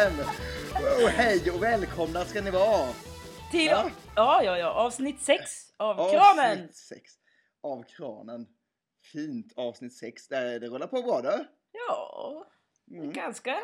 Där 0.00 0.10
satt 0.10 0.26
den! 0.72 0.84
Oh, 1.04 1.08
hej 1.08 1.50
och 1.50 1.62
välkomna 1.62 2.24
ska 2.24 2.40
ni 2.42 2.50
vara! 2.50 2.92
Till, 3.50 3.66
Ja. 3.66 3.90
ja, 4.16 4.42
ja, 4.44 4.58
ja, 4.58 4.70
avsnitt 4.70 5.20
6 5.20 5.42
av 5.76 5.94
Kranen. 6.10 6.52
Avsnitt 6.52 6.76
6 6.76 7.12
av 7.62 7.82
kranen. 7.82 8.46
Fint 9.12 9.52
avsnitt 9.56 9.96
6. 9.96 10.28
Det, 10.28 10.58
det 10.58 10.66
rullar 10.66 10.86
på 10.86 11.02
bra 11.02 11.20
du. 11.22 11.44
Ja, 11.72 12.46
Mm. 12.90 13.12
ganska. 13.12 13.58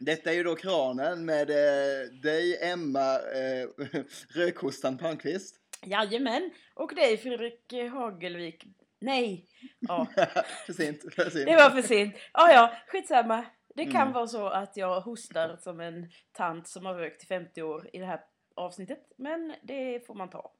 Detta 0.00 0.30
är 0.30 0.34
ju 0.34 0.42
då 0.42 0.54
kranen 0.56 1.24
med 1.24 1.50
eh, 1.50 2.08
dig, 2.22 2.58
Emma, 2.70 3.14
eh, 3.14 3.68
Rödkostan 4.34 4.98
Palmqvist. 4.98 5.56
Jajamän. 5.86 6.50
Och 6.74 6.94
dig 6.94 7.16
Fredrik 7.16 7.72
Hagelvik. 7.92 8.64
Nej. 9.00 9.46
Ja, 9.80 10.06
för 10.66 10.72
sent, 10.72 11.14
för 11.14 11.30
sent. 11.30 11.46
det 11.46 11.56
var 11.56 11.70
för 11.70 11.82
sent. 11.82 12.14
Ja, 12.32 12.52
ja, 12.52 12.72
skitsamma. 12.86 13.44
Det 13.74 13.84
kan 13.84 14.00
Mm. 14.02 14.12
vara 14.12 14.26
så 14.26 14.46
att 14.46 14.76
jag 14.76 15.00
hostar 15.00 15.56
som 15.60 15.80
en 15.80 16.10
tant 16.32 16.68
som 16.68 16.86
har 16.86 16.94
rökt 16.94 17.22
i 17.22 17.26
50 17.26 17.62
år 17.62 17.90
i 17.92 17.98
det 17.98 18.06
här 18.06 18.20
avsnittet. 18.54 19.12
Men 19.16 19.54
det 19.62 20.06
får 20.06 20.14
man 20.14 20.30
ta. 20.30 20.52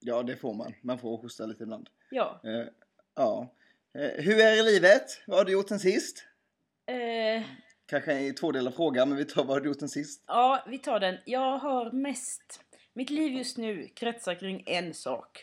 Ja, 0.00 0.22
det 0.22 0.36
får 0.36 0.54
man. 0.54 0.74
Man 0.82 0.98
får 0.98 1.16
hosta 1.16 1.46
lite 1.46 1.62
ibland. 1.62 1.88
Ja. 2.10 2.40
Eh, 2.44 2.66
ja. 3.14 3.54
Eh, 3.94 4.24
hur 4.24 4.40
är 4.40 4.62
livet? 4.62 5.22
Vad 5.26 5.38
har 5.38 5.44
du 5.44 5.52
gjort 5.52 5.68
sen 5.68 5.78
sist? 5.80 6.24
Eh, 6.86 7.42
Kanske 7.86 8.12
en 8.12 8.34
tvådelad 8.34 8.74
fråga, 8.74 9.06
men 9.06 9.16
vi 9.18 9.24
tar 9.24 9.44
vad 9.44 9.56
har 9.56 9.60
du 9.60 9.68
gjort 9.68 9.80
sen 9.80 9.88
sist? 9.88 10.24
ja, 10.26 10.64
vi 10.68 10.78
tar 10.78 11.00
den. 11.00 11.18
Jag 11.26 11.58
har 11.58 11.90
mest... 11.92 12.60
Mitt 12.94 13.10
liv 13.10 13.32
just 13.32 13.58
nu 13.58 13.88
kretsar 13.88 14.34
kring 14.34 14.62
en 14.66 14.94
sak. 14.94 15.40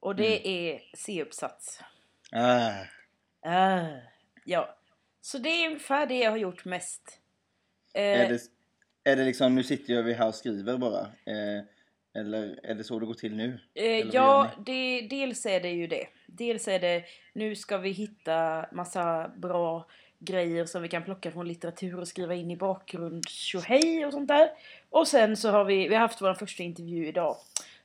Och 0.00 0.16
det 0.16 0.48
är 0.48 0.80
C-uppsats. 0.96 1.80
Ah, 2.32 2.72
Ah, 3.50 3.86
ja. 4.44 4.76
Så 5.24 5.38
det 5.38 5.48
är 5.48 5.66
ungefär 5.68 6.06
det 6.06 6.18
jag 6.18 6.30
har 6.30 6.38
gjort 6.38 6.64
mest. 6.64 7.18
Eh, 7.94 8.02
är, 8.02 8.28
det, 8.28 8.40
är 9.04 9.16
det 9.16 9.24
liksom, 9.24 9.54
nu 9.54 9.62
sitter 9.62 9.94
jag 9.94 10.02
vi 10.02 10.12
här 10.12 10.28
och 10.28 10.34
skriver 10.34 10.76
bara? 10.78 11.00
Eh, 11.00 11.64
eller 12.14 12.60
är 12.62 12.74
det 12.74 12.84
så 12.84 12.98
det 12.98 13.06
går 13.06 13.14
till 13.14 13.34
nu? 13.36 13.58
eh, 13.74 13.84
ja, 13.98 14.50
det, 14.66 15.00
dels 15.10 15.46
är 15.46 15.60
det 15.60 15.70
ju 15.70 15.86
det. 15.86 16.06
Dels 16.26 16.68
är 16.68 16.78
det, 16.78 17.04
nu 17.32 17.56
ska 17.56 17.78
vi 17.78 17.90
hitta 17.90 18.66
massa 18.72 19.30
bra 19.36 19.86
grejer 20.18 20.64
som 20.66 20.82
vi 20.82 20.88
kan 20.88 21.02
plocka 21.04 21.30
från 21.30 21.48
litteratur 21.48 22.00
och 22.00 22.08
skriva 22.08 22.34
in 22.34 22.50
i 22.50 22.56
bakgrund, 22.56 23.28
tjohej 23.28 24.06
och 24.06 24.12
sånt 24.12 24.28
där. 24.28 24.50
Och 24.90 25.08
sen 25.08 25.36
så 25.36 25.50
har 25.50 25.64
vi, 25.64 25.88
vi 25.88 25.94
har 25.94 26.00
haft 26.00 26.22
vår 26.22 26.34
första 26.34 26.62
intervju 26.62 27.06
idag. 27.08 27.36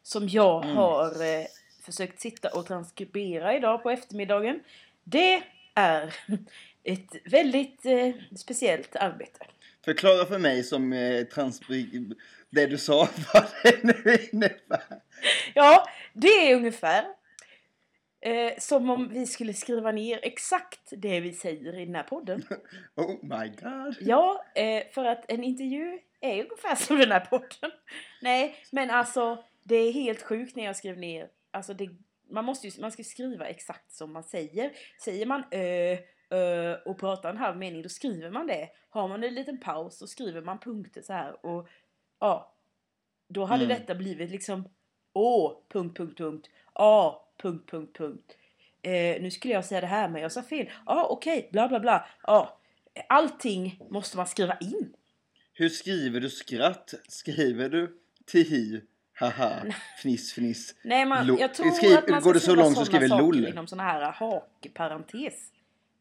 Som 0.04 0.28
jag 0.28 0.64
Mm. 0.64 0.78
har 0.78 1.06
eh, 1.06 1.46
försökt 1.82 2.20
sitta 2.20 2.50
och 2.50 2.66
transkribera 2.66 3.56
idag 3.56 3.84
på 3.84 3.90
eftermiddagen. 3.90 4.60
Det 5.04 5.44
är 5.74 6.16
ett 6.84 7.16
väldigt 7.26 7.86
eh, 7.86 8.12
speciellt 8.36 8.96
arbete. 8.96 9.46
Förklara 9.86 10.26
för 10.26 10.40
mig 10.40 10.64
som 10.64 10.94
eh, 10.94 11.26
transpri- 11.26 12.16
det 12.50 12.66
du 12.66 12.78
sa, 12.78 13.10
vad 13.34 13.46
det 13.64 13.84
nu 13.84 14.18
innebär. 14.32 15.02
Ja, 15.54 15.86
det 16.14 16.52
är 16.52 16.56
ungefär 16.56 17.06
eh, 18.22 18.54
som 18.58 18.90
om 18.90 19.10
vi 19.10 19.26
skulle 19.26 19.54
skriva 19.54 19.92
ner 19.92 20.20
exakt 20.24 20.80
det 20.92 21.20
vi 21.20 21.34
säger 21.34 21.80
i 21.80 21.86
den 21.86 21.96
här 21.96 22.04
podden. 22.04 22.44
Oh 22.96 23.16
my 23.22 23.50
god. 23.62 23.96
Ja, 24.02 24.46
eh, 24.56 24.84
för 24.92 25.06
att 25.06 25.32
en 25.32 25.44
intervju 25.44 26.00
är 26.22 26.44
ungefär 26.44 26.76
som 26.76 26.98
den 26.98 27.12
här 27.12 27.20
podden. 27.20 27.72
Nej, 28.22 28.56
men 28.72 28.90
alltså 28.90 29.44
det 29.64 29.76
är 29.76 29.92
helt 29.92 30.22
sjukt 30.22 30.56
när 30.56 30.66
jag 30.66 30.76
skrev 30.76 30.98
ner. 30.98 31.28
Alltså 31.52 31.74
det, 31.74 31.90
man 32.32 32.46
måste 32.46 32.68
ju, 32.68 32.82
man 32.82 32.92
ska 32.92 33.04
skriva 33.04 33.48
exakt 33.48 33.92
som 33.92 34.14
man 34.14 34.24
säger. 34.24 34.72
Säger 35.04 35.26
man 35.26 35.44
ö 35.52 35.98
och 36.86 36.98
pratar 37.00 37.30
en 37.30 37.38
halv 37.38 37.58
mening 37.58 37.82
då 37.82 37.90
skriver 37.90 38.30
man 38.30 38.48
det. 38.48 38.70
Har 38.90 39.08
man 39.08 39.24
en 39.24 39.34
liten 39.34 39.58
paus 39.60 39.98
så 39.98 40.08
skriver 40.08 40.42
man 40.42 40.60
punkter 40.60 41.02
så 41.02 41.14
här 41.14 41.46
och 41.46 41.68
ja. 42.20 42.54
Då 43.28 43.46
hade 43.46 43.66
Mm. 43.66 43.78
detta 43.80 43.96
blivit 43.96 44.30
liksom 44.32 44.70
Å, 45.14 45.62
punkt, 45.70 45.98
punkt, 45.98 46.18
punkt. 46.18 46.50
A, 46.74 47.16
punkt, 47.42 47.72
punkt, 47.72 47.98
punkt. 47.98 48.38
Eh, 48.82 49.22
nu 49.22 49.32
skulle 49.32 49.54
jag 49.54 49.66
säga 49.66 49.82
det 49.82 49.88
här 49.88 50.10
men 50.10 50.22
jag 50.22 50.32
sa 50.32 50.42
fel. 50.44 50.70
Ja, 50.86 51.08
okej, 51.10 51.50
bla 51.52 51.68
bla 51.68 51.80
bla. 51.80 52.08
Ja, 52.24 52.60
allting 53.10 53.80
måste 53.90 54.18
man 54.18 54.28
skriva 54.28 54.58
in. 54.58 54.94
Hur 55.54 55.70
skriver 55.70 56.20
du 56.20 56.30
skratt? 56.30 56.94
Skriver 57.08 57.70
du 57.70 58.00
tihi, 58.26 58.82
haha, 59.14 59.54
fniss, 60.02 60.34
fniss? 60.34 60.76
Nej, 60.84 61.06
man, 61.06 61.38
jag 61.40 61.54
tror 61.54 61.72
Skriv- 61.72 61.98
att 61.98 62.10
man 62.10 62.22
går 62.22 62.34
ska 62.34 62.34
det 62.34 62.40
så 62.40 62.46
skriva 62.52 62.64
långt 62.64 62.78
så 62.78 62.86
sådana 62.86 63.08
skriver 63.08 63.22
LOL. 63.22 63.48
inom 63.48 63.68
såna 63.68 63.84
här 63.84 64.12
hakparentes. 64.12 65.52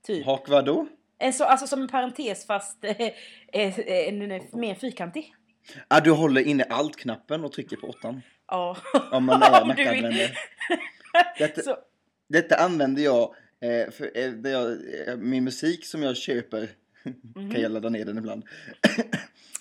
Typ. 0.07 0.27
Hak 0.27 0.49
vadå? 0.49 0.89
En 1.19 1.33
så, 1.33 1.45
alltså 1.45 1.67
som 1.67 1.83
en 1.83 1.89
parentes 1.89 2.47
fast 2.47 2.85
eh, 2.85 3.01
eh, 3.01 3.79
en, 4.09 4.31
en, 4.33 4.43
mer 4.53 4.75
fyrkantig. 4.75 5.35
Ah, 5.89 6.01
du 6.01 6.11
håller 6.11 6.41
inne 6.41 6.65
alt-knappen 6.65 7.45
och 7.45 7.53
trycker 7.53 7.77
på 7.77 7.87
åttan. 7.87 8.23
Ja. 8.49 8.77
Om 9.13 9.25
man 9.25 9.43
är. 9.43 9.65
Mac-användare. 9.65 10.31
Detta, 11.39 11.63
Så, 11.63 11.77
detta 12.29 12.57
använder 12.57 13.03
jag, 13.03 13.35
eh, 13.61 13.91
för 13.91 14.11
eh, 14.15 14.53
jag 14.53 14.71
eh, 15.09 15.17
min 15.17 15.45
musik 15.45 15.85
som 15.85 16.03
jag 16.03 16.17
köper, 16.17 16.69
kan 17.53 17.61
jag 17.61 17.73
ladda 17.73 17.89
ner 17.89 18.05
den 18.05 18.19
ibland. 18.19 18.45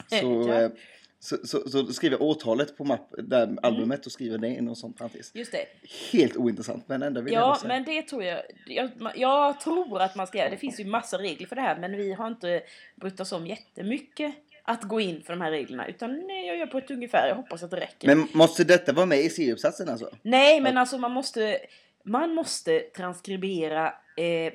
så, 0.09 0.25
Mhm. 0.25 0.49
Ja. 0.49 0.69
Så, 1.19 1.37
så, 1.43 1.69
så 1.69 1.85
skriver 1.93 2.15
jag 2.17 2.21
årtalet 2.21 2.77
på 2.77 2.83
mapp, 2.83 3.13
där 3.17 3.57
albumet 3.63 4.05
och 4.05 4.11
skriver 4.11 4.37
det 4.37 4.47
i 4.47 4.61
någon 4.61 4.75
sån 4.75 4.93
parentes. 4.93 5.31
just 5.35 5.51
det. 5.51 5.65
Helt 6.11 6.37
ointressant 6.37 6.83
men 6.87 7.03
ändå 7.03 7.21
vill 7.21 7.33
jag 7.33 7.41
Ja, 7.41 7.45
ändå 7.47 7.59
säga. 7.59 7.67
men 7.67 7.83
det 7.83 8.01
tror 8.01 8.23
jag, 8.23 8.41
jag. 8.67 8.89
Jag 9.15 9.59
tror 9.59 10.01
att 10.01 10.15
man 10.15 10.27
ska 10.27 10.37
göra 10.37 10.49
det. 10.49 10.57
finns 10.57 10.79
ju 10.79 10.85
massa 10.85 11.17
regler 11.17 11.47
för 11.47 11.55
det 11.55 11.61
här 11.61 11.79
men 11.79 11.97
vi 11.97 12.13
har 12.13 12.27
inte 12.27 12.61
brytt 12.95 13.19
oss 13.19 13.31
om 13.31 13.47
jättemycket 13.47 14.35
att 14.63 14.83
gå 14.83 14.99
in 15.01 15.21
för 15.23 15.33
de 15.33 15.41
här 15.41 15.51
reglerna. 15.51 15.87
Utan 15.87 16.27
nej, 16.27 16.47
jag 16.47 16.57
gör 16.57 16.67
på 16.67 16.77
ett 16.77 16.91
ungefär. 16.91 17.27
Jag 17.27 17.35
hoppas 17.35 17.63
att 17.63 17.71
det 17.71 17.77
räcker. 17.77 18.07
Men 18.07 18.27
måste 18.33 18.63
detta 18.63 18.93
vara 18.93 19.05
med 19.05 19.19
i 19.19 19.29
C-uppsatsen 19.29 19.89
alltså? 19.89 20.09
Nej, 20.21 20.61
men 20.61 20.77
alltså 20.77 20.97
man 20.97 21.11
måste, 21.11 21.57
man 22.03 22.33
måste 22.33 22.79
transkribera 22.79 23.87
eh, 24.17 24.53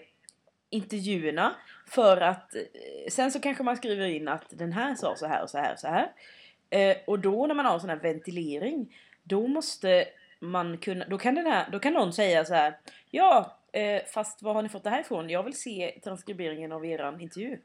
intervjuerna 0.70 1.54
för 1.88 2.20
att 2.20 2.54
eh, 2.54 2.60
sen 3.10 3.32
så 3.32 3.40
kanske 3.40 3.62
man 3.62 3.76
skriver 3.76 4.06
in 4.06 4.28
att 4.28 4.44
den 4.50 4.72
här 4.72 4.94
sa 4.94 5.16
så 5.16 5.26
här 5.26 5.42
och 5.42 5.50
så 5.50 5.58
här 5.58 5.72
och 5.72 5.78
så 5.78 5.88
här. 5.88 6.12
Eh, 6.72 6.96
och 7.04 7.18
då 7.18 7.46
när 7.46 7.54
man 7.54 7.66
har 7.66 7.78
sån 7.78 7.90
här 7.90 7.96
ventilering, 7.96 8.94
då 9.22 9.46
måste 9.46 10.04
man 10.40 10.78
kunna, 10.78 11.04
då 11.08 11.18
kan 11.18 11.34
den 11.34 11.46
här, 11.46 11.70
då 11.70 11.78
kan 11.78 11.92
någon 11.92 12.12
säga 12.12 12.44
så 12.44 12.54
här, 12.54 12.78
ja, 13.10 13.58
eh, 13.72 14.02
fast 14.06 14.42
var 14.42 14.54
har 14.54 14.62
ni 14.62 14.68
fått 14.68 14.84
det 14.84 14.90
här 14.90 15.00
ifrån? 15.00 15.30
Jag 15.30 15.42
vill 15.42 15.56
se 15.56 16.00
transkriberingen 16.04 16.72
av 16.72 16.86
eran 16.86 17.20
intervju. 17.20 17.58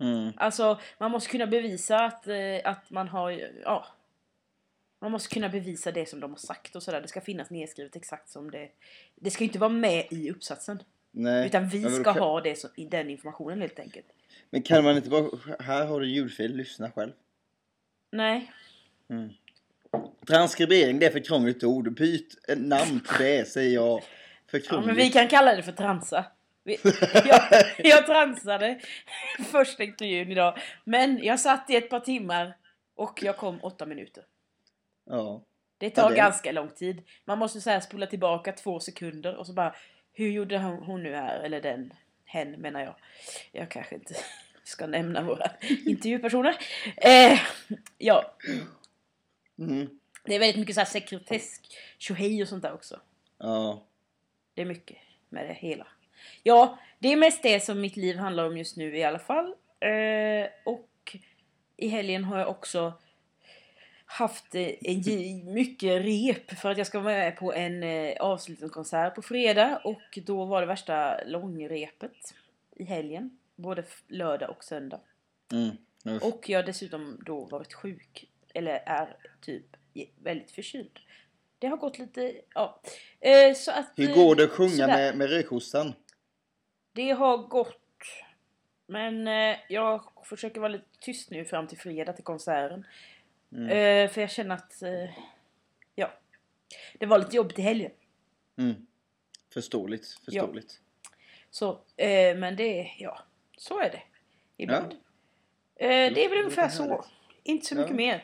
Mm. 0.00 0.32
Alltså, 0.36 0.80
man 0.98 1.10
måste 1.10 1.30
kunna 1.30 1.46
bevisa 1.46 2.04
att, 2.04 2.26
eh, 2.26 2.60
att 2.64 2.90
man 2.90 3.08
har, 3.08 3.30
ja. 3.64 3.86
Man 5.00 5.10
måste 5.10 5.34
kunna 5.34 5.48
bevisa 5.48 5.92
det 5.92 6.08
som 6.08 6.20
de 6.20 6.30
har 6.30 6.38
sagt 6.38 6.76
och 6.76 6.82
sådär. 6.82 7.00
Det 7.00 7.08
ska 7.08 7.20
finnas 7.20 7.50
nedskrivet 7.50 7.96
exakt 7.96 8.28
som 8.28 8.50
det. 8.50 8.68
Det 9.14 9.30
ska 9.30 9.44
inte 9.44 9.58
vara 9.58 9.70
med 9.70 10.06
i 10.10 10.30
uppsatsen. 10.30 10.82
Nej. 11.10 11.46
Utan 11.46 11.68
vi 11.68 11.90
ska 11.90 12.04
kan, 12.04 12.22
ha 12.22 12.40
det 12.40 12.58
som, 12.58 12.70
i 12.76 12.84
den 12.84 13.10
informationen 13.10 13.60
helt 13.60 13.78
enkelt. 13.78 14.06
Men 14.50 14.62
kan 14.62 14.84
man 14.84 14.96
inte 14.96 15.10
bara, 15.10 15.30
här 15.60 15.86
har 15.86 16.00
du 16.00 16.08
ljudfil, 16.08 16.56
lyssna 16.56 16.90
själv. 16.90 17.12
Nej. 18.10 18.52
Transkribering, 20.26 20.98
det 20.98 21.06
är 21.06 21.10
för 21.10 21.24
krångligt 21.24 21.64
ord. 21.64 21.92
Byt 21.94 22.34
namn 22.56 23.00
till 23.00 23.24
det, 23.26 23.48
säger 23.48 23.74
jag. 23.74 24.02
För 24.50 24.58
Ja, 24.58 24.64
krångligt. 24.68 24.86
men 24.86 24.96
vi 24.96 25.10
kan 25.10 25.28
kalla 25.28 25.56
det 25.56 25.62
för 25.62 25.72
transa. 25.72 26.24
Vi, 26.64 26.78
jag, 27.24 27.40
jag 27.78 28.06
transade 28.06 28.80
första 29.50 29.82
intervjun 29.84 30.32
idag. 30.32 30.58
Men 30.84 31.18
jag 31.24 31.40
satt 31.40 31.70
i 31.70 31.76
ett 31.76 31.90
par 31.90 32.00
timmar 32.00 32.56
och 32.94 33.18
jag 33.22 33.36
kom 33.36 33.58
åtta 33.64 33.86
minuter. 33.86 34.24
Ja. 35.10 35.42
Det 35.78 35.90
tar 35.90 36.02
Ja, 36.02 36.08
det- 36.08 36.16
ganska 36.16 36.52
lång 36.52 36.68
tid. 36.68 37.02
Man 37.24 37.38
måste 37.38 37.60
så 37.60 37.70
här 37.70 37.80
spola 37.80 38.06
tillbaka 38.06 38.52
två 38.52 38.80
sekunder 38.80 39.36
och 39.36 39.46
så 39.46 39.52
bara 39.52 39.74
Hur 40.12 40.30
gjorde 40.30 40.58
hon, 40.58 40.76
hon 40.78 41.02
nu 41.02 41.14
här? 41.14 41.40
Eller 41.40 41.60
den, 41.60 41.92
hen 42.24 42.50
menar 42.50 42.80
jag. 42.80 42.94
Jag 43.52 43.70
kanske 43.70 43.94
inte 43.94 44.14
ska 44.64 44.86
nämna 44.86 45.22
våra 45.22 45.50
intervjupersoner. 45.86 46.56
Eh, 46.96 47.38
ja, 47.98 48.34
Mm. 49.58 49.88
det 50.24 50.34
är 50.34 50.38
väldigt 50.38 50.56
mycket 50.56 50.74
så 50.74 50.80
här 50.80 50.86
sekretess, 50.86 51.60
tjohej 51.98 52.42
och 52.42 52.48
sånt 52.48 52.62
där 52.62 52.72
också. 52.74 53.00
Ja. 53.38 53.82
Det 54.54 54.62
är 54.62 54.66
mycket 54.66 54.96
med 55.28 55.46
det 55.48 55.52
hela. 55.54 55.86
Ja, 56.42 56.78
det 56.98 57.12
är 57.12 57.16
mest 57.16 57.42
det 57.42 57.60
som 57.60 57.80
mitt 57.80 57.96
liv 57.96 58.16
handlar 58.16 58.46
om 58.46 58.58
just 58.58 58.76
nu 58.76 58.96
i 58.96 59.04
alla 59.04 59.18
fall. 59.18 59.54
Eh, 59.80 60.48
och 60.64 61.16
i 61.76 61.88
helgen 61.88 62.24
har 62.24 62.38
jag 62.38 62.48
också 62.48 62.92
haft 64.04 64.54
eh, 64.54 64.70
mycket 65.44 66.04
rep 66.04 66.58
för 66.58 66.70
att 66.70 66.78
jag 66.78 66.86
ska 66.86 67.00
vara 67.00 67.14
med 67.14 67.36
på 67.36 67.52
en 67.52 67.82
eh, 67.82 68.16
avslutningskonsert 68.20 69.14
på 69.14 69.22
fredag 69.22 69.80
och 69.84 70.18
då 70.26 70.44
var 70.44 70.60
det 70.60 70.66
värsta 70.66 71.24
långrepet 71.26 72.34
i 72.76 72.84
helgen. 72.84 73.38
Både 73.56 73.84
lördag 74.08 74.50
och 74.50 74.64
söndag. 74.64 75.00
Mm. 75.52 75.76
Usch. 76.06 76.22
Och 76.22 76.48
jag 76.48 76.58
har 76.58 76.66
dessutom 76.66 77.20
då 77.26 77.44
varit 77.44 77.74
sjuk. 77.74 78.30
Eller 78.54 78.82
är 78.86 79.16
typ 79.40 79.66
väldigt 80.22 80.50
förkyld. 80.50 80.98
Det 81.58 81.66
har 81.66 81.76
gått 81.76 81.98
lite, 81.98 82.40
ja. 82.54 82.80
Eh, 83.20 83.54
så 83.54 83.70
att, 83.70 83.92
Hur 83.96 84.10
eh, 84.10 84.14
går 84.14 84.34
det 84.34 84.44
att 84.44 84.50
sjunga 84.50 84.70
sådär. 84.70 84.86
med, 84.86 85.16
med 85.16 85.30
rökhostan? 85.30 85.94
Det 86.92 87.10
har 87.10 87.38
gått 87.38 87.80
Men 88.86 89.28
eh, 89.28 89.56
jag 89.68 90.02
försöker 90.24 90.60
vara 90.60 90.72
lite 90.72 90.98
tyst 91.00 91.30
nu 91.30 91.44
fram 91.44 91.66
till 91.66 91.78
fredag 91.78 92.12
till 92.12 92.24
konserten. 92.24 92.86
Mm. 93.52 93.68
Eh, 93.68 94.10
för 94.10 94.20
jag 94.20 94.30
känner 94.30 94.54
att, 94.54 94.82
eh, 94.82 95.10
ja. 95.94 96.12
Det 96.98 97.06
var 97.06 97.18
lite 97.18 97.36
jobbigt 97.36 97.58
i 97.58 97.62
helgen. 97.62 97.92
Mm. 98.56 98.86
Förståeligt, 99.52 100.06
förståeligt. 100.24 100.80
Så, 101.50 101.80
eh, 101.96 102.36
men 102.36 102.56
det, 102.56 102.90
ja. 102.98 103.18
Så 103.58 103.78
är 103.78 103.90
det. 103.90 104.02
Ibland. 104.56 104.94
Eh, 105.78 105.88
det 105.88 106.24
är 106.24 106.28
väl 106.28 106.38
ungefär 106.38 106.68
så. 106.68 106.82
härligt. 106.82 107.06
Inte 107.42 107.66
så 107.66 107.74
Ja. 107.74 107.80
mycket 107.80 107.96
mer. 107.96 108.14
Eh, 108.14 108.22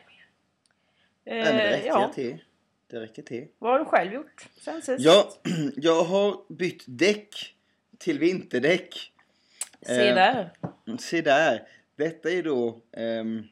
Nej, 1.35 1.43
men 1.43 1.55
det 1.57 1.71
räcker 1.71 1.87
ja. 1.87 2.11
till. 2.15 2.43
Det 2.87 2.99
räcker 2.99 3.21
till. 3.21 3.47
Vad 3.59 3.71
har 3.71 3.79
du 3.79 3.85
själv 3.85 4.13
gjort 4.13 4.49
sen 4.61 4.81
sist? 4.81 4.99
Ja, 5.05 5.29
jag 5.75 6.03
har 6.03 6.53
bytt 6.53 6.83
däck 6.87 7.55
till 7.97 8.19
vinterdäck. 8.19 9.11
Se 9.81 10.07
eh, 10.09 10.15
där. 10.15 10.49
Se 10.99 11.21
där. 11.21 11.67
Detta 11.95 12.31
är 12.31 12.43
då 12.43 12.81
ehm, 12.91 13.43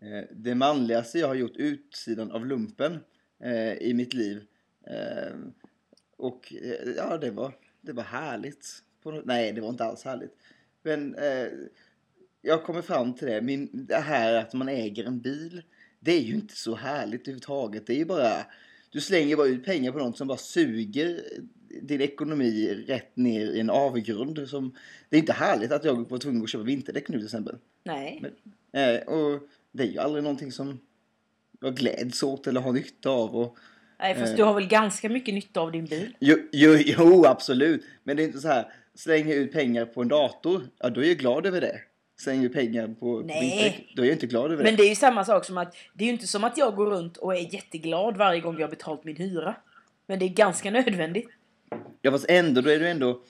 eh, 0.00 0.24
det 0.32 0.54
manligaste 0.54 1.18
jag 1.18 1.28
har 1.28 1.34
gjort 1.34 1.56
utsidan 1.56 2.30
av 2.32 2.46
lumpen 2.46 3.04
eh, 3.42 3.72
i 3.72 3.94
mitt 3.94 4.14
liv. 4.14 4.46
Ehm, 4.86 5.52
och 6.16 6.52
eh, 6.62 6.90
ja, 6.96 7.16
det 7.18 7.30
var, 7.30 7.52
det 7.80 7.92
var 7.92 8.02
härligt. 8.02 8.66
På 9.02 9.10
nej, 9.10 9.52
det 9.52 9.60
var 9.60 9.68
inte 9.68 9.84
alls 9.84 10.04
härligt. 10.04 10.36
Men 10.82 11.14
eh, 11.14 11.48
jag 12.44 12.64
kommer 12.64 12.82
fram 12.82 13.14
till 13.14 13.26
det. 13.26 13.40
Min, 13.40 13.68
det 13.72 13.96
här 13.96 14.34
att 14.34 14.52
man 14.52 14.68
äger 14.68 15.04
en 15.04 15.20
bil. 15.20 15.62
Det 16.00 16.12
är 16.12 16.20
ju 16.20 16.34
inte 16.34 16.56
så 16.56 16.74
härligt 16.74 17.20
överhuvudtaget. 17.20 17.86
Det 17.86 17.92
är 17.92 17.98
ju 17.98 18.04
bara... 18.04 18.46
Du 18.90 19.00
slänger 19.00 19.36
bara 19.36 19.46
ut 19.46 19.64
pengar 19.64 19.92
på 19.92 19.98
något 19.98 20.18
som 20.18 20.28
bara 20.28 20.38
suger 20.38 21.20
din 21.82 22.00
ekonomi 22.00 22.84
rätt 22.86 23.16
ner 23.16 23.46
i 23.46 23.60
en 23.60 23.70
avgrund. 23.70 24.48
Som, 24.48 24.74
det 25.08 25.16
är 25.16 25.20
inte 25.20 25.32
härligt 25.32 25.72
att 25.72 25.84
jag 25.84 26.10
var 26.10 26.18
tvungen 26.18 26.42
att 26.42 26.50
köpa 26.50 26.64
vinterdäck 26.64 27.08
nu 27.08 27.16
till 27.16 27.26
exempel. 27.26 27.56
Nej. 27.84 28.22
Eh, 28.72 28.96
och 28.96 29.40
det 29.72 29.82
är 29.82 29.86
ju 29.86 29.98
aldrig 29.98 30.24
någonting 30.24 30.52
som 30.52 30.80
jag 31.60 31.76
gläds 31.76 32.22
åt 32.22 32.46
eller 32.46 32.60
har 32.60 32.72
nytta 32.72 33.10
av. 33.10 33.36
Och, 33.36 33.58
Nej, 33.98 34.14
fast 34.14 34.32
eh. 34.32 34.36
du 34.36 34.42
har 34.42 34.54
väl 34.54 34.68
ganska 34.68 35.08
mycket 35.08 35.34
nytta 35.34 35.60
av 35.60 35.72
din 35.72 35.84
bil? 35.84 36.16
jo, 36.18 36.36
jo, 36.52 36.76
jo, 36.78 37.24
absolut. 37.26 37.84
Men 38.02 38.16
det 38.16 38.22
är 38.22 38.26
inte 38.26 38.40
så 38.40 38.48
här, 38.48 38.72
slänger 38.94 39.34
ut 39.34 39.52
pengar 39.52 39.86
på 39.86 40.02
en 40.02 40.08
dator, 40.08 40.62
ja 40.78 40.90
då 40.90 41.00
är 41.00 41.08
jag 41.08 41.18
glad 41.18 41.46
över 41.46 41.60
det. 41.60 41.80
Slänger 42.16 42.48
pengar 42.48 42.88
på, 43.00 43.20
Nej. 43.20 43.92
då 43.96 44.02
är 44.02 44.06
jag 44.06 44.14
inte 44.14 44.26
glad 44.26 44.52
över 44.52 44.64
Men 44.64 44.76
det. 44.76 44.82
det 44.82 44.86
är 44.86 44.88
ju 44.88 44.94
samma 44.94 45.24
sak 45.24 45.44
som 45.44 45.58
att 45.58 45.74
det 45.94 46.04
är 46.04 46.06
ju 46.06 46.12
inte 46.12 46.26
som 46.26 46.44
att 46.44 46.58
jag 46.58 46.76
går 46.76 46.86
runt 46.86 47.16
och 47.16 47.34
är 47.36 47.54
jätteglad 47.54 48.16
varje 48.16 48.40
gång 48.40 48.54
jag 48.54 48.62
har 48.62 48.70
betalt 48.70 49.04
min 49.04 49.16
hyra. 49.16 49.56
Men 50.06 50.18
det 50.18 50.24
är 50.24 50.28
ganska 50.28 50.70
nödvändigt. 50.70 51.28
Ja 52.02 52.10
fast 52.10 52.26
ändå, 52.30 52.60
då 52.60 52.70
är 52.70 52.78
det 52.78 52.90
ändå... 52.90 53.20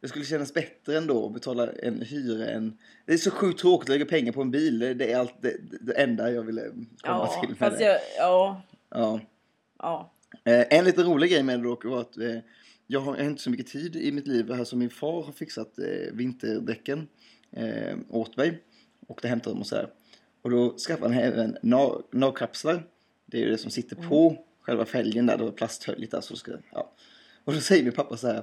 Det 0.00 0.08
skulle 0.08 0.24
kännas 0.24 0.54
bättre 0.54 0.98
ändå 0.98 1.26
att 1.26 1.32
betala 1.34 1.72
en 1.72 2.02
hyra 2.02 2.46
än... 2.46 2.78
Det 3.06 3.12
är 3.12 3.16
så 3.16 3.30
sjukt 3.30 3.60
tråkigt 3.60 3.84
att 3.90 3.92
lägga 3.92 4.04
pengar 4.06 4.32
på 4.32 4.42
en 4.42 4.50
bil. 4.50 4.78
Det- 4.78 4.94
Det 4.94 5.12
är 5.12 5.18
allt 5.18 5.34
det, 5.42 5.56
det 5.80 5.92
enda 5.92 6.30
jag 6.30 6.42
ville 6.42 6.60
komma 6.68 6.86
Ja, 7.04 7.40
till 7.40 7.48
med 7.48 7.58
fast 7.58 7.78
det. 7.78 7.84
jag, 7.84 7.98
ja, 8.18 8.62
Ja. 8.90 9.20
ja. 9.78 10.12
Eh, 10.44 10.78
en 10.78 10.84
lite 10.84 11.02
rolig 11.02 11.30
grej 11.30 11.42
med 11.42 11.58
det 11.60 11.64
dock 11.64 11.84
var 11.84 12.00
att 12.00 12.16
eh, 12.16 12.36
jag 12.86 13.00
har 13.00 13.20
inte 13.22 13.42
så 13.42 13.50
mycket 13.50 13.66
tid 13.66 13.96
i 13.96 14.12
mitt 14.12 14.26
liv 14.26 14.52
här 14.52 14.64
som 14.64 14.78
min 14.78 14.90
far 14.90 15.22
har 15.22 15.32
fixat 15.32 15.78
eh, 15.78 16.12
vinterdäcken 16.12 17.08
eh, 17.56 17.96
åt 18.08 18.36
mig. 18.36 18.62
Och 19.06 19.18
det 19.22 19.28
hämtade 19.28 19.54
dem 19.54 19.60
och 19.60 19.66
så 19.66 19.76
här. 19.76 19.88
Och 20.42 20.50
då 20.50 20.78
skaffade 20.78 21.14
han 21.14 21.24
även 21.24 21.56
na- 21.62 22.02
nagkapslar. 22.12 22.86
Det 23.26 23.36
är 23.36 23.42
ju 23.42 23.50
det 23.50 23.58
som 23.58 23.70
sitter 23.70 23.96
på 23.96 24.36
själva 24.60 24.84
fälgen 24.84 25.26
där, 25.26 25.38
det 25.38 25.44
var 25.44 25.50
plasthöljet 25.50 26.10
där. 26.10 26.20
Så 26.20 26.36
ska, 26.36 26.52
ja. 26.72 26.92
Och 27.44 27.52
då 27.52 27.60
säger 27.60 27.82
min 27.84 27.92
pappa 27.92 28.16
så 28.16 28.26
här. 28.26 28.42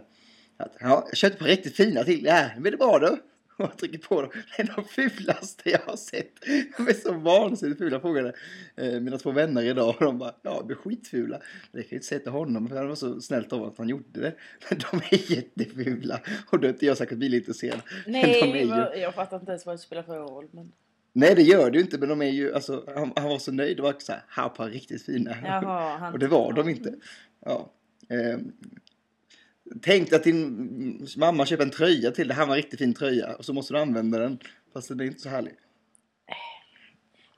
Att, 0.57 0.75
ja, 0.79 1.05
jag 1.07 1.17
köpte 1.17 1.39
på 1.39 1.45
riktigt 1.45 1.75
fina 1.75 2.03
till. 2.03 2.25
Ja, 2.25 2.49
men 2.53 2.63
det 2.63 2.69
är 2.69 2.77
bra 2.77 2.99
då. 2.99 3.17
Och 3.63 3.69
jag 3.69 3.77
trycker 3.77 3.97
på 3.97 4.21
dem. 4.21 4.31
Det 4.57 4.63
är 4.63 4.73
de 4.75 4.85
fulaste 4.85 5.69
jag 5.69 5.79
har 5.79 5.95
sett. 5.95 6.31
De 6.77 6.87
är 6.87 6.93
så 6.93 7.13
vansinnigt 7.13 7.77
fula. 7.77 7.91
Jag 7.91 8.01
frågade 8.01 8.33
eh, 8.75 8.99
mina 8.99 9.17
två 9.17 9.31
vänner 9.31 9.63
idag 9.63 9.89
och 9.89 10.05
de 10.05 10.17
bara, 10.17 10.35
ja 10.41 10.63
de 10.67 10.73
är 10.73 10.75
skitfula. 10.75 11.37
Det 11.71 11.81
kan 11.83 11.87
jag 11.89 11.97
inte 11.97 12.07
säga 12.07 12.19
till 12.19 12.31
honom 12.31 12.67
för 12.67 12.75
det 12.75 12.87
var 12.87 12.95
så 12.95 13.21
snällt 13.21 13.53
av 13.53 13.63
att 13.63 13.77
han 13.77 13.89
gjorde 13.89 14.21
det. 14.21 14.33
Men 14.69 14.79
de 14.79 14.97
är 14.97 15.31
jättefula. 15.31 16.19
Och 16.51 16.59
då 16.59 16.67
är 16.67 16.71
inte 16.71 16.85
jag 16.85 16.97
säkert 16.97 17.17
bilintresserad. 17.17 17.81
Nej, 18.07 18.63
ju... 18.65 19.01
jag 19.01 19.15
fattar 19.15 19.39
inte 19.39 19.51
ens 19.51 19.65
vad 19.65 19.75
det 19.75 19.79
spelar 19.79 20.03
för 20.03 20.17
roll. 20.17 20.47
Men... 20.51 20.71
Nej 21.13 21.35
det 21.35 21.41
gör 21.41 21.71
ju 21.71 21.79
inte 21.79 21.97
men 21.97 22.09
de 22.09 22.21
är 22.21 22.29
ju, 22.29 22.53
alltså 22.53 22.83
han, 22.95 23.13
han 23.15 23.29
var 23.29 23.39
så 23.39 23.51
nöjd. 23.51 23.77
Det 23.77 23.83
var 23.83 23.95
så 23.99 24.11
här, 24.11 24.21
här 24.27 24.69
riktigt 24.69 25.05
fina. 25.05 25.35
Jaha, 25.43 25.97
han... 25.97 26.13
Och 26.13 26.19
det 26.19 26.27
var 26.27 26.53
de 26.53 26.69
inte. 26.69 26.93
Ja. 27.45 27.71
Ehm, 28.09 28.51
tänk 29.81 30.13
att 30.13 30.23
din 30.23 31.07
mamma 31.17 31.45
köper 31.45 31.63
en 31.63 31.71
tröja 31.71 32.11
till 32.11 32.27
dig. 32.27 32.37
Han 32.37 32.47
var 32.47 32.55
en 32.55 32.61
riktigt 32.61 32.79
fin 32.79 32.93
tröja. 32.93 33.35
Och 33.35 33.45
så 33.45 33.53
måste 33.53 33.73
du 33.73 33.79
använda 33.79 34.19
den. 34.19 34.39
Fast 34.73 34.87
den 34.87 34.99
är 34.99 35.03
inte 35.03 35.19
så 35.19 35.29
härlig. 35.29 35.53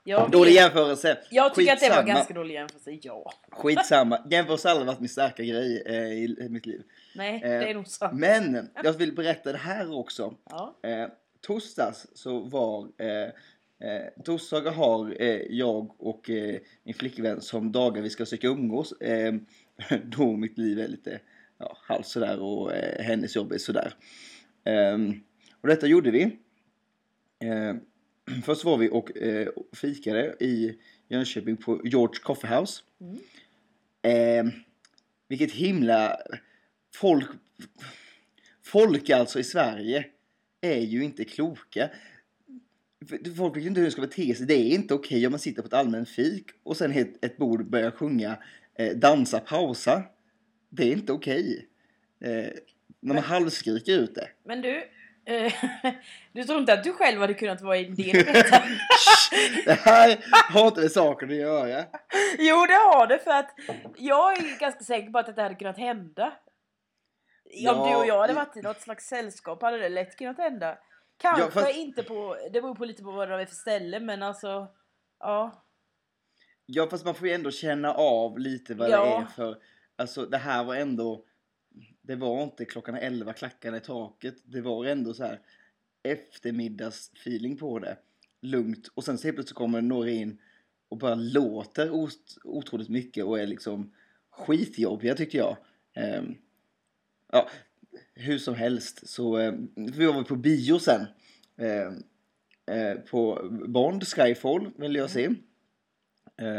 Jag, 0.06 0.30
Dålig 0.30 0.52
jämförelse. 0.52 1.18
jag 1.30 1.54
tycker 1.54 1.72
att 1.72 1.80
det 1.80 1.88
var 1.88 1.96
Skitsamma. 1.96 2.14
ganska 2.14 2.34
dålig 2.34 2.54
jämförelse, 2.54 2.90
ja. 3.02 3.32
Skitsamma. 3.50 4.26
Jämförelse 4.30 4.68
har 4.68 4.72
aldrig 4.72 4.86
varit 4.86 5.00
min 5.00 5.08
starka 5.08 5.42
grej 5.42 5.82
eh, 5.86 5.94
i, 6.12 6.36
i 6.40 6.48
mitt 6.48 6.66
liv. 6.66 6.82
Nej, 7.14 7.34
Eh, 7.34 7.40
det 7.50 7.70
är 7.70 7.74
nog 7.74 7.86
sant. 7.86 8.18
Men 8.18 8.68
jag 8.84 8.92
vill 8.92 9.14
berätta 9.14 9.52
det 9.52 9.58
här 9.58 9.92
också. 9.98 10.34
Ja. 10.50 10.76
Eh, 10.82 11.08
torsdags 11.40 12.06
så 12.14 12.38
var 12.40 12.88
eh, 12.98 13.88
eh, 13.90 14.06
torsdagar 14.24 14.72
har 14.72 15.22
eh, 15.22 15.40
jag 15.50 15.94
och 16.00 16.30
eh, 16.30 16.56
min 16.82 16.94
flickvän 16.94 17.40
som 17.40 17.72
dagar 17.72 18.02
vi 18.02 18.10
ska 18.10 18.24
försöka 18.24 18.46
umgås. 18.46 18.94
Då 20.04 20.36
mitt 20.36 20.58
liv 20.58 20.80
är 20.80 20.88
lite 20.88 21.20
ja, 21.58 21.76
halvt 21.82 22.06
sådär 22.06 22.40
och 22.40 22.72
eh, 22.72 23.04
hennes 23.04 23.36
jobb 23.36 23.52
är 23.52 23.58
sådär. 23.58 23.94
Eh, 24.64 24.98
och 25.60 25.68
detta 25.68 25.86
gjorde 25.86 26.10
vi. 26.10 26.22
Eh, 27.44 27.74
först 28.44 28.64
var 28.64 28.76
vi 28.76 28.88
och 28.88 29.16
eh, 29.16 29.48
fikade 29.72 30.36
i 30.40 30.78
Jönköping 31.08 31.56
på 31.56 31.80
George 31.84 32.20
Coffee 32.22 32.56
House. 32.56 32.82
Mm. 33.00 33.18
Eh, 34.02 34.52
vilket 35.28 35.52
himla 35.52 36.16
folk 36.94 37.26
folk 38.62 39.10
alltså 39.10 39.40
i 39.40 39.44
Sverige 39.44 40.06
är 40.60 40.80
ju 40.80 41.04
inte 41.04 41.24
kloka. 41.24 41.90
Folk 43.36 43.56
vet 43.56 43.64
inte 43.64 43.80
hur 43.80 43.86
de 43.86 43.90
ska 43.90 44.00
bete 44.00 44.34
sig. 44.34 44.46
Det 44.46 44.54
är 44.54 44.74
inte 44.74 44.94
okej 44.94 45.26
om 45.26 45.30
man 45.30 45.40
sitter 45.40 45.62
på 45.62 45.66
ett 45.66 45.74
allmänt 45.74 46.08
fik 46.08 46.46
och 46.62 46.76
sen 46.76 46.92
ett, 46.92 47.24
ett 47.24 47.36
bord 47.36 47.70
börjar 47.70 47.90
sjunga 47.90 48.38
eh, 48.78 48.96
dansa, 48.96 49.40
pausa. 49.40 50.02
Det 50.76 50.82
är 50.82 50.92
inte 50.92 51.12
okej. 51.12 51.68
Eh, 52.20 52.46
när 53.00 53.14
man 53.14 53.22
halvskriker 53.24 53.92
ut 53.92 54.14
det. 54.14 54.28
Men 54.44 54.62
du, 54.62 54.76
eh, 55.26 55.52
du 56.32 56.44
tror 56.44 56.58
inte 56.60 56.72
att 56.72 56.84
du 56.84 56.92
själv 56.92 57.20
hade 57.20 57.34
kunnat 57.34 57.60
vara 57.62 57.76
en 57.78 57.94
del 57.94 58.24
detta? 58.24 58.62
Det 59.64 59.72
här 59.80 60.18
har 60.52 60.66
inte 60.66 60.80
med 60.80 60.90
saken 60.92 61.30
att 61.30 61.36
göra. 61.36 61.84
jo, 62.38 62.66
det 62.66 62.74
har 62.74 63.06
det 63.06 63.18
för 63.18 63.30
att 63.30 63.50
jag 63.96 64.32
är 64.36 64.60
ganska 64.60 64.80
säker 64.84 65.10
på 65.10 65.18
att 65.18 65.36
det 65.36 65.42
hade 65.42 65.54
kunnat 65.54 65.78
hända. 65.78 66.24
Om 66.26 67.50
Ja, 67.50 67.72
du 67.90 67.96
och 67.96 68.06
jag 68.06 68.20
hade 68.20 68.32
varit 68.32 68.56
i 68.56 68.62
något 68.62 68.80
slags 68.80 69.06
sällskap 69.06 69.62
hade 69.62 69.78
det 69.78 69.88
lätt 69.88 70.16
kunnat 70.18 70.38
hända. 70.38 70.78
Kanske 71.18 71.42
Ja, 71.44 71.50
fast- 71.50 71.76
inte 71.76 72.02
på, 72.02 72.36
det 72.52 72.60
beror 72.60 72.74
på 72.74 72.84
lite 72.84 73.02
på 73.02 73.10
vad 73.10 73.28
det 73.28 73.34
är 73.42 73.46
för 73.46 73.54
ställe 73.54 74.00
men 74.00 74.22
alltså, 74.22 74.68
ja. 75.20 75.64
Ja 76.66 76.86
fast 76.90 77.04
man 77.04 77.14
får 77.14 77.28
ju 77.28 77.34
ändå 77.34 77.50
känna 77.50 77.94
av 77.94 78.38
lite 78.38 78.74
vad 78.74 78.90
Ja. 78.90 79.04
det 79.04 79.10
är 79.22 79.26
för 79.36 79.56
Alltså 79.96 80.26
det 80.26 80.38
här 80.38 80.64
var 80.64 80.74
ändå 80.76 81.24
Det 82.02 82.14
var 82.16 82.42
inte 82.42 82.64
klockan 82.64 82.94
11 82.94 83.32
klackarna 83.32 83.76
i 83.76 83.80
taket. 83.80 84.34
Det 84.44 84.60
var 84.60 84.84
ändå 84.86 85.14
så 85.14 85.24
här 85.24 85.40
Eftermiddagsfeeling 86.02 87.56
på 87.56 87.78
det. 87.78 87.98
Lugnt. 88.40 88.88
Och 88.94 89.04
sen 89.04 89.18
så 89.18 89.26
helt 89.26 89.36
plötsligt 89.36 89.56
kommer 89.56 89.80
några 89.82 90.10
in 90.10 90.38
Och 90.88 90.98
bara 90.98 91.14
låter 91.14 91.90
ot- 91.90 92.38
otroligt 92.44 92.88
mycket 92.88 93.24
och 93.24 93.38
är 93.40 93.46
liksom 93.46 93.92
Skitjobbiga 94.30 95.14
tycker 95.14 95.38
jag. 95.38 95.56
Ehm, 95.94 96.34
Ja 97.32 97.48
Hur 98.14 98.38
som 98.38 98.54
helst 98.54 99.08
så 99.08 99.36
ehm, 99.36 99.68
Vi 99.76 100.06
var 100.06 100.22
på 100.22 100.36
bio 100.36 100.78
sen. 100.78 101.06
Ehm, 101.56 102.02
eh, 102.66 102.94
På 103.00 103.48
Bond 103.68 104.06
Skyfall 104.06 104.70
ville 104.78 104.98
jag 104.98 105.10
se 105.10 105.30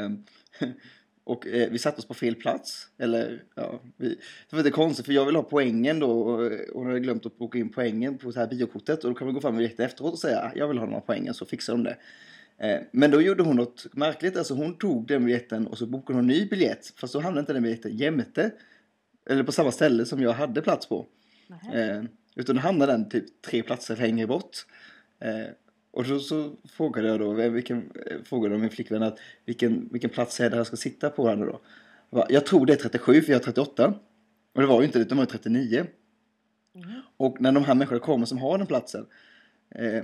och 1.25 1.47
eh, 1.47 1.69
vi 1.71 1.77
satte 1.77 1.97
oss 1.97 2.07
på 2.07 2.13
fel 2.13 2.35
plats. 2.35 2.89
Eller 2.97 3.43
ja, 3.55 3.79
vi, 3.97 4.09
det 4.09 4.55
var 4.55 4.57
lite 4.57 4.71
konstigt 4.71 5.05
för 5.05 5.13
jag 5.13 5.25
vill 5.25 5.35
ha 5.35 5.43
poängen 5.43 5.99
då 5.99 6.11
och 6.11 6.51
hon 6.73 6.87
hade 6.87 6.99
glömt 6.99 7.25
att 7.25 7.37
boka 7.37 7.57
in 7.57 7.69
poängen 7.69 8.17
på 8.17 8.31
det 8.31 8.39
här 8.39 8.47
biokortet. 8.47 9.03
Och 9.03 9.09
då 9.09 9.15
kan 9.15 9.27
vi 9.27 9.33
gå 9.33 9.41
fram 9.41 9.57
direkt 9.57 9.79
efteråt 9.79 10.13
och 10.13 10.19
säga 10.19 10.51
jag 10.55 10.67
vill 10.67 10.77
ha 10.77 10.85
de 10.85 10.93
här 10.93 11.01
poängen 11.05 11.33
så 11.33 11.45
fixar 11.45 11.73
de 11.73 11.83
det. 11.83 11.97
Eh, 12.57 12.81
men 12.91 13.11
då 13.11 13.21
gjorde 13.21 13.43
hon 13.43 13.55
något 13.55 13.85
märkligt. 13.93 14.37
Alltså 14.37 14.53
hon 14.53 14.77
tog 14.77 15.07
den 15.07 15.25
biljetten 15.25 15.67
och 15.67 15.77
så 15.77 15.85
bokade 15.85 16.19
hon 16.19 16.29
en 16.29 16.37
ny 16.37 16.45
biljett. 16.45 16.93
Fast 16.97 17.13
då 17.13 17.19
hamnade 17.19 17.39
inte 17.39 17.53
den 17.53 17.63
biljetten 17.63 17.97
jämte. 17.97 18.51
Eller 19.29 19.43
på 19.43 19.51
samma 19.51 19.71
ställe 19.71 20.05
som 20.05 20.21
jag 20.21 20.33
hade 20.33 20.61
plats 20.61 20.89
på. 20.89 21.05
Eh, 21.73 22.03
utan 22.35 22.55
då 22.55 22.61
hamnade 22.61 22.91
den 22.91 23.09
typ 23.09 23.41
tre 23.41 23.63
platser 23.63 23.95
längre 23.95 24.27
bort. 24.27 24.65
Eh, 25.95 25.97
och 25.97 26.03
då 26.07 26.19
så 26.19 26.55
frågade 26.69 27.07
jag 27.07 27.19
då, 27.19 27.33
vem- 27.33 27.53
vilken, 27.53 27.91
eh, 28.11 28.17
frågade 28.23 28.57
min 28.57 28.69
flickvän 28.69 29.03
att 29.03 29.19
vilken, 29.45 29.89
vilken 29.91 30.09
plats 30.09 30.39
är 30.39 30.49
det 30.49 30.57
jag 30.57 30.67
ska 30.67 30.75
sitta 30.75 31.09
på 31.09 31.27
här 31.27 31.35
nu 31.35 31.45
då? 31.45 31.59
Jag, 32.09 32.19
bara, 32.19 32.25
jag 32.29 32.45
tror 32.45 32.65
det 32.65 32.73
är 32.73 32.77
37 32.77 33.21
för 33.21 33.31
jag 33.31 33.39
är 33.39 33.43
38. 33.43 33.93
Och 34.55 34.61
det 34.61 34.67
var 34.67 34.81
ju 34.81 34.85
inte 34.87 34.99
det, 34.99 35.05
de 35.05 35.15
var 35.17 35.23
ju 35.23 35.29
39. 35.29 35.85
Mhm. 36.75 37.01
Och 37.17 37.41
när 37.41 37.51
de 37.51 37.63
här 37.63 37.75
människorna 37.75 37.99
kommer 37.99 38.25
som 38.25 38.37
har 38.37 38.57
den 38.57 38.67
platsen, 38.67 39.05
eh, 39.75 40.03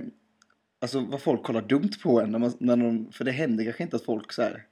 alltså 0.80 1.00
vad 1.00 1.20
folk 1.22 1.42
kollar 1.42 1.62
dumt 1.62 1.90
på 2.02 2.20
en, 2.20 2.30
när 2.30 2.38
man, 2.38 2.52
när 2.58 2.76
de, 2.76 3.12
för 3.12 3.24
det 3.24 3.30
händer 3.30 3.64
kanske 3.64 3.82
inte 3.82 3.96
att 3.96 4.04
folk 4.04 4.32
så 4.32 4.42
här, 4.42 4.66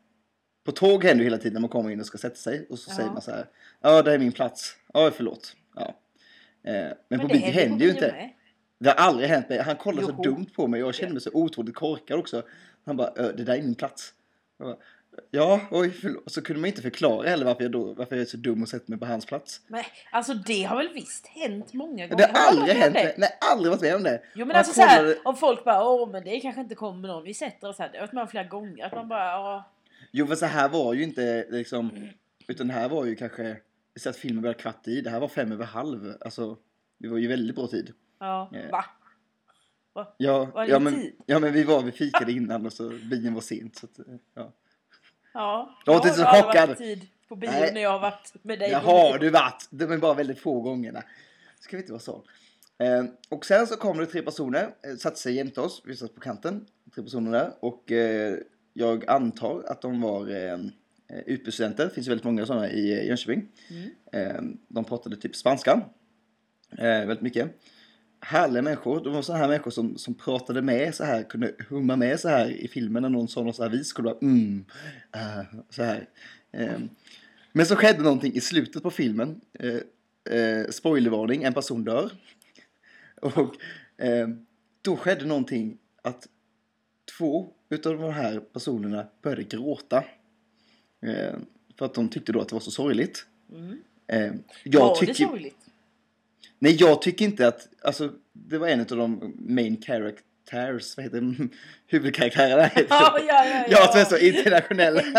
på 0.65 0.73
tåg 0.73 1.05
händer 1.05 1.19
det 1.19 1.25
hela 1.25 1.39
tiden 1.39 1.53
när 1.53 1.61
man 1.61 1.71
kommer 1.71 1.91
in 1.91 2.01
och 2.01 2.07
ska 2.07 2.19
sätta 2.19 2.35
sig 2.37 2.67
och 2.71 2.79
så 2.79 2.91
Ja. 2.91 2.97
säger 2.97 3.11
man 3.11 3.23
så 3.23 3.31
här, 3.31 3.47
ja 3.81 4.03
det 4.03 4.15
är 4.15 4.19
min 4.19 4.33
plats, 4.33 4.77
ja 4.95 5.11
förlåt, 5.15 5.57
ja. 5.77 5.95
Eh, 6.63 6.73
men, 6.73 6.95
Men 7.09 7.21
på 7.21 7.27
bio 7.27 7.41
händer 7.41 7.61
händer 7.63 7.85
ju 7.87 7.91
inte. 7.91 8.13
med. 8.13 8.31
Det 8.81 8.89
har 8.89 8.97
aldrig 8.97 9.29
hänt 9.29 9.49
mig. 9.49 9.59
Han 9.59 9.77
kollade 9.77 10.07
så 10.07 10.13
dumt 10.23 10.47
på 10.57 10.67
mig 10.67 10.83
och 10.83 10.89
jag 10.89 10.95
kände 10.95 11.13
mig 11.13 11.21
så 11.23 11.31
otroligt 11.33 11.75
korkad 11.75 12.19
också. 12.19 12.43
Han 12.85 12.97
bara, 12.97 13.13
"Ö, 13.17 13.33
det 13.37 13.45
där 13.45 13.55
är 13.55 13.63
min 13.63 13.75
plats. 13.75 14.15
Jag 14.59 14.67
bara, 14.69 14.77
ja, 15.31 15.61
oj, 15.71 15.91
förlåt. 15.91 16.25
Och 16.25 16.33
så 16.33 16.43
kunde 16.43 16.61
man 16.61 16.69
inte 16.69 16.83
förklara 16.83 17.29
heller 17.29 17.45
varför 17.45 17.63
jag, 17.63 17.73
då, 17.73 17.95
varför 17.95 18.17
jag 18.17 18.23
är 18.23 18.27
så 18.27 18.37
dum 18.37 18.63
och 18.63 18.69
sätter 18.69 18.91
mig 18.91 18.99
på 18.99 19.07
hans 19.07 19.27
plats. 19.27 19.61
Men 19.69 19.85
alltså 20.11 20.35
det 20.35 20.63
har 20.63 20.77
väl 20.77 20.89
visst 20.95 21.27
hänt 21.27 21.73
många 21.73 22.07
gånger? 22.07 22.17
Det 22.17 22.23
har 22.23 22.53
du 22.53 22.59
aldrig 22.61 22.77
varit 22.77 22.77
med 22.77 22.83
hänt 22.83 22.97
om 22.97 23.03
mig. 23.03 23.15
Nej, 23.19 23.39
aldrig 23.41 23.71
varit 23.71 23.83
med 23.83 23.95
om 23.97 24.03
det. 24.03 24.23
Jo 24.35 24.47
men 24.47 24.49
Han 24.49 24.57
alltså 24.57 24.75
så 24.75 24.83
här, 24.83 25.17
om 25.25 25.37
folk 25.37 25.65
bara 25.65 25.85
åh 25.89 26.11
men 26.11 26.25
det 26.25 26.41
kanske 26.41 26.61
inte 26.61 26.75
kommer 26.75 27.09
någon, 27.09 27.25
vi 27.25 27.35
sätter 27.35 27.69
oss 27.69 27.79
här. 27.79 27.89
Det 27.93 27.99
har 27.99 28.07
varit 28.07 28.13
med 28.13 28.23
om 28.23 28.29
flera 28.29 28.45
gånger 28.45 28.85
att 28.85 28.93
man 28.95 29.09
bara 29.09 29.25
ja. 29.25 29.71
Jo, 30.11 30.27
för 30.27 30.35
så 30.35 30.47
här 30.47 30.69
var 30.69 30.95
ju 30.95 31.03
inte 31.03 31.47
liksom, 31.51 32.09
utan 32.49 32.69
det 32.69 32.75
här 32.75 32.89
var 32.89 33.05
ju 33.05 33.17
kanske, 33.17 33.57
så 33.97 34.09
att 34.11 34.17
filmen 34.17 34.43
började 34.43 34.59
kvart 34.61 34.89
i, 34.89 35.01
det 35.01 35.11
här 35.11 35.21
var 35.21 35.29
fem 35.29 35.53
över 35.53 35.65
halv. 35.65 36.15
Alltså, 36.21 36.57
det 36.99 37.09
var 37.09 37.19
ju 37.19 37.29
väldigt 37.29 37.57
bra 37.57 37.67
tid. 37.67 37.93
Ja, 38.21 38.51
Eh. 38.55 38.71
va? 38.71 38.85
Ja, 40.17 40.45
Var 40.45 40.65
det 40.65 40.71
ja, 40.71 40.79
men, 40.79 40.95
tid? 40.95 41.15
ja 41.27 41.39
men 41.39 41.53
vi 41.53 41.65
var, 41.65 41.83
vi 41.83 41.93
fikade 41.93 42.33
innan 42.33 42.67
och 42.67 42.73
så 42.73 42.89
bion 43.11 43.35
var 43.35 43.41
sent. 43.41 43.77
Så 43.77 43.87
att, 43.87 43.99
eh, 43.99 44.05
ja. 44.35 44.53
Ja. 45.35 45.79
Jag 45.87 45.93
var 45.93 46.01
inte 46.07 46.15
så 46.19 46.23
har 46.23 46.29
aldrig 46.29 46.45
chockad. 46.45 46.69
varit 46.69 46.79
tid 46.79 47.07
på 47.29 47.37
bio 47.37 47.51
Nej. 47.51 47.75
när 47.75 47.81
jag 47.81 47.91
har 47.91 47.99
varit 47.99 48.33
med 48.43 48.59
dig. 48.59 48.71
Det 48.71 48.77
har 48.77 49.19
du 49.19 49.31
varit. 49.31 49.67
De 49.71 49.93
är 49.93 49.99
bara 49.99 50.15
väldigt 50.15 50.39
få 50.39 50.61
gångerna. 50.61 51.03
Ska 51.61 51.77
vi 51.77 51.83
inte 51.83 51.93
vara 51.93 52.01
så. 52.01 52.25
Eh, 52.79 53.05
och 53.29 53.47
sen 53.47 53.67
så 53.67 53.77
kommer 53.77 54.01
det 54.01 54.07
tre 54.07 54.23
personer, 54.23 54.75
eh, 54.83 54.97
satte 54.97 55.19
sig 55.19 55.35
jämte 55.35 55.61
oss, 55.61 55.83
vi 55.85 55.97
satt 55.97 56.15
på 56.15 56.21
kanten, 56.21 56.67
tre 56.95 57.03
personer 57.05 57.33
där. 57.33 57.53
Och 57.61 57.93
eh, 57.93 58.37
jag 58.73 59.09
antar 59.11 59.65
att 59.67 59.83
de 59.83 60.01
var 60.01 60.29
eh, 60.31 60.53
eh, 60.53 60.59
utbytesstudenter, 61.27 61.85
det 61.85 61.91
finns 61.91 62.09
väldigt 62.09 62.25
många 62.25 62.47
sådana 62.47 62.71
i 62.71 63.07
Jönköping. 63.09 63.49
Mm. 64.13 64.59
De 64.69 64.85
pratade 64.85 65.17
typ 65.17 65.37
spanska, 65.37 65.81
väldigt 66.79 67.21
mycket. 67.21 67.61
Härliga 68.21 68.63
människor, 68.63 69.05
de 69.05 69.13
var 69.13 69.23
sådana 69.23 69.43
här 69.43 69.49
människor 69.49 69.71
som, 69.71 69.99
som 69.99 70.15
pratade 70.15 70.63
med 70.63 70.95
så 70.95 71.05
här, 71.05 71.23
kunde 71.23 71.55
humma 71.69 71.97
med 71.97 72.21
så 72.21 72.29
här 72.29 72.51
i 72.51 72.69
filmen 72.69 73.03
när 73.03 73.09
någon 73.09 73.29
sa 73.29 73.43
något 73.43 73.57
så 73.57 73.63
här 73.63 73.71
vis, 73.71 73.87
skulle 73.87 74.09
bara 74.09 74.19
mm, 74.23 74.65
äh, 75.13 75.61
så 75.71 75.83
här. 75.83 76.09
Eh, 76.53 76.79
men 77.53 77.67
så 77.67 77.77
skedde 77.77 78.03
någonting 78.03 78.35
i 78.35 78.41
slutet 78.41 78.83
på 78.83 78.91
filmen. 78.91 79.41
Eh, 79.53 80.39
eh, 80.39 80.67
spoilervarning, 80.71 81.43
en 81.43 81.55
person 81.55 81.85
dör. 81.85 82.11
Och 83.23 83.57
då 84.83 84.97
skedde 84.97 85.27
någonting 85.27 85.79
att 86.03 86.29
två 87.19 87.49
utav 87.69 87.99
de 87.99 88.13
här 88.13 88.41
personerna 88.41 89.07
började 89.23 89.43
gråta. 89.43 90.05
För 91.79 91.87
att 91.87 91.95
de 91.95 92.09
tyckte 92.09 92.33
då 92.33 92.41
att 92.41 92.49
det 92.49 92.55
var 92.55 92.61
så 92.61 92.71
sorgligt. 92.71 93.27
Mm. 93.53 93.79
Eh, 94.07 94.33
jag 94.65 94.81
var 94.81 95.01
det 95.01 95.07
tycker, 95.07 95.27
sorgligt? 95.27 95.70
Nej, 96.61 96.77
jag 96.81 97.03
tycker 97.03 97.25
inte 97.25 97.49
att, 97.49 97.69
alltså 97.83 98.13
det 98.33 98.59
var 98.59 98.69
en 98.69 98.81
av 98.81 98.87
de 98.87 99.35
main 99.39 99.83
characters, 99.83 100.97
vad 100.97 101.05
heter 101.05 101.21
det? 101.21 101.49
huvudkaraktärerna. 101.87 102.63
heter. 102.63 102.87
Ja, 102.91 103.19
ja, 103.29 103.47
ja. 103.47 103.65
Ja, 103.69 104.01
är 104.01 104.05
så 104.05 104.19
internationell. 104.19 104.95
Nej, 104.95 105.15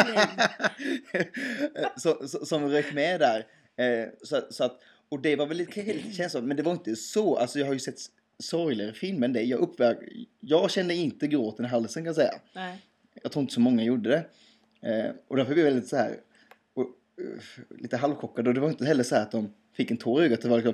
så, 1.97 2.27
så, 2.27 2.45
som 2.45 2.69
rök 2.69 2.93
med 2.93 3.19
där. 3.19 3.45
Eh, 3.77 4.07
så, 4.23 4.41
så 4.49 4.63
att, 4.63 4.79
och 5.09 5.21
det 5.21 5.35
var 5.35 5.45
väl 5.45 5.57
lite, 5.57 5.83
lite 5.83 6.11
känsligt, 6.11 6.43
men 6.43 6.57
det 6.57 6.63
var 6.63 6.71
inte 6.71 6.95
så. 6.95 7.37
Alltså 7.37 7.59
jag 7.59 7.65
har 7.65 7.73
ju 7.73 7.79
sett 7.79 7.99
sorgligare 8.39 8.93
filmer 8.93 9.27
än 9.27 9.33
det. 9.33 9.41
Jag, 9.41 9.59
uppväg, 9.59 9.97
jag 10.39 10.71
kände 10.71 10.93
inte 10.93 11.27
gråten 11.27 11.65
i 11.65 11.67
halsen 11.67 12.03
kan 12.03 12.05
jag 12.05 12.15
säga. 12.15 12.33
Nej. 12.53 12.77
Jag 13.23 13.31
tror 13.31 13.41
inte 13.41 13.53
så 13.53 13.59
många 13.59 13.83
gjorde 13.83 14.09
det. 14.09 14.25
Eh, 14.89 15.11
och 15.27 15.37
därför 15.37 15.53
blev 15.53 15.65
jag 15.65 15.73
väldigt 15.73 15.89
så 15.89 15.97
här, 15.97 16.17
lite 17.69 17.97
halvchockad. 17.97 18.47
Och 18.47 18.53
det 18.53 18.59
var 18.59 18.69
inte 18.69 18.85
heller 18.85 19.03
så 19.03 19.15
att 19.15 19.31
de 19.31 19.53
fick 19.73 19.91
en 19.91 19.97
tår 19.97 20.23
i 20.23 20.25
ögat. 20.25 20.41
Det 20.41 20.49
var 20.49 20.57
liksom... 20.57 20.73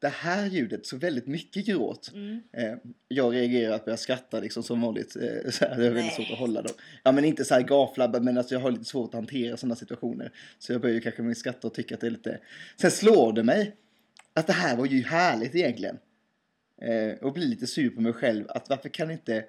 Det 0.00 0.08
här 0.08 0.46
ljudet, 0.46 0.86
så 0.86 0.96
väldigt 0.96 1.26
mycket 1.26 1.66
gråt. 1.66 2.10
Mm. 2.14 2.40
Eh, 2.52 2.74
jag 3.08 3.34
reagerar 3.34 3.74
att 3.74 3.84
börja 3.84 3.96
skratta 3.96 4.40
liksom 4.40 4.62
som 4.62 4.80
vanligt. 4.80 5.16
Eh, 5.16 5.50
så 5.50 5.64
här, 5.64 5.76
det 5.78 5.86
är 5.86 5.90
väldigt 5.90 6.14
svårt 6.14 6.30
att 6.30 6.38
hålla 6.38 6.62
dem. 6.62 6.72
Ja 7.02 7.12
men 7.12 7.24
inte 7.24 7.44
så 7.44 7.54
här 7.54 7.62
gaflabba 7.62 8.20
men 8.20 8.38
alltså 8.38 8.54
jag 8.54 8.60
har 8.60 8.70
lite 8.70 8.84
svårt 8.84 9.08
att 9.08 9.14
hantera 9.14 9.56
sådana 9.56 9.76
situationer. 9.76 10.32
Så 10.58 10.72
jag 10.72 10.80
börjar 10.80 10.94
ju 10.94 11.00
kanske 11.00 11.22
med 11.22 11.36
skratta 11.36 11.66
och 11.66 11.74
tycka 11.74 11.94
att 11.94 12.00
det 12.00 12.06
är 12.06 12.10
lite... 12.10 12.40
Sen 12.76 12.90
slår 12.90 13.32
det 13.32 13.42
mig 13.42 13.76
att 14.34 14.46
det 14.46 14.52
här 14.52 14.76
var 14.76 14.86
ju 14.86 15.02
härligt 15.02 15.54
egentligen. 15.54 15.98
Eh, 16.80 17.18
och 17.20 17.32
blir 17.32 17.46
lite 17.46 17.66
sur 17.66 17.90
på 17.90 18.00
mig 18.00 18.12
själv 18.12 18.44
att 18.48 18.68
varför 18.68 18.88
kan 18.88 19.10
inte... 19.10 19.44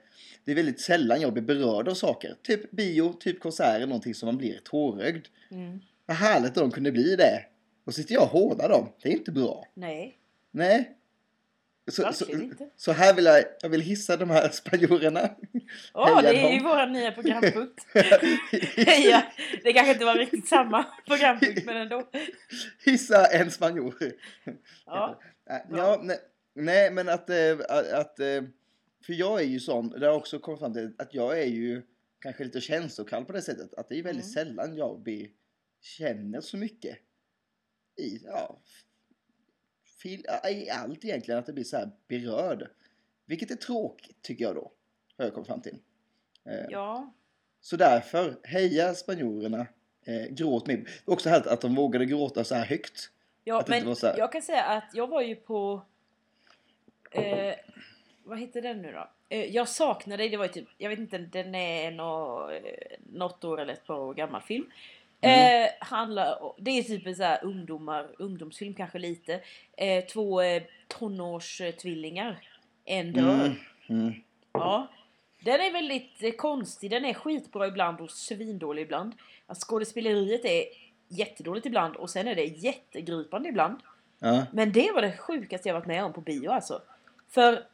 Det 0.45 0.51
är 0.51 0.55
väldigt 0.55 0.81
sällan 0.81 1.21
jag 1.21 1.33
blir 1.33 1.43
berörd 1.43 1.87
av 1.87 1.93
saker. 1.93 2.35
Typ 2.41 2.71
bio, 2.71 3.13
typ 3.13 3.39
konserter, 3.39 3.87
någonting 3.87 4.15
som 4.15 4.25
man 4.25 4.37
blir 4.37 4.59
tårögd. 4.63 5.25
Mm. 5.51 5.79
Vad 6.05 6.17
härligt 6.17 6.49
att 6.49 6.55
de 6.55 6.71
kunde 6.71 6.91
bli 6.91 7.15
det. 7.15 7.45
Och 7.85 7.93
sitter 7.93 8.13
jag 8.13 8.23
och 8.23 8.29
hånar 8.29 8.69
dem. 8.69 8.89
Det 9.01 9.09
är 9.09 9.13
inte 9.13 9.31
bra. 9.31 9.67
Nej, 9.73 10.19
Nej. 10.51 10.95
Så, 11.91 12.13
så, 12.13 12.25
så 12.75 12.91
här 12.91 13.13
vill 13.13 13.25
jag, 13.25 13.43
jag 13.61 13.69
vill 13.69 13.81
hissa 13.81 14.17
de 14.17 14.29
här 14.29 14.49
spanjorerna. 14.51 15.29
Åh, 15.93 16.07
Heja 16.07 16.33
det 16.33 16.39
är 16.39 16.53
ju 16.53 16.63
vår 16.63 16.87
nya 16.87 17.11
programpunkt. 17.11 17.87
Heja! 18.87 19.23
Det 19.63 19.73
kanske 19.73 19.93
inte 19.93 20.05
var 20.05 20.15
riktigt 20.15 20.47
samma 20.47 20.85
programpunkt, 21.07 21.65
men 21.65 21.77
ändå. 21.77 22.09
Hissa 22.85 23.25
en 23.25 23.51
spanjor. 23.51 23.95
Ja. 24.85 25.19
Bra. 25.45 25.77
ja, 25.77 26.01
nej, 26.03 26.17
nej, 26.53 26.91
men 26.91 27.09
att, 27.09 27.29
eh, 27.29 27.57
att... 27.99 28.19
eh, 28.19 28.43
För 29.05 29.13
jag 29.13 29.39
är 29.41 29.45
ju 29.45 29.59
sån, 29.59 29.89
det 29.89 30.07
har 30.07 30.13
också 30.15 30.39
kommit 30.39 30.59
fram 30.59 30.73
till 30.73 30.93
att 30.97 31.13
jag 31.13 31.39
är 31.39 31.45
ju 31.45 31.81
kanske 32.19 32.43
lite 32.43 32.61
känslokall 32.61 33.25
på 33.25 33.31
det 33.33 33.41
sättet. 33.41 33.73
Att 33.73 33.89
det 33.89 33.99
är 33.99 34.03
väldigt 34.03 34.25
Mm. 34.25 34.33
sällan 34.33 34.75
jag 34.77 34.99
blir, 34.99 35.29
känner 35.81 36.41
så 36.41 36.57
mycket 36.57 36.97
i, 37.95 38.19
ja, 38.25 38.59
fil, 40.01 40.25
i 40.51 40.69
allt 40.69 41.05
egentligen. 41.05 41.39
Att 41.39 41.45
det 41.45 41.53
blir 41.53 41.63
så 41.63 41.77
här 41.77 41.91
berörd. 42.07 42.69
Vilket 43.25 43.51
är 43.51 43.55
tråkigt 43.55 44.21
tycker 44.21 44.43
jag 44.45 44.55
då. 44.55 44.71
Har 45.17 45.25
jag 45.25 45.33
kommit 45.33 45.47
fram 45.47 45.61
till. 45.61 45.77
Eh, 46.45 46.65
Ja. 46.69 47.13
Så 47.61 47.75
därför, 47.75 48.39
heja 48.43 48.93
spanjorerna. 48.95 49.67
Gråt 50.29 50.67
med. 50.67 50.87
Också 51.05 51.29
härligt 51.29 51.47
att 51.47 51.61
de 51.61 51.75
vågade 51.75 52.05
gråta 52.05 52.43
så 52.43 52.55
här 52.55 52.65
högt. 52.65 53.11
Ja, 53.43 53.59
Att 53.59 53.67
men 53.67 53.95
jag 54.01 54.31
kan 54.31 54.41
säga 54.41 54.63
att 54.63 54.91
jag 54.93 55.07
var 55.07 55.21
ju 55.21 55.35
på... 55.35 55.85
Eh, 57.11 57.55
vad 58.23 58.39
heter 58.39 58.61
den 58.61 58.81
nu 58.81 58.91
då? 58.91 59.09
Eh, 59.29 59.45
jag 59.45 59.69
saknade 59.69 60.23
dig, 60.23 60.29
det 60.29 60.37
var 60.37 60.45
ju 60.45 60.51
typ, 60.51 60.67
jag 60.77 60.89
vet 60.89 60.99
inte, 60.99 61.17
den 61.17 61.55
är 61.55 61.91
nå, 61.91 62.49
eh, 62.49 62.97
något 63.13 63.43
år 63.43 63.61
eller 63.61 63.73
ett 63.73 63.85
par 63.85 63.99
år 63.99 64.13
gammal 64.13 64.41
film. 64.41 64.65
Mm. 65.21 65.63
Eh, 65.63 65.69
handlar, 65.79 66.53
det 66.57 66.71
är 66.71 66.83
typ 66.83 67.07
en 67.07 67.15
så 67.15 67.23
här 67.23 67.45
ungdomar, 67.45 68.07
ungdomsfilm 68.17 68.73
kanske 68.73 68.99
lite. 68.99 69.39
Eh, 69.77 70.05
två 70.05 70.41
eh, 70.41 70.63
tonårstvillingar. 70.87 72.47
En 72.85 73.13
dör. 73.13 73.45
Mm, 73.45 73.55
mm. 73.89 74.13
Ja. 74.51 74.87
Den 75.39 75.61
är 75.61 75.71
väldigt 75.71 76.23
eh, 76.23 76.31
konstig, 76.31 76.91
den 76.91 77.05
är 77.05 77.13
skitbra 77.13 77.67
ibland 77.67 78.01
och 78.01 78.11
svindålig 78.11 78.81
ibland. 78.81 79.13
Att 79.47 79.57
skådespeleriet 79.57 80.45
är 80.45 80.63
jättedåligt 81.07 81.65
ibland 81.65 81.95
och 81.95 82.09
sen 82.09 82.27
är 82.27 82.35
det 82.35 82.45
jättegripande 82.45 83.49
ibland. 83.49 83.79
Men 84.51 84.71
det 84.71 84.91
var 84.91 85.01
det 85.01 85.17
sjukaste 85.17 85.69
jag 85.69 85.73
varit 85.73 85.87
med 85.87 86.03
om 86.03 86.13
på 86.13 86.21
bio 86.21 86.49
alltså. 86.49 86.81
För 87.29 87.65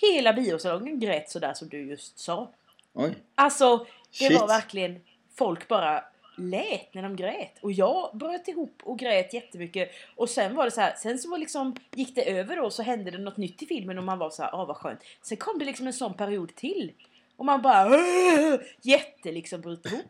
hela 0.00 0.32
biosalongen 0.32 1.00
grät 1.00 1.30
sådär 1.30 1.54
som 1.54 1.68
du 1.68 1.86
just 1.86 2.18
sa. 2.18 2.50
Oj. 2.92 3.14
Alltså, 3.34 3.76
det 3.78 3.84
Shit. 4.10 4.40
var 4.40 4.46
verkligen... 4.46 5.00
Folk 5.34 5.68
bara 5.68 6.04
lät 6.36 6.94
när 6.94 7.02
de 7.02 7.16
grät. 7.16 7.58
Och 7.60 7.72
jag 7.72 8.16
bröt 8.16 8.48
ihop 8.48 8.80
och 8.82 8.98
grät 8.98 9.34
jättemycket. 9.34 9.90
Och 10.16 10.30
sen 10.30 10.54
var 10.54 10.64
det 10.64 10.70
så 10.70 10.80
här, 10.80 10.94
sen 10.96 11.18
så 11.18 11.36
liksom, 11.36 11.76
gick 11.94 12.14
det 12.14 12.30
över 12.30 12.56
då 12.56 12.70
så 12.70 12.82
hände 12.82 13.10
det 13.10 13.18
något 13.18 13.36
nytt 13.36 13.62
i 13.62 13.66
filmen 13.66 13.98
och 13.98 14.04
man 14.04 14.18
var 14.18 14.30
så 14.30 14.42
här, 14.42 14.50
ah 14.54 14.64
vad 14.64 14.76
skönt. 14.76 15.00
Sen 15.22 15.36
kom 15.36 15.58
det 15.58 15.64
liksom 15.64 15.86
en 15.86 15.92
sån 15.92 16.14
period 16.14 16.54
till. 16.54 16.92
Och 17.36 17.44
man 17.44 17.62
bara 17.62 17.86
"Åh!" 17.86 18.60
jätte 18.82 19.32
liksom 19.32 19.60
bryter 19.60 19.92
ihop. 19.92 20.06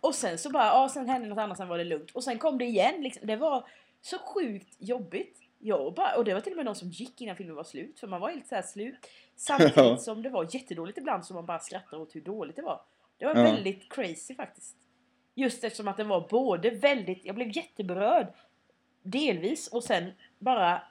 Och 0.00 0.14
sen 0.14 0.38
så 0.38 0.50
bara, 0.50 0.64
ja 0.66 0.88
sen 0.88 1.08
hände 1.08 1.28
något 1.28 1.38
annat, 1.38 1.56
sen 1.56 1.68
var 1.68 1.78
det 1.78 1.84
lugnt. 1.84 2.10
Och 2.10 2.24
sen 2.24 2.38
kom 2.38 2.58
det 2.58 2.64
igen 2.64 3.02
liksom. 3.02 3.26
Det 3.26 3.36
var 3.36 3.68
så 4.02 4.18
sjukt 4.18 4.76
jobbigt. 4.78 5.37
Jag 5.58 5.94
bara, 5.94 6.16
och 6.16 6.24
det 6.24 6.34
var 6.34 6.40
till 6.40 6.52
och 6.52 6.56
med 6.56 6.64
någon 6.64 6.74
som 6.74 6.88
gick 6.90 7.20
innan 7.20 7.36
filmen 7.36 7.56
var 7.56 7.64
slut. 7.64 8.00
För 8.00 8.06
man 8.06 8.20
var 8.20 8.30
helt 8.30 8.46
så 8.46 8.54
här 8.54 8.62
slut. 8.62 8.94
Samtidigt 9.36 9.76
Ja. 9.76 9.96
som 9.96 10.22
det 10.22 10.28
var 10.30 10.48
jättedåligt 10.54 10.98
ibland 10.98 11.26
så 11.26 11.34
man 11.34 11.46
bara 11.46 11.58
skrattar 11.58 11.96
åt 11.98 12.14
hur 12.16 12.20
dåligt 12.20 12.56
det 12.56 12.62
var. 12.62 12.80
Det 13.18 13.26
var 13.26 13.36
Ja. 13.36 13.42
väldigt 13.42 13.92
crazy 13.92 14.34
faktiskt. 14.34 14.76
Just 15.34 15.64
eftersom 15.64 15.88
att 15.88 15.96
den 15.96 16.08
var 16.08 16.28
både 16.28 16.70
väldigt, 16.70 17.24
jag 17.24 17.34
blev 17.34 17.56
jätteberörd 17.56 18.26
delvis 19.02 19.68
och 19.68 19.84
sen 19.84 20.12
bara 20.38 20.82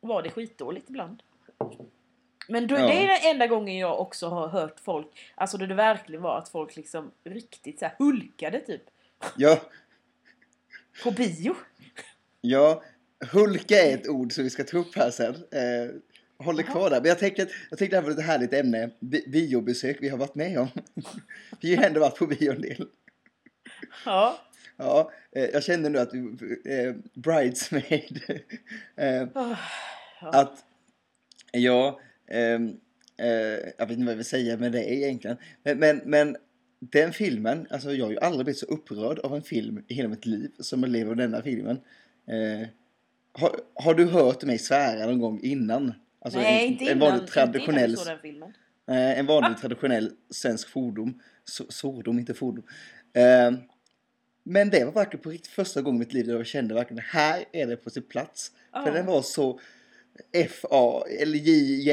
var 0.00 0.22
det 0.22 0.30
skitdåligt 0.30 0.90
ibland. 0.90 1.22
Men 2.48 2.66
då, 2.66 2.74
Ja. 2.74 2.86
det 2.86 2.92
är 2.92 3.06
den 3.06 3.30
enda 3.34 3.46
gången 3.46 3.76
jag 3.78 4.00
också 4.00 4.28
har 4.28 4.48
hört 4.48 4.80
folk, 4.80 5.06
alltså 5.34 5.58
då 5.58 5.66
det 5.66 5.74
verkligen 5.74 6.22
var 6.22 6.38
att 6.38 6.48
folk 6.48 6.76
liksom 6.76 7.10
riktigt 7.24 7.78
så 7.78 7.84
här 7.84 7.94
hulkade 7.98 8.60
typ 8.60 8.82
Ja, 9.36 9.58
på 11.04 11.10
bio. 11.10 11.54
Ja, 12.40 12.82
hulka 13.32 13.74
är 13.82 13.94
ett 13.94 14.08
ord 14.08 14.32
som 14.32 14.44
vi 14.44 14.50
ska 14.50 14.64
ta 14.64 14.78
upp 14.78 14.96
här 14.96 15.10
sen. 15.10 15.34
Eh, 15.34 15.90
håll 16.44 16.56
dig 16.56 16.64
Jaha. 16.68 16.72
kvar 16.74 16.90
där. 16.90 17.00
Men 17.00 17.08
jag 17.08 17.18
tänkte, 17.18 17.42
att- 17.42 17.48
jag 17.70 17.78
tänkte 17.78 17.96
det 17.96 18.00
här 18.00 18.08
var 18.14 18.18
ett 18.20 18.26
härligt 18.26 18.52
ämne. 18.52 18.90
Bi- 19.00 19.24
biobesök 19.28 19.96
vi 20.00 20.08
har 20.08 20.18
varit 20.18 20.34
med 20.34 20.58
om. 20.58 20.68
vi 21.60 21.74
har 21.74 21.82
ju 21.82 21.86
ändå 21.88 22.00
varit 22.00 22.18
på 22.18 22.26
bio 22.26 22.52
en 22.52 22.60
del. 22.60 22.88
Ja. 24.04 24.38
Ja, 24.76 25.12
eh, 25.32 25.44
jag 25.44 25.62
kände 25.64 25.88
nu 25.88 25.98
att 25.98 26.14
eh, 26.14 26.94
Bridesmaid, 27.14 28.20
eh, 28.96 29.22
Ah, 29.34 29.56
ja. 30.20 30.28
att 30.40 30.64
ja, 31.52 32.00
ehm, 32.28 32.76
eh, 33.16 33.28
jag 33.78 33.86
vet 33.86 33.90
inte 33.90 34.04
vad 34.04 34.12
jag 34.12 34.16
vill 34.16 34.24
säga 34.24 34.56
med 34.56 34.72
det 34.72 34.92
egentligen. 34.94 35.36
Men, 35.62 35.78
men, 35.78 36.00
men 36.04 36.36
den 36.80 37.12
filmen, 37.12 37.66
alltså 37.70 37.92
jag 37.92 38.04
har 38.04 38.12
ju 38.12 38.18
aldrig 38.18 38.44
blivit 38.44 38.58
så 38.60 38.66
upprörd 38.66 39.18
av 39.18 39.34
en 39.36 39.42
film 39.42 39.84
i 39.88 39.94
hela 39.94 40.08
mitt 40.08 40.26
liv 40.26 40.50
som 40.58 40.80
jag 40.82 40.90
lever 40.90 41.10
av 41.10 41.16
denna 41.16 41.42
filmen. 41.42 41.80
Har, 43.32 43.60
har 43.74 43.94
du 43.94 44.06
hört 44.06 44.42
mig 44.42 44.58
svära 44.58 45.06
någon 45.06 45.20
gång 45.20 45.40
innan? 45.42 45.94
Alltså 46.20 46.38
Nej, 46.40 46.66
en, 46.66 46.72
inte 46.72 46.84
en 46.84 46.90
innan. 46.90 46.98
vanlig 47.08 47.22
Inte 47.22 47.40
innan 47.40 47.52
traditionell, 47.52 47.96
såg 47.96 48.06
den 48.06 48.18
filmen. 48.18 48.52
eh, 48.90 49.18
en 49.18 49.26
vanlig 49.26 49.58
traditionell 49.58 50.10
svensk 50.30 50.68
fordom. 50.68 51.20
So, 51.44 51.64
sordom, 51.68 52.18
inte 52.18 52.34
fordom. 52.34 52.64
Eh, 53.14 53.50
men 54.42 54.70
det 54.70 54.84
var 54.84 54.92
verkligen 54.92 55.22
på 55.22 55.30
riktigt 55.30 55.52
första 55.52 55.82
gången 55.82 55.96
i 55.96 55.98
mitt 55.98 56.12
liv 56.12 56.26
där 56.26 56.34
jag 56.36 56.46
kände 56.46 56.74
verkligen 56.74 57.02
här 57.06 57.44
är 57.52 57.66
det 57.66 57.76
på 57.76 57.90
sin 57.90 58.02
plats. 58.02 58.52
För 58.72 58.86
Ja. 58.86 58.90
den 58.92 59.06
var 59.06 59.22
så 59.22 59.60
F-A 60.32 61.04
eller 61.20 61.38
J, 61.38 61.52
J 61.82 61.92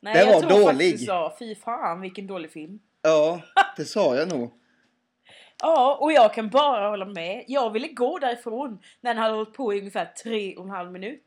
Nej, 0.00 0.14
den 0.14 0.26
jag 0.26 0.34
var 0.34 0.40
tror 0.40 0.50
dålig. 0.50 0.66
faktiskt 0.90 0.98
du 1.00 1.06
sa, 1.06 1.36
fy 1.38 1.54
fan 1.54 2.00
vilken 2.00 2.26
dålig 2.26 2.50
film. 2.50 2.78
Ja, 3.02 3.42
det 3.76 3.84
sa 3.84 4.16
jag 4.16 4.28
nog. 4.28 4.50
Ja, 5.62 5.98
och 6.00 6.12
jag 6.12 6.34
kan 6.34 6.50
bara 6.50 6.88
hålla 6.88 7.04
med. 7.04 7.44
Jag 7.48 7.70
ville 7.70 7.88
gå 7.88 8.18
därifrån 8.18 8.82
när 9.00 9.14
den 9.14 9.22
hade 9.22 9.34
hållit 9.34 9.52
på 9.52 9.74
i 9.74 9.78
ungefär 9.78 10.06
tre 10.22 10.56
och 10.56 10.64
en 10.64 10.70
halv 10.70 10.92
minut. 10.92 11.24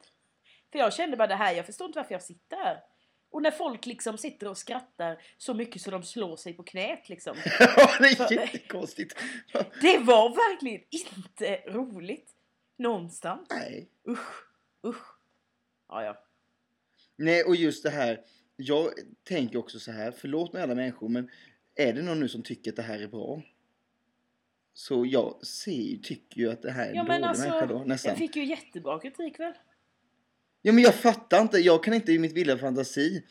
För 0.71 0.79
jag 0.79 0.93
kände 0.93 1.17
bara 1.17 1.27
det 1.27 1.35
här, 1.35 1.53
jag 1.53 1.65
förstår 1.65 1.87
inte 1.87 1.99
varför 1.99 2.13
jag 2.13 2.21
sitter 2.21 2.57
här. 2.57 2.83
Och 3.31 3.41
när 3.41 3.51
folk 3.51 3.85
liksom 3.85 4.17
sitter 4.17 4.47
och 4.47 4.57
skrattar 4.57 5.21
så 5.37 5.53
mycket 5.53 5.81
så 5.81 5.91
de 5.91 6.03
slår 6.03 6.35
sig 6.35 6.53
på 6.53 6.63
knät 6.63 7.09
liksom. 7.09 7.37
Ja, 7.59 7.89
det 7.99 8.07
är 8.07 8.31
jättekonstigt. 8.31 9.15
Det 9.81 9.97
var 9.97 10.29
verkligen 10.29 10.81
inte 10.89 11.55
roligt. 11.71 12.31
Någonstans. 12.77 13.47
Nej. 13.49 13.89
Usch, 14.07 14.43
usch. 14.85 15.15
Ja, 15.89 16.03
ja. 16.03 16.23
Nej, 17.15 17.43
och 17.43 17.55
just 17.55 17.83
det 17.83 17.89
här. 17.89 18.21
Jag 18.55 18.91
tänker 19.23 19.59
också 19.59 19.79
så 19.79 19.91
här, 19.91 20.11
förlåt 20.11 20.53
mig 20.53 20.63
alla 20.63 20.75
människor, 20.75 21.09
men 21.09 21.29
är 21.75 21.93
det 21.93 22.01
någon 22.01 22.19
nu 22.19 22.29
som 22.29 22.43
tycker 22.43 22.71
att 22.71 22.75
det 22.75 22.81
här 22.81 22.99
är 22.99 23.07
bra? 23.07 23.41
Så 24.73 25.05
jag 25.05 25.45
ser, 25.45 25.97
tycker 26.03 26.39
ju 26.41 26.51
att 26.51 26.61
det 26.61 26.71
här 26.71 26.85
är 26.85 26.89
en 26.89 26.95
Ja 26.95 27.03
dålig 27.03 27.21
människa 27.21 27.65
då, 27.65 27.73
alltså, 27.73 27.83
nästan. 27.83 28.09
jag 28.09 28.17
fick 28.17 28.35
ju 28.35 28.45
jättebra 28.45 28.99
kritik 28.99 29.39
väl? 29.39 29.53
Ja, 30.61 30.71
men 30.71 30.83
jag 30.83 30.95
fattar 30.95 31.41
inte. 31.41 31.57
Jag 31.57 31.83
kan 31.83 31.93
inte 31.93 32.11
i 32.11 32.19
mitt 32.19 32.33
vilda 32.33 32.57
fantasi 32.57 33.23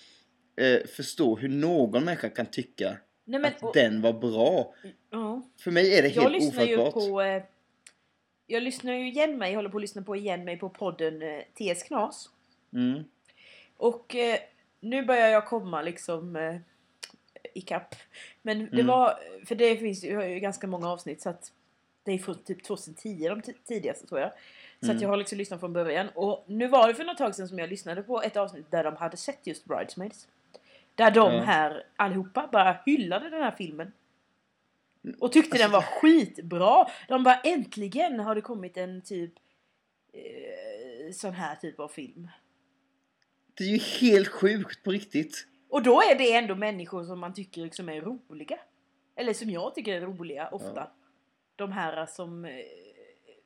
eh, 0.57 0.87
förstå 0.87 1.37
hur 1.37 1.49
någon 1.49 2.05
människa 2.05 2.29
kan 2.29 2.47
tycka 2.47 2.97
Nej 3.25 3.41
men, 3.41 3.53
att 3.55 3.63
och, 3.63 3.71
den 3.75 4.01
var 4.03 4.13
bra. 4.13 4.75
ja. 5.11 5.43
För 5.61 5.71
mig 5.71 5.99
är 5.99 6.03
det 6.03 6.09
Jag 6.09 6.23
helt 6.23 6.33
lyssnar 6.33 6.65
ju 6.65 6.77
ofattbart. 6.79 7.05
på... 7.09 7.23
Eh, 7.23 7.43
jag 8.47 8.63
lyssnar 8.63 8.93
ju 8.93 9.09
igen 9.09 9.39
mig, 9.39 9.51
jag 9.51 9.59
håller 9.59 9.69
på 9.71 9.77
att 9.79 9.83
lyssna 9.83 10.03
på 10.03 10.17
igen 10.17 10.45
mig 10.45 10.57
på 10.57 10.69
podden 10.69 11.23
eh, 11.23 11.41
TS 11.55 11.83
Knas. 11.83 12.31
Mm. 12.73 13.05
Och 13.77 14.15
eh, 14.15 14.39
nu 14.81 15.05
börjar 15.05 15.29
jag 15.29 15.47
komma 15.47 15.83
liksom 15.83 16.37
eh, 16.37 16.57
ikapp. 17.55 17.95
Men 18.43 18.59
det 18.59 18.73
Mm. 18.73 18.87
var, 18.87 19.19
för 19.47 19.55
det 19.55 19.77
finns 19.77 20.05
ju, 20.05 20.21
ganska 20.41 20.67
många 20.67 20.89
avsnitt 20.89 21.21
så 21.23 21.29
att 21.31 21.53
det 22.03 22.13
är 22.13 22.19
från 22.19 22.39
typ 22.45 22.65
2010 22.65 23.29
de 23.29 23.43
tidigaste 23.69 24.07
tror 24.07 24.21
jag. 24.21 24.31
Så 24.81 24.87
Mm. 24.87 24.97
att 24.97 25.03
jag 25.03 25.09
har 25.09 25.17
liksom 25.17 25.39
lyssnat 25.39 25.61
från 25.61 25.73
början. 25.73 26.09
Och 26.15 26.45
nu 26.47 26.69
var 26.69 26.89
det 26.89 26.95
för 26.95 27.05
något 27.05 27.19
tag 27.19 27.35
sedan 27.35 27.49
som 27.49 27.59
jag 27.59 27.71
lyssnade 27.71 28.03
på 28.03 28.23
ett 28.23 28.37
avsnitt 28.37 28.71
där 28.71 28.85
de 28.85 28.97
hade 28.97 29.17
sett 29.17 29.47
just 29.47 29.65
Bridesmaids. 29.65 30.29
Där 30.95 31.11
de 31.11 31.33
Ja. 31.35 31.41
här 31.43 31.85
allihopa 31.97 32.49
bara 32.53 32.77
hyllade 32.87 33.31
den 33.31 33.43
här 33.43 33.51
filmen. 33.59 33.93
Och 35.19 35.33
tyckte 35.33 35.51
Alltså, 35.51 35.63
den 35.65 35.73
var 35.73 35.83
skitbra. 35.83 36.87
De 37.09 37.25
bara 37.25 37.41
äntligen 37.41 38.21
har 38.21 38.35
det 38.35 38.41
kommit 38.41 38.77
en 38.77 39.03
typ 39.03 39.33
eh, 40.13 41.13
sån 41.13 41.33
här 41.33 41.57
typ 41.57 41.81
av 41.81 41.89
film. 41.89 42.29
Det 43.55 43.65
är 43.65 43.69
ju 43.69 43.79
helt 43.79 44.29
sjukt 44.29 44.83
på 44.85 44.91
riktigt. 44.91 45.47
Och 45.71 45.83
då 45.83 46.01
är 46.03 46.19
det 46.19 46.33
ändå 46.33 46.55
människor 46.55 47.05
som 47.05 47.19
man 47.21 47.35
tycker 47.35 47.63
liksom 47.63 47.89
är 47.89 48.01
roliga. 48.01 48.59
Eller 49.17 49.33
som 49.33 49.51
jag 49.51 49.75
tycker 49.75 49.95
är 49.95 50.01
roliga 50.01 50.49
ofta. 50.49 50.73
Ja. 50.75 50.93
De 51.57 51.73
här 51.73 52.07
som 52.07 52.45
eh, 52.45 52.53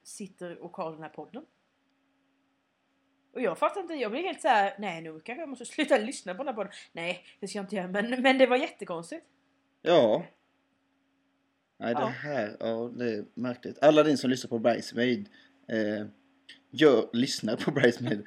sitter 0.02 0.58
och 0.58 0.76
har 0.76 0.92
den 0.92 1.02
här 1.02 1.08
podden. 1.08 1.44
Och 3.34 3.40
jag 3.40 3.58
fattar 3.58 3.80
inte, 3.80 3.94
jag 3.94 4.10
blir 4.10 4.22
helt 4.22 4.40
så 4.40 4.48
här: 4.48 4.74
nej 4.78 5.02
nu 5.02 5.20
kanske 5.20 5.42
jag 5.42 5.48
måste 5.48 5.64
sluta 5.74 5.96
lyssna 5.98 6.34
på 6.34 6.38
den 6.38 6.46
här 6.48 6.54
podden. 6.54 6.72
Nej, 6.92 7.24
det 7.40 7.48
ska 7.48 7.58
jag 7.58 7.64
inte 7.64 7.76
göra. 7.76 7.88
Men, 7.88 8.22
men 8.22 8.38
det 8.38 8.46
var 8.46 8.56
jättekonstigt. 8.56 9.26
Ja. 9.82 10.24
Nej, 11.78 11.94
det 11.94 12.00
Ja. 12.00 12.06
här, 12.06 12.56
ja, 12.60 12.90
det 12.94 13.14
är 13.14 13.24
märkligt. 13.34 13.82
Alla 13.82 14.02
ni 14.02 14.16
som 14.16 14.30
lyssnar 14.30 14.48
på 14.48 14.58
Bridesmaid, 14.58 15.28
eh, 15.68 16.06
gör, 16.70 17.08
lyssnar 17.12 17.56
på 17.56 17.70
Bridesmaid, 17.70 18.26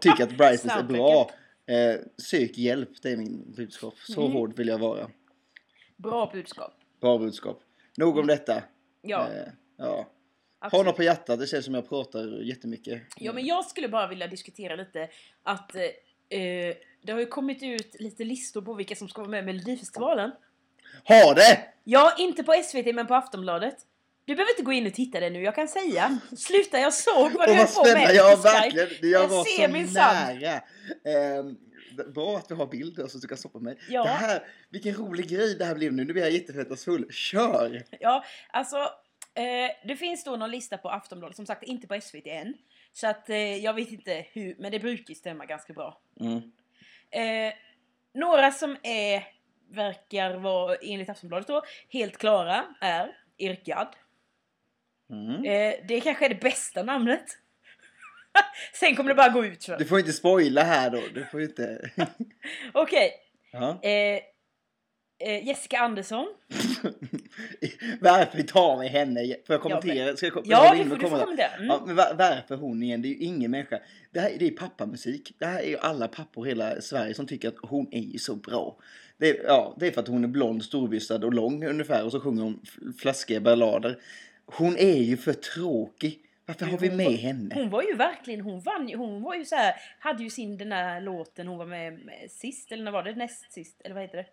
tycker 0.00 0.22
att 0.24 0.36
Bridesmaid 0.38 0.78
är 0.78 0.82
bra. 0.82 1.30
Eh, 1.66 2.00
sök 2.16 2.58
hjälp, 2.58 2.90
det 3.02 3.10
är 3.10 3.16
min 3.16 3.52
budskap. 3.56 3.94
Så 3.98 4.20
Mm. 4.20 4.32
hård 4.32 4.56
vill 4.56 4.68
jag 4.68 4.78
vara. 4.78 5.10
Bra 5.96 6.30
budskap. 6.32 6.72
Bra 7.00 7.18
budskap. 7.18 7.60
Nog 7.96 8.18
om 8.18 8.26
detta. 8.26 8.62
Ja, 9.02 9.28
Eh, 9.28 9.48
ja. 9.76 10.06
Absolut. 10.58 10.86
något 10.86 10.96
på 10.96 11.02
hjärtat, 11.02 11.38
det 11.38 11.46
känns 11.46 11.64
som 11.64 11.74
jag 11.74 11.88
pratar 11.88 12.42
jättemycket. 12.42 13.02
Ja, 13.16 13.32
men 13.32 13.46
jag 13.46 13.64
skulle 13.64 13.88
bara 13.88 14.06
vilja 14.08 14.26
diskutera 14.26 14.76
lite 14.76 15.08
att 15.42 15.74
eh, 15.74 16.38
eh, 16.40 16.74
det 17.02 17.12
har 17.12 17.20
ju 17.20 17.26
kommit 17.26 17.62
ut 17.62 18.00
lite 18.00 18.24
listor 18.24 18.62
på 18.62 18.74
vilka 18.74 18.94
som 18.96 19.08
ska 19.08 19.20
vara 19.20 19.30
med 19.30 19.42
i 19.42 19.46
Melodifestivalen. 19.46 20.30
Ha 21.08 21.34
det! 21.34 21.68
Ja, 21.84 22.14
inte 22.18 22.42
på 22.42 22.52
SVT 22.64 22.94
men 22.94 23.06
på 23.06 23.14
Aftonbladet. 23.14 23.76
Du 24.26 24.34
behöver 24.34 24.52
inte 24.52 24.62
gå 24.62 24.72
in 24.72 24.86
och 24.86 24.94
titta 24.94 25.20
det 25.20 25.30
nu, 25.30 25.42
jag 25.42 25.54
kan 25.54 25.68
säga. 25.68 26.18
Sluta, 26.36 26.78
jag 26.78 26.94
såg 26.94 27.32
vad 27.32 27.48
du 27.48 27.52
höll 27.54 27.66
på 27.66 27.82
med 27.82 27.90
spännande, 27.90 28.14
ja 28.14 28.36
på 28.36 28.42
Skype. 28.42 28.60
verkligen. 28.60 29.12
Jag 29.12 29.22
Jag 29.22 29.28
var 29.28 29.44
ser 29.44 29.66
så 29.66 29.72
min 29.72 29.86
nära. 29.92 30.60
Ehm, 31.04 31.56
bra 32.14 32.36
att 32.36 32.50
vi 32.50 32.54
har 32.54 32.66
bilder 32.66 33.06
så 33.06 33.18
du 33.18 33.28
kan 33.28 33.38
stoppa 33.38 33.58
mig. 33.58 33.78
Ja. 33.88 34.02
Det 34.02 34.08
här, 34.08 34.42
vilken 34.70 34.94
rolig 34.94 35.28
grej 35.28 35.54
det 35.58 35.64
här 35.64 35.74
blev 35.74 35.92
nu. 35.92 36.04
Nu 36.04 36.12
blir 36.12 36.22
jag 36.22 36.32
jättefettasfull. 36.32 37.12
Kör! 37.12 37.82
Ja, 38.00 38.24
alltså 38.50 38.76
eh, 39.34 39.70
det 39.84 39.96
finns 39.96 40.24
då 40.24 40.36
någon 40.36 40.50
lista 40.50 40.78
på 40.78 40.88
Aftonbladet, 40.88 41.36
som 41.36 41.46
sagt 41.46 41.62
inte 41.62 41.86
på 41.86 42.00
SVT 42.00 42.26
än. 42.26 42.54
Så 42.92 43.06
att 43.06 43.30
eh, 43.30 43.56
jag 43.56 43.74
vet 43.74 43.90
inte 43.90 44.26
hur, 44.32 44.56
men 44.58 44.72
det 44.72 44.78
brukar 44.78 45.08
ju 45.08 45.14
stämma 45.14 45.46
ganska 45.46 45.72
bra. 45.72 46.00
Mm. 46.20 46.36
Eh, 47.10 47.54
några 48.14 48.52
som 48.52 48.76
är, 48.82 49.24
verkar 49.70 50.34
vara, 50.34 50.74
enligt 50.74 51.08
Aftonbladet 51.08 51.46
då, 51.48 51.62
helt 51.88 52.18
klara 52.18 52.64
är 52.80 53.16
Erik 53.38 53.64
Gadd. 53.64 53.96
Mm. 55.10 55.44
Eh, 55.44 55.74
det 55.88 56.00
kanske 56.00 56.24
är 56.24 56.28
det 56.28 56.40
bästa 56.40 56.82
namnet. 56.82 57.24
Sen 58.74 58.96
kommer 58.96 59.08
det 59.08 59.14
bara 59.14 59.28
gå 59.28 59.44
ut 59.44 59.64
för. 59.64 59.78
Du 59.78 59.84
får 59.84 59.98
inte 59.98 60.12
spoila 60.12 60.62
här 60.62 60.90
då. 60.90 61.00
Du 61.14 61.24
får 61.24 61.42
inte... 61.42 61.90
Okej. 62.72 63.10
ja. 63.52 63.80
Eh, 63.82 64.20
eh, 65.28 65.46
Jessica 65.46 65.78
Andersson. 65.78 66.26
varför 68.00 68.42
tar 68.42 68.78
vi 68.80 68.88
henne? 68.88 69.20
Får 69.46 69.54
jag 69.54 69.60
kommentera? 69.62 70.16
Ska 70.16 70.26
jag, 70.26 70.32
kom- 70.32 70.42
Ja, 70.46 70.74
in 70.74 70.88
får, 70.90 70.96
du 70.96 71.02
komma- 71.02 71.20
kommentera. 71.20 71.54
Mm. 71.56 71.66
Ja, 71.66 71.82
men 71.86 71.96
var, 71.96 72.14
varför 72.14 72.56
hon 72.56 72.82
igen? 72.82 73.02
Det 73.02 73.08
är 73.08 73.10
ju 73.10 73.16
ingen 73.18 73.50
människa. 73.50 73.78
Det 74.12 74.20
här 74.20 74.32
det 74.38 74.46
är 74.46 74.50
pappamusik. 74.50 75.32
Det 75.38 75.46
här 75.46 75.58
är 75.60 75.68
ju 75.68 75.78
alla 75.78 76.08
pappor 76.08 76.46
i 76.46 76.50
hela 76.50 76.80
Sverige 76.80 77.14
som 77.14 77.26
tycker 77.26 77.48
att 77.48 77.54
hon 77.62 77.88
är 77.90 78.00
ju 78.00 78.18
så 78.18 78.34
bra. 78.34 78.78
Det 79.18 79.28
är, 79.30 79.44
ja, 79.44 79.76
det 79.80 79.86
är 79.86 79.90
för 79.90 80.00
att 80.00 80.08
hon 80.08 80.24
är 80.24 80.28
blond, 80.28 80.64
storbystad 80.64 81.24
och 81.24 81.34
lång 81.34 81.64
ungefär 81.64 82.04
och 82.04 82.12
så 82.12 82.20
sjunger 82.20 82.42
hon 82.42 82.60
flaskiga 82.98 83.40
ballader. 83.40 83.98
Hon 84.46 84.76
är 84.78 84.96
ju 85.02 85.16
för 85.16 85.32
tråkig. 85.32 86.22
Varför 86.46 86.66
har 86.66 86.78
vi 86.78 86.90
med 86.90 87.06
var- 87.06 87.12
henne? 87.16 87.54
Hon 87.54 87.70
var 87.70 87.82
ju 87.82 87.94
verkligen, 87.96 88.40
hon 88.40 88.60
vann 88.60 88.88
ju, 88.88 88.96
hon 88.96 89.22
var 89.22 89.34
ju 89.34 89.44
så 89.44 89.54
här, 89.56 89.74
hade 89.98 90.22
ju 90.22 90.30
sin 90.30 90.58
den 90.58 90.68
där 90.68 91.00
låten 91.00 91.46
hon 91.46 91.58
var 91.58 91.66
med, 91.66 91.92
med 91.98 92.30
sist, 92.30 92.72
eller 92.72 92.84
när 92.84 92.90
var 92.92 93.02
det? 93.02 93.14
Näst 93.14 93.52
sist, 93.52 93.80
eller 93.84 93.94
vad 93.94 94.02
heter 94.04 94.16
det? 94.18 94.26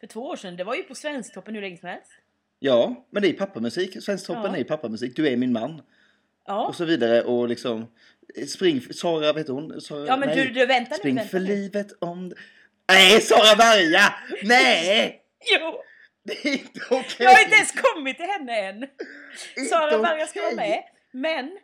För 0.00 0.06
två 0.06 0.20
år 0.20 0.36
sedan, 0.36 0.56
det 0.56 0.64
var 0.64 0.74
ju 0.74 0.82
på 0.82 0.94
Svensktoppen 0.94 1.54
hur 1.54 1.62
länge 1.62 1.76
som 1.76 1.88
helst. 1.88 2.10
Ja, 2.58 3.06
men 3.10 3.22
det 3.22 3.28
är 3.28 3.32
pappamusik. 3.32 4.02
Svensktoppen 4.02 4.50
Ja. 4.52 4.56
är 4.56 4.64
pappamusik. 4.64 5.16
Du 5.16 5.28
är 5.28 5.36
min 5.36 5.52
man. 5.52 5.82
Ja, 6.46 6.66
Och 6.66 6.74
så 6.74 6.84
vidare 6.84 7.22
och 7.22 7.48
liksom 7.48 7.86
Spring, 8.48 8.80
Sara, 8.80 9.32
heter 9.38 9.52
hon? 9.52 9.80
Sara, 9.80 10.06
ja 10.06 10.16
men 10.16 10.28
nej. 10.28 10.36
du, 10.46 10.52
du 10.52 10.66
vänta 10.66 10.90
nu, 10.90 10.96
Spring 10.98 11.14
vänta 11.14 11.30
för 11.30 11.40
nu. 11.40 11.46
livet 11.46 11.92
om... 11.98 12.32
Nej, 12.92 13.20
Sara 13.20 13.56
Berga! 13.56 14.14
Nej! 14.44 15.22
Jo, 15.60 15.82
Det 16.28 16.48
är 16.48 16.52
inte 16.58 16.80
okej! 16.90 17.16
jag 17.18 17.30
har 17.30 17.42
inte 17.44 17.54
ens 17.56 17.72
kommit 17.72 18.16
till 18.16 18.26
henne 18.26 18.56
än. 18.60 18.88
Sara 19.70 19.98
Berga 20.02 20.26
ska 20.26 20.42
vara 20.42 20.54
med, 20.54 20.82
men 21.12 21.58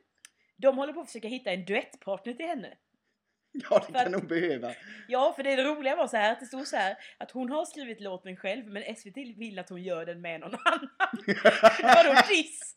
de 0.56 0.78
håller 0.78 0.92
på 0.92 1.00
att 1.00 1.06
försöka 1.06 1.28
hitta 1.28 1.50
en 1.50 1.64
duettpartner 1.64 2.32
till 2.34 2.46
henne. 2.46 2.74
Ja, 3.70 3.78
det 3.78 3.86
För 3.86 3.92
kan 3.92 4.04
att- 4.06 4.10
nog 4.10 4.28
behöva. 4.28 4.74
Ja, 5.08 5.32
för 5.36 5.42
det 5.42 5.64
roliga 5.64 5.96
var 5.96 6.06
så 6.06 6.16
här 6.16 6.32
att 6.32 6.40
det 6.40 6.46
stod 6.46 6.66
så 6.66 6.76
här 6.76 6.96
att 7.18 7.30
hon 7.30 7.50
har 7.50 7.64
skrivit 7.64 8.00
låten 8.00 8.36
själv 8.36 8.66
men 8.66 8.96
SVT 8.96 9.16
vill 9.16 9.58
att 9.58 9.68
hon 9.68 9.82
gör 9.82 10.06
den 10.06 10.20
med 10.20 10.40
någon 10.40 10.54
annan. 10.64 10.88
Det 11.26 11.82
var 11.82 12.14
då 12.14 12.20
diss. 12.28 12.76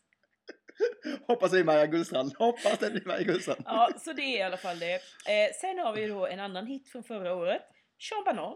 Hoppas 1.26 1.50
det 1.50 1.56
blir 1.56 1.64
Maja 1.64 1.86
Gullstrand. 1.86 2.34
Hoppas 2.36 2.78
det 2.78 2.90
blir 2.90 3.04
Maja 3.06 3.22
Gullstrand. 3.22 3.62
Ja, 3.64 3.90
så 3.98 4.12
det 4.12 4.22
är 4.22 4.38
i 4.38 4.42
alla 4.42 4.56
fall 4.56 4.78
det. 4.78 4.94
Eh, 4.94 5.52
sen 5.60 5.78
har 5.78 5.92
vi 5.92 6.06
då 6.06 6.26
en 6.26 6.40
annan 6.40 6.66
hit 6.66 6.88
från 6.92 7.04
förra 7.04 7.34
året. 7.34 7.62
Sean 8.08 8.24
Banan. 8.24 8.54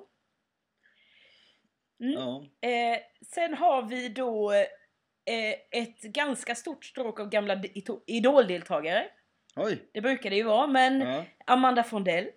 Mm. 2.02 2.12
Ja. 2.14 2.44
Eh, 2.68 2.98
sen 3.26 3.54
har 3.54 3.82
vi 3.82 4.08
då 4.08 4.52
eh, 4.52 5.52
ett 5.70 6.02
ganska 6.02 6.54
stort 6.54 6.84
stråk 6.84 7.20
av 7.20 7.28
gamla 7.28 7.62
Idol-deltagare. 8.06 9.08
Oj. 9.56 9.88
Det 9.92 10.00
brukar 10.00 10.30
det 10.30 10.36
ju 10.36 10.42
vara, 10.42 10.66
men 10.66 11.00
Ja. 11.00 11.24
Amanda 11.46 11.84
Fondell, 11.84 12.30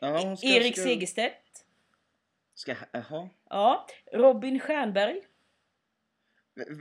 Ja, 0.00 0.36
ska, 0.36 0.46
Erik 0.46 0.74
ska, 0.76 0.82
Segerstedt, 0.84 1.64
Ska, 2.54 2.74
jaha. 2.92 3.28
ja, 3.50 3.86
Robin 4.12 4.60
Stjernberg. 4.60 5.22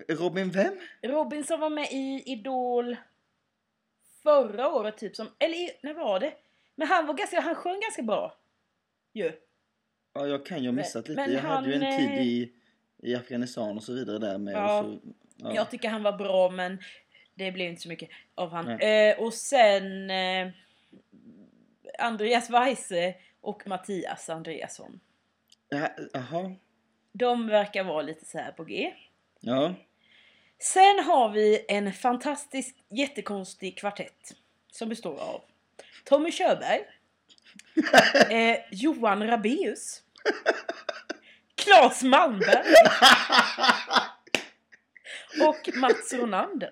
Robin 0.08 0.50
vem? 0.50 0.80
Robin 1.02 1.44
som 1.44 1.60
var 1.60 1.70
med 1.70 1.88
i 1.92 2.24
Idol 2.26 2.96
förra 4.24 4.70
året 4.70 4.98
typ, 4.98 5.16
som, 5.16 5.28
eller 5.40 5.70
när 5.84 5.94
var 5.94 6.20
det? 6.20 6.34
Men 6.76 6.88
han 6.88 7.06
var 7.08 7.14
ganska, 7.14 7.40
han 7.42 7.56
sjöng 7.56 7.80
ganska 7.80 8.02
bra. 8.02 8.36
Ju. 9.14 9.32
Ja, 10.14 10.28
jag 10.28 10.46
kan 10.46 10.64
ju 10.64 10.68
ha 10.70 10.74
missat 10.74 11.08
Men- 11.08 11.16
lite. 11.16 11.22
men 11.22 11.34
jag 11.34 11.42
hade 11.42 11.68
ju 11.70 11.74
en 11.76 11.82
han, 11.84 11.98
tid 11.98 12.10
eh, 12.10 12.22
i, 12.22 12.52
i 13.04 13.16
Afghanistan 13.16 13.78
och 13.78 13.84
så 13.84 13.94
vidare 13.94 14.18
där 14.18 14.38
med. 14.38 14.54
Ja. 14.54 14.80
Och 14.80 14.86
så, 14.86 15.00
ja. 15.36 15.56
Jag 15.56 15.72
tycker 15.72 15.90
han 15.90 16.04
var 16.04 16.18
bra 16.18 16.50
men 16.50 16.78
det 17.36 17.52
blev 17.52 17.70
inte 17.70 17.82
så 17.82 17.90
mycket 17.90 18.10
av 18.36 18.52
han. 18.52 18.70
Eh, 18.70 19.20
och 19.20 19.34
sen 19.34 20.10
eh, 20.10 20.48
Andreas 22.00 22.50
Weise 22.50 23.16
och 23.42 23.68
Mattias 23.68 24.30
Andreasson. 24.30 25.00
Ja, 25.70 25.88
Jaha. 26.14 26.56
De 27.14 27.48
verkar 27.48 27.84
vara 27.84 28.02
lite 28.02 28.26
så 28.26 28.38
här 28.38 28.52
på 28.52 28.64
G. 28.64 28.94
Ja. 29.40 29.74
Sen 30.60 31.00
har 31.06 31.30
vi 31.30 31.66
en 31.68 31.94
fantastisk 31.94 32.76
jättekonstig 32.90 33.78
kvartett. 33.78 34.36
Som 34.72 34.90
består 34.90 35.20
av 35.20 35.42
Tommy 36.06 36.32
Körberg. 36.32 36.82
eh, 38.30 38.58
Johan 38.72 39.28
Rabeus. 39.28 40.02
Claes 41.56 42.04
Malmberg. 42.04 42.74
Och 45.42 45.70
Mats 45.76 46.14
Ronander. 46.14 46.72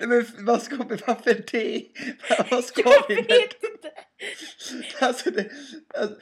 Men 0.00 0.26
vad 0.38 0.62
ska 0.62 0.76
vi, 0.76 0.96
varför 1.06 1.42
det? 1.52 1.84
Vad 2.50 2.64
ska 2.64 2.82
Jag 2.84 3.08
vi 3.08 3.14
med 3.14 3.26
vet 3.26 3.62
inte. 3.62 3.90
Alltså 5.00 5.30
det, 5.30 5.50
alltså, 5.98 6.20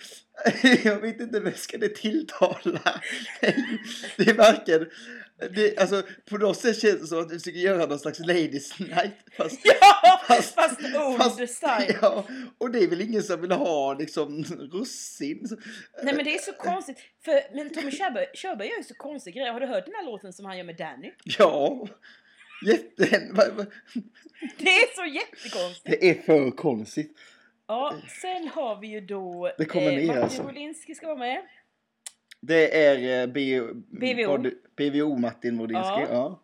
jag 0.85 1.01
vet 1.01 1.21
inte 1.21 1.41
vem 1.41 1.55
ska 1.55 1.79
det 1.79 1.95
tilltala. 1.95 3.01
Det 4.17 4.29
är 4.31 4.35
varken, 4.35 4.91
det, 5.55 5.79
alltså 5.79 6.03
på 6.31 6.39
något 6.39 6.57
sätt 6.57 6.79
känns 6.81 7.01
det 7.01 7.07
som 7.07 7.19
att 7.21 7.33
vi 7.33 7.39
försöker 7.39 7.59
göra 7.59 7.87
någon 7.87 7.99
slags 7.99 8.19
ladies 8.19 8.79
night. 8.79 9.15
Fast, 9.37 9.61
Ja, 9.65 10.21
Fast- 10.27 10.55
fast, 10.55 10.81
old 10.81 11.17
fast- 11.17 11.55
style. 11.55 11.99
ja, 12.03 12.25
och 12.59 12.71
det 12.71 12.79
är 12.79 12.89
väl 12.89 13.01
ingen 13.01 13.23
som 13.23 13.41
vill 13.41 13.53
ha 13.53 13.95
liksom 13.95 14.45
russin. 14.73 15.47
Nej 16.03 16.15
men 16.15 16.25
det 16.25 16.35
är 16.35 16.39
så 16.39 16.53
konstigt. 16.53 16.99
För, 17.25 17.55
men 17.57 17.71
Tommy 17.71 17.91
Körberg, 17.91 18.27
Körberg 18.35 18.69
gör 18.69 18.77
ju 18.77 18.83
så 18.85 18.95
konstiga 18.95 19.35
grejer. 19.35 19.53
Har 19.53 19.61
du 19.61 19.67
hört 19.67 19.85
den 19.85 19.95
här 19.95 20.05
låten 20.05 20.33
som 20.33 20.45
han 20.47 20.57
gör 20.59 20.65
med 20.65 20.77
Danny? 20.77 21.13
Ja, 21.25 21.89
jätte, 22.67 23.05
Det 24.59 24.71
är 24.71 24.95
så 24.97 25.05
jättekonstigt. 25.05 26.01
det 26.01 26.11
är 26.11 26.15
för 26.23 26.51
konstigt. 26.51 27.17
Ja, 27.67 27.95
sen 28.23 28.49
har 28.49 28.81
vi 28.81 28.87
ju 28.87 29.01
då 29.01 29.53
Det 29.59 29.65
kommer 29.65 29.87
mer, 29.97 30.07
Martin 30.07 30.23
alltså. 30.23 30.43
Wolinski 30.43 30.95
ska 30.95 31.07
vara 31.07 31.19
med. 31.19 31.43
Det 32.47 32.85
är 32.87 33.21
eh, 33.23 33.27
BVO. 34.77 35.17
Martin 35.19 35.59
Wodinski. 35.59 36.05
Ja. 36.11 36.41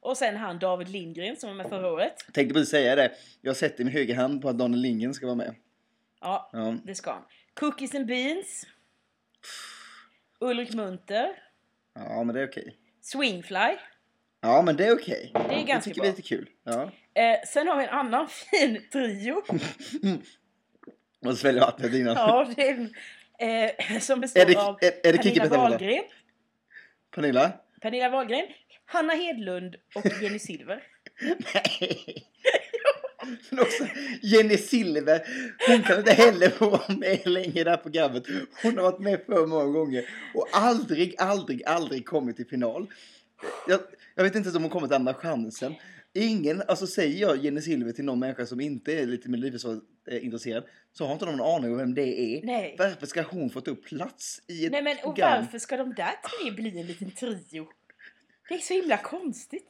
Och 0.00 0.16
sen 0.16 0.36
han 0.36 0.58
David 0.58 0.88
Lindgren 0.88 1.36
som 1.36 1.48
var 1.50 1.56
med 1.56 1.68
förra 1.68 1.92
året. 1.92 2.14
Tänkte 2.32 2.54
precis 2.54 2.70
säga 2.70 2.96
det. 2.96 3.12
Jag 3.40 3.56
sätter 3.56 3.84
min 3.84 3.92
högra 3.92 4.14
hand 4.16 4.42
på 4.42 4.48
att 4.48 4.58
Daniel 4.58 4.80
Lindgren 4.80 5.14
ska 5.14 5.26
vara 5.26 5.36
med. 5.36 5.54
Ja, 6.20 6.50
Ja. 6.52 6.76
det 6.84 6.94
ska 6.94 7.12
han. 7.12 7.22
Cookies 7.54 7.94
and 7.94 8.06
Beans. 8.06 8.66
Ulrik 10.40 10.74
Munter. 10.74 11.28
Ja, 11.94 12.24
men 12.24 12.34
det 12.34 12.40
är 12.42 12.48
okej. 12.48 12.76
Swingfly. 13.00 13.76
Ja, 14.40 14.62
men 14.62 14.76
det 14.76 14.86
är 14.86 14.94
okej. 14.94 15.30
Det 15.34 15.40
är 15.54 15.66
ganska 15.66 15.80
tycker 15.90 15.94
bra. 16.00 16.02
vi 16.04 16.08
är 16.08 16.16
lite 16.16 16.28
kul. 16.28 16.48
Ja. 16.64 16.82
Eh, 17.14 17.36
sen 17.46 17.68
har 17.68 17.76
vi 17.76 17.84
en 17.84 17.90
annan 17.90 18.28
fin 18.50 18.82
trio. 18.92 19.42
Och 21.26 21.38
sväljer 21.38 21.60
vattnet 21.60 21.94
innan. 21.94 22.16
Ja, 22.16 22.52
det 22.56 22.68
är, 22.68 22.88
eh, 23.42 23.98
som 24.00 24.20
består 24.20 24.40
Är 24.40 24.46
det, 24.46 24.56
av 24.56 24.78
är, 24.80 24.92
är 25.02 25.12
det 25.12 25.18
Pernilla 25.18 25.48
Wahlgren? 25.48 26.04
Pernilla? 27.14 27.52
Pernilla 27.80 28.08
Wahlgren, 28.08 28.46
Hanna 28.84 29.12
Hedlund 29.12 29.76
och 29.94 30.22
Jenny 30.22 30.38
Silver. 30.38 30.82
Nej. 31.54 32.26
Men 33.50 33.58
också 33.60 33.86
Jenny 34.22 34.56
Silver, 34.56 35.26
hon 35.68 35.82
kan 35.82 35.98
inte 35.98 36.12
heller 36.12 36.50
få 36.50 36.70
vara 36.70 36.94
med 36.98 37.26
längre 37.26 37.60
i 37.60 37.64
det 37.64 37.70
här 37.70 37.76
programmet. 37.76 38.24
Hon 38.62 38.76
har 38.76 38.82
varit 38.82 39.00
med 39.00 39.20
för 39.26 39.46
många 39.46 39.64
gånger 39.64 40.04
och 40.34 40.48
aldrig, 40.52 41.14
aldrig, 41.18 41.64
aldrig 41.64 42.06
kommit 42.06 42.36
till 42.36 42.46
final. 42.46 42.86
Jag, 43.68 43.80
jag 44.14 44.24
vet 44.24 44.34
inte 44.34 44.46
ens 44.46 44.56
om 44.56 44.62
hon 44.62 44.70
kommer 44.70 44.86
till 44.86 44.96
andra 44.96 45.14
chansen. 45.14 45.74
Ingen, 46.14 46.62
alltså 46.68 46.86
säger 46.86 47.20
jag 47.20 47.44
Jenny 47.44 47.60
Silver 47.60 47.92
till 47.92 48.04
någon 48.04 48.18
människa 48.18 48.46
som 48.46 48.60
inte 48.60 48.92
är 48.92 49.06
lite 49.06 49.28
Melodifestivalen-intresserad 50.06 50.64
så 50.92 51.06
har 51.06 51.12
inte 51.12 51.24
de 51.24 51.36
någon 51.36 51.54
aning 51.56 51.72
om 51.72 51.78
vem 51.78 51.94
det 51.94 52.20
är. 52.20 52.42
Nej. 52.42 52.76
Varför 52.78 53.06
ska 53.06 53.22
hon 53.22 53.50
få 53.50 53.60
ta 53.60 53.70
upp 53.70 53.84
plats 53.84 54.42
i 54.46 54.66
ett 54.66 54.72
Nej 54.72 54.82
men 54.82 54.96
och 54.96 55.02
program? 55.02 55.40
varför 55.42 55.58
ska 55.58 55.76
de 55.76 55.94
där 55.94 56.12
tre 56.42 56.50
bli 56.50 56.80
en 56.80 56.86
liten 56.86 57.10
trio? 57.10 57.68
Det 58.48 58.54
är 58.54 58.58
så 58.58 58.74
himla 58.74 58.96
konstigt. 58.96 59.68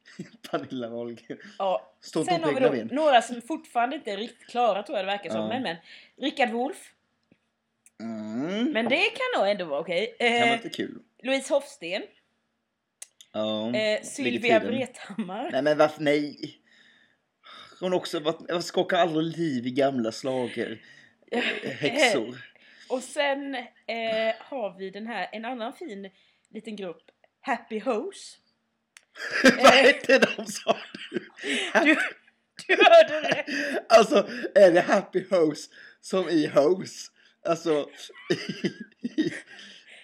Pernilla 0.50 0.88
Wahlgren. 0.88 1.38
Ja. 1.58 1.94
Står 2.00 2.24
Sen 2.24 2.44
har 2.44 2.52
vi 2.54 2.60
då 2.60 2.70
ben. 2.70 2.88
några 2.92 3.22
som 3.22 3.42
fortfarande 3.42 3.96
inte 3.96 4.10
är 4.12 4.16
riktigt 4.16 4.48
klara 4.48 4.82
tror 4.82 4.98
jag 4.98 5.06
det 5.06 5.12
verkar 5.12 5.30
som. 5.30 5.40
Ja. 5.40 5.48
Men, 5.48 5.62
men. 5.62 5.76
Rickard 6.16 6.50
Wolff. 6.50 6.94
Mm. 8.00 8.72
Men 8.72 8.88
det 8.88 8.96
kan 9.10 9.40
nog 9.40 9.48
ändå 9.50 9.64
vara 9.64 9.80
okej. 9.80 10.16
kan 10.18 10.30
vara 10.32 10.44
Eh, 10.44 10.56
lite 10.56 10.68
kul. 10.68 10.98
Louise 11.22 11.54
Hofsten. 11.54 12.02
Ja, 13.32 13.74
Eh, 13.76 14.02
Sylvia. 14.02 14.60
Vrethammar. 14.60 15.50
Nej 15.52 15.62
men 15.62 15.78
varför 15.78 16.02
nej? 16.02 16.59
Hon 17.80 17.92
också 17.92 18.20
varit, 18.20 18.64
skakar 18.64 18.98
aldrig 18.98 19.38
liv 19.38 19.66
i 19.66 19.70
gamla 19.70 20.12
slager. 20.12 20.82
Häxor. 21.80 22.36
Och 22.88 23.02
sen 23.02 23.54
eh, 23.54 24.34
har 24.38 24.78
vi 24.78 24.90
den 24.90 25.06
här, 25.06 25.28
en 25.32 25.44
annan 25.44 25.72
fin 25.72 26.10
liten 26.50 26.76
grupp. 26.76 27.02
Happy 27.40 27.80
Hose. 27.80 28.36
Vad 29.62 29.72
hette 29.72 30.18
de 30.18 30.46
sa 30.46 30.76
du? 31.10 31.20
Du, 31.84 31.96
du 32.66 32.76
hörde 32.84 33.28
rätt. 33.28 33.46
Alltså 33.88 34.28
är 34.54 34.70
det 34.72 34.80
Happy 34.80 35.24
Hose 35.30 35.70
som 36.00 36.28
i 36.28 36.46
Hose? 36.46 37.10
Alltså. 37.48 37.88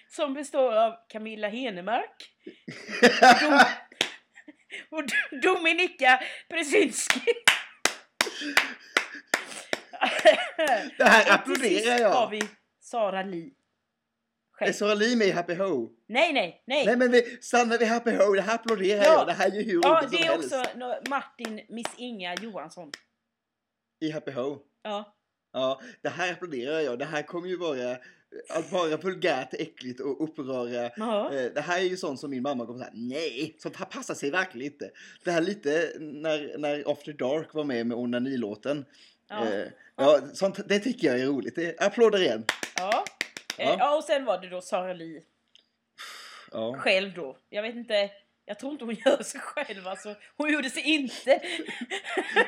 Som 0.09 0.33
består 0.33 0.73
av 0.77 0.93
Camilla 1.09 1.47
Henemark. 1.49 2.31
Dom, 3.41 3.59
och 4.89 5.03
Do- 5.03 5.41
Dominika 5.41 6.19
Prezinski. 6.49 7.21
Det 10.97 11.03
här 11.03 11.31
applåderar 11.33 11.99
jag. 11.99 12.09
har 12.09 12.29
vi 12.29 12.41
Sara 12.79 13.23
Li. 13.23 13.45
är 13.47 13.51
Själv. 14.51 14.73
Sara 14.73 14.93
Li 14.93 15.15
med 15.15 15.27
i 15.27 15.31
Happy 15.31 15.53
Ho? 15.55 15.89
Nej, 16.07 16.33
nej, 16.33 16.63
nej. 16.67 16.85
Nej 16.85 16.97
men 16.97 17.11
vi 17.11 17.37
stannar 17.41 17.77
vid 17.77 17.87
Happy 17.87 18.11
Ho, 18.11 18.33
det 18.33 18.41
här 18.41 18.55
applåderar 18.55 19.03
Ja. 19.03 19.13
jag. 19.13 19.27
Det 19.27 19.33
här 19.33 19.47
är 19.47 19.51
ju 19.55 19.63
hur 19.63 19.79
ja, 19.83 20.03
det 20.11 20.17
är 20.17 20.23
helst. 20.23 20.53
också 20.53 20.77
nå- 20.77 20.99
Martin 21.09 21.61
Miss 21.69 21.87
Inga 21.97 22.35
Johansson. 22.35 22.91
I 23.99 24.11
Happy 24.11 24.31
Ho. 24.31 24.57
Ja. 24.83 25.13
Ja, 25.53 25.81
det 26.01 26.09
här 26.09 26.31
applåderar 26.33 26.79
jag. 26.79 26.99
Det 26.99 27.05
här 27.05 27.23
kommer 27.23 27.47
ju 27.47 27.57
vara 27.57 27.97
att 28.49 28.71
vara 28.71 28.97
vulgärt, 28.97 29.53
äckligt 29.53 29.99
och 29.99 30.23
uppröra. 30.23 30.85
Eh, 30.85 31.51
Det 31.53 31.61
här 31.61 31.77
är 31.79 31.83
ju 31.83 31.97
sånt 31.97 32.19
som 32.19 32.29
min 32.29 32.43
mamma 32.43 32.65
kommer 32.65 32.79
säga, 32.79 32.91
nej, 32.93 33.55
sånt 33.59 33.75
här 33.75 33.85
passar 33.85 34.13
sig 34.13 34.31
verkligen 34.31 34.73
inte. 34.73 34.91
Det 35.23 35.31
här 35.31 35.41
lite 35.41 35.91
när, 35.99 36.57
när 36.57 36.91
After 36.91 37.13
Dark 37.13 37.53
var 37.53 37.63
med 37.63 37.85
med 37.87 37.97
onanilåten. 37.97 38.85
Ja. 39.29 39.45
Eh, 39.53 39.67
ja, 39.95 40.21
sånt, 40.33 40.67
det 40.69 40.79
tycker 40.79 41.07
jag 41.07 41.19
är 41.19 41.25
roligt. 41.25 41.55
Det, 41.55 41.81
applåder 41.81 42.21
igen. 42.21 42.45
Ja. 42.79 43.05
Eh, 43.57 43.65
Ja. 43.67 43.75
ja, 43.79 43.97
och 43.97 44.03
sen 44.03 44.25
var 44.25 44.41
det 44.41 44.49
då 44.49 44.61
Sara 44.61 44.93
Li 44.93 45.23
Ja. 46.51 46.75
själv 46.79 47.13
då. 47.13 47.37
Jag 47.49 47.61
vet 47.63 47.75
inte, 47.75 48.09
jag 48.45 48.59
tror 48.59 48.71
inte 48.71 48.85
hon 48.85 48.95
gör 49.05 49.23
sig 49.23 49.41
själv 49.41 49.87
alltså. 49.87 50.15
Hon 50.37 50.53
gjorde 50.53 50.69
sig 50.69 50.83
inte 50.83 51.41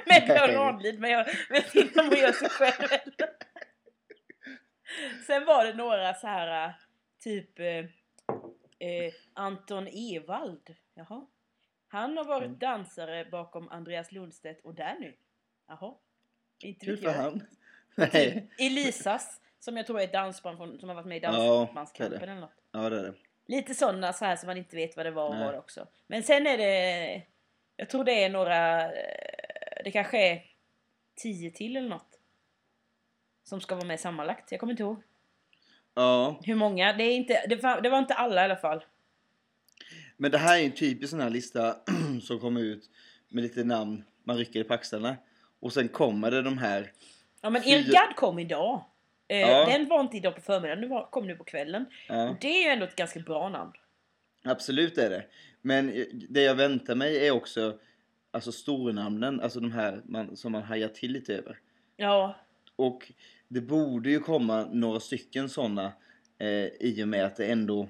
med 0.05 0.23
Björn. 0.27 0.51
Ranelid, 0.55 0.99
men 0.99 1.11
jag 1.11 1.25
vet 1.49 1.75
inte 1.75 1.99
om 2.01 2.07
hon 2.07 2.17
gör 2.17 2.31
sig 2.31 2.49
själv 2.49 2.89
heller. 2.89 3.29
Sen 5.28 5.45
var 5.45 5.65
det 5.65 5.73
några 5.73 6.13
så 6.13 6.28
här 6.28 6.67
äh, 6.67 6.73
typ 7.19 7.60
eh, 7.60 9.13
Anton 9.34 9.88
Ewald. 9.88 10.75
Jaha. 10.93 11.25
Han 11.88 12.17
har 12.17 12.23
varit 12.25 12.45
Mm. 12.47 12.60
dansare 12.60 13.25
bakom 13.25 13.69
Andreas 13.69 14.12
Lundstedt 14.12 14.65
och 14.65 14.73
Danny. 14.73 15.12
Jaha. 15.67 15.93
Inte 16.63 16.86
Kul 16.86 16.97
för 16.97 17.10
han. 17.13 17.43
Nej. 17.95 18.49
Elisas, 18.60 19.41
som 19.60 19.78
jag 19.78 19.88
tror 19.88 19.99
är 19.99 20.04
ett 20.04 20.13
dansband 20.13 20.58
från, 20.58 20.80
som 20.80 20.89
har 20.89 20.95
varit 20.95 21.08
med 21.08 21.17
i 21.17 21.21
Ja, 21.23 21.32
Dansbandskampen 21.32 22.19
det. 22.19 22.23
eller 22.25 22.36
något. 22.36 22.52
Ja, 22.71 22.89
det 22.89 22.99
är 22.99 23.04
det. 23.04 23.13
Lite 23.45 23.73
sådana 23.75 24.13
så 24.13 24.25
här 24.25 24.36
som 24.36 24.47
man 24.47 24.58
inte 24.58 24.75
vet 24.75 24.97
vad 24.97 25.06
det 25.06 25.12
var 25.12 25.28
och 25.30 25.36
Nej. 25.36 25.45
var 25.45 25.58
också. 25.58 25.88
Men 26.08 26.23
sen 26.23 26.47
är 26.47 26.58
det... 26.58 27.21
Jag 27.75 27.89
tror 27.89 28.04
det 28.04 28.23
är 28.23 28.30
några... 28.30 28.88
Det 29.84 29.91
kanske 29.93 30.32
är 30.32 30.45
tio 31.15 31.52
till 31.52 31.78
eller 31.78 31.89
något. 31.89 32.09
Som 33.49 33.62
ska 33.62 33.75
vara 33.75 33.85
med 33.85 33.99
sammanlagt. 33.99 34.51
Jag 34.51 34.59
kommer 34.59 34.73
inte 34.73 34.83
ihåg. 34.83 35.01
Ja, 35.93 36.39
Hur 36.43 36.55
många? 36.55 36.93
Det, 36.93 37.03
är 37.03 37.15
inte, 37.15 37.45
det, 37.49 37.55
var, 37.63 37.81
det 37.81 37.89
var 37.89 37.99
inte 37.99 38.13
alla 38.13 38.41
i 38.41 38.45
alla 38.45 38.55
fall. 38.55 38.83
men 40.17 40.31
det 40.31 40.38
här 40.38 40.59
är 40.59 40.65
en 40.65 40.71
typisk 40.71 41.09
sån 41.09 41.19
här 41.21 41.29
lista 41.29 41.75
som 42.21 42.39
kommer 42.39 42.62
ut 42.62 42.89
med 43.29 43.43
lite 43.43 43.63
namn 43.63 44.03
man 44.23 44.38
rycker 44.38 44.59
i 44.59 44.63
på 44.63 44.73
axlarna. 44.73 45.15
Och 45.59 45.73
sen 45.73 45.88
kommer 45.88 46.31
det 46.31 46.41
de 46.41 46.57
här. 46.57 46.91
Ja 47.41 47.49
men 47.49 47.63
Erik 47.63 47.88
Gadd 47.88 48.15
kom 48.15 48.39
idag. 48.39 48.83
Eh, 49.27 49.39
Ja. 49.39 49.65
Den 49.65 49.88
var 49.88 49.99
inte 50.01 50.17
idag 50.17 50.35
på 50.35 50.41
förmiddagen, 50.41 50.81
den 50.81 50.89
var, 50.89 51.05
kom 51.12 51.27
nu 51.27 51.35
på 51.35 51.43
kvällen. 51.43 51.85
Ja, 52.07 52.29
Och 52.29 52.35
det 52.41 52.47
är 52.47 52.63
ju 52.63 52.69
ändå 52.69 52.85
ett 52.85 52.95
ganska 52.95 53.19
bra 53.19 53.49
namn. 53.49 53.71
absolut 54.43 54.97
är 54.97 55.09
det. 55.09 55.25
Men 55.62 55.89
eh, 55.89 56.05
det 56.29 56.41
jag 56.41 56.55
väntar 56.55 56.95
mig 56.95 57.27
är 57.27 57.31
också 57.31 57.79
alltså 58.31 58.51
stornamnen, 58.51 59.41
alltså 59.41 59.59
de 59.59 59.71
här 59.71 60.01
man, 60.05 60.38
som 60.38 60.51
man 60.51 60.63
hajar 60.63 60.88
till 60.88 61.12
lite 61.12 61.33
över. 61.35 61.57
Ja, 61.97 62.35
Och 62.79 63.11
det 63.47 63.61
borde 63.61 64.09
ju 64.09 64.19
komma 64.19 64.65
några 64.71 64.99
stycken 64.99 65.49
sådana 65.49 65.93
eh, 66.37 66.65
i 66.79 67.03
och 67.03 67.07
med 67.07 67.25
att 67.25 67.35
det 67.35 67.45
ändå 67.45 67.89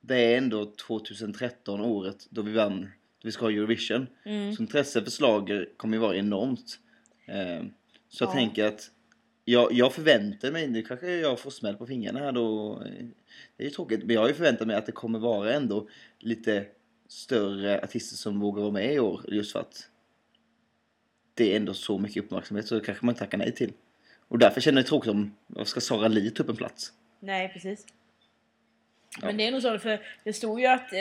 det 0.00 0.16
är 0.34 0.38
ändå 0.38 0.64
2013 0.66 1.80
året 1.80 2.26
då 2.30 2.42
vi 2.42 2.52
vann, 2.52 2.80
då 2.82 2.88
vi 3.28 3.32
ska 3.32 3.44
ha 3.44 3.50
Eurovision. 3.52 4.06
mm. 4.24 4.52
Så 4.52 4.62
intresset 4.62 5.04
för 5.04 5.10
schlager 5.10 5.68
kommer 5.76 5.96
ju 5.96 6.00
vara 6.00 6.16
enormt. 6.16 6.78
Eh, 7.26 7.64
så 8.08 8.24
jag 8.24 8.28
Ja. 8.28 8.32
tänker 8.32 8.64
att 8.64 8.90
jag, 9.44 9.72
jag 9.72 9.92
förväntar 9.94 10.52
mig, 10.52 10.68
nu 10.68 10.82
kanske 10.82 11.10
jag 11.16 11.40
får 11.40 11.50
smäll 11.50 11.76
på 11.76 11.86
fingrarna 11.86 12.18
här 12.20 12.32
då. 12.32 12.72
eh, 12.86 13.06
Det 13.56 13.64
är 13.64 13.68
ju 13.68 13.70
tråkigt, 13.70 14.04
men 14.04 14.14
jag 14.14 14.20
har 14.20 14.28
ju 14.28 14.34
förväntat 14.34 14.66
mig 14.66 14.76
att 14.76 14.86
det 14.86 14.92
kommer 14.92 15.18
vara 15.18 15.52
ändå 15.52 15.88
lite 16.18 16.66
större 17.08 17.80
artister 17.84 18.16
som 18.16 18.40
vågar 18.40 18.62
vara 18.62 18.72
med 18.72 18.94
i 18.94 18.98
år. 18.98 19.24
Just 19.28 19.52
för 19.52 19.60
att 19.60 19.88
det 21.34 21.52
är 21.52 21.56
ändå 21.56 21.74
så 21.74 21.98
mycket 21.98 22.24
uppmärksamhet 22.24 22.66
så 22.66 22.74
det 22.74 22.80
kanske 22.80 23.06
man 23.06 23.14
tackar 23.14 23.38
nej 23.38 23.52
till. 23.54 23.72
Och 24.32 24.38
därför 24.38 24.60
känner 24.60 24.78
jag 24.78 24.84
det 24.84 24.88
tråkigt 24.88 25.10
om, 25.10 25.34
vad 25.46 25.68
ska 25.68 25.80
Sara 25.80 26.08
Lee 26.08 26.30
ta 26.30 26.42
upp 26.42 26.48
en 26.48 26.56
plats? 26.56 26.92
nej 27.20 27.48
precis. 27.52 27.86
Ja. 29.20 29.26
Men 29.26 29.36
det 29.36 29.46
är 29.46 29.52
nog 29.52 29.62
så, 29.62 29.78
för 29.78 30.00
det 30.24 30.32
stod 30.32 30.60
ju 30.60 30.66
att 30.66 30.92
eh, 30.92 30.98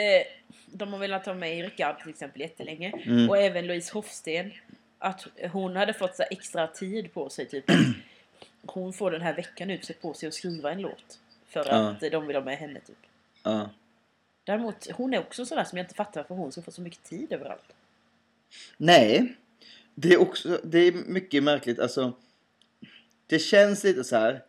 de 0.66 0.94
har 0.94 1.00
velat 1.00 1.26
ha 1.26 1.34
med 1.34 1.58
Erik 1.58 1.78
Gadd 1.78 2.00
till 2.00 2.10
exempel 2.10 2.42
jättelänge. 2.42 2.94
Mm. 3.06 3.30
Och 3.30 3.38
även 3.38 3.68
Louise 3.68 3.94
Hofsten. 3.94 4.52
Att 5.00 5.28
hon 5.52 5.76
hade 5.76 5.94
fått 5.94 6.16
så 6.16 6.24
extra 6.32 6.68
tid 6.68 7.14
på 7.14 7.30
sig, 7.30 7.46
typ. 7.46 7.66
Hon 8.66 8.94
får 8.94 9.12
den 9.12 9.22
här 9.22 9.36
veckan 9.36 9.70
ut 9.70 9.86
sig 9.86 9.96
på 9.96 10.14
sig 10.14 10.28
att 10.28 10.34
skriva 10.34 10.72
en 10.72 10.82
låt. 10.82 11.20
För 11.48 11.70
att 11.70 12.00
de 12.12 12.28
vill 12.28 12.36
ha 12.36 12.44
med 12.44 12.58
henne, 12.58 12.80
typ. 12.80 12.98
Ja. 13.44 13.70
Däremot, 14.44 14.92
hon 14.92 15.14
är 15.14 15.20
också 15.20 15.46
sådär 15.46 15.64
som 15.64 15.78
jag 15.78 15.86
inte 15.86 15.96
fattar 15.96 16.22
varför 16.22 16.36
hon 16.36 16.52
ska 16.52 16.62
få 16.62 16.72
så 16.72 16.82
mycket 16.82 17.04
tid 17.04 17.34
överallt. 17.34 17.74
Nej, 18.78 19.36
det 19.96 20.14
är 20.14 20.22
också, 20.22 20.60
det 20.64 20.80
är 20.80 20.92
mycket 20.92 21.44
märkligt. 21.44 21.80
Alltså, 21.80 22.14
det 23.32 23.40
känns 23.40 23.84
lite 23.84 24.04
så 24.04 24.16
här. 24.16 24.44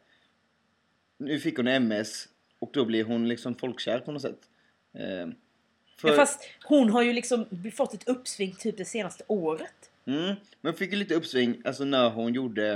Nu 1.18 1.38
fick 1.38 1.56
hon 1.56 1.68
MS 1.68 2.28
och 2.58 2.70
då 2.72 2.84
blir 2.84 3.04
hon 3.04 3.28
liksom 3.28 3.54
folkkär 3.54 3.98
på 4.00 4.12
något 4.12 4.22
sätt. 4.22 4.38
Eh, 4.94 5.28
för, 5.96 6.08
Ja, 6.08 6.14
fast 6.16 6.40
hon 6.64 6.90
har 6.90 7.02
ju 7.02 7.12
liksom 7.12 7.46
fått 7.74 7.94
ett 7.94 8.08
uppsving 8.08 8.54
typ 8.58 8.76
det 8.76 8.84
senaste 8.84 9.24
året. 9.26 9.90
mm, 10.04 10.34
men 10.60 10.74
fick 10.74 10.92
ju 10.92 10.98
lite 10.98 11.14
uppsving 11.14 11.62
alltså 11.64 11.84
när 11.84 12.10
hon 12.10 12.34
gjorde 12.34 12.72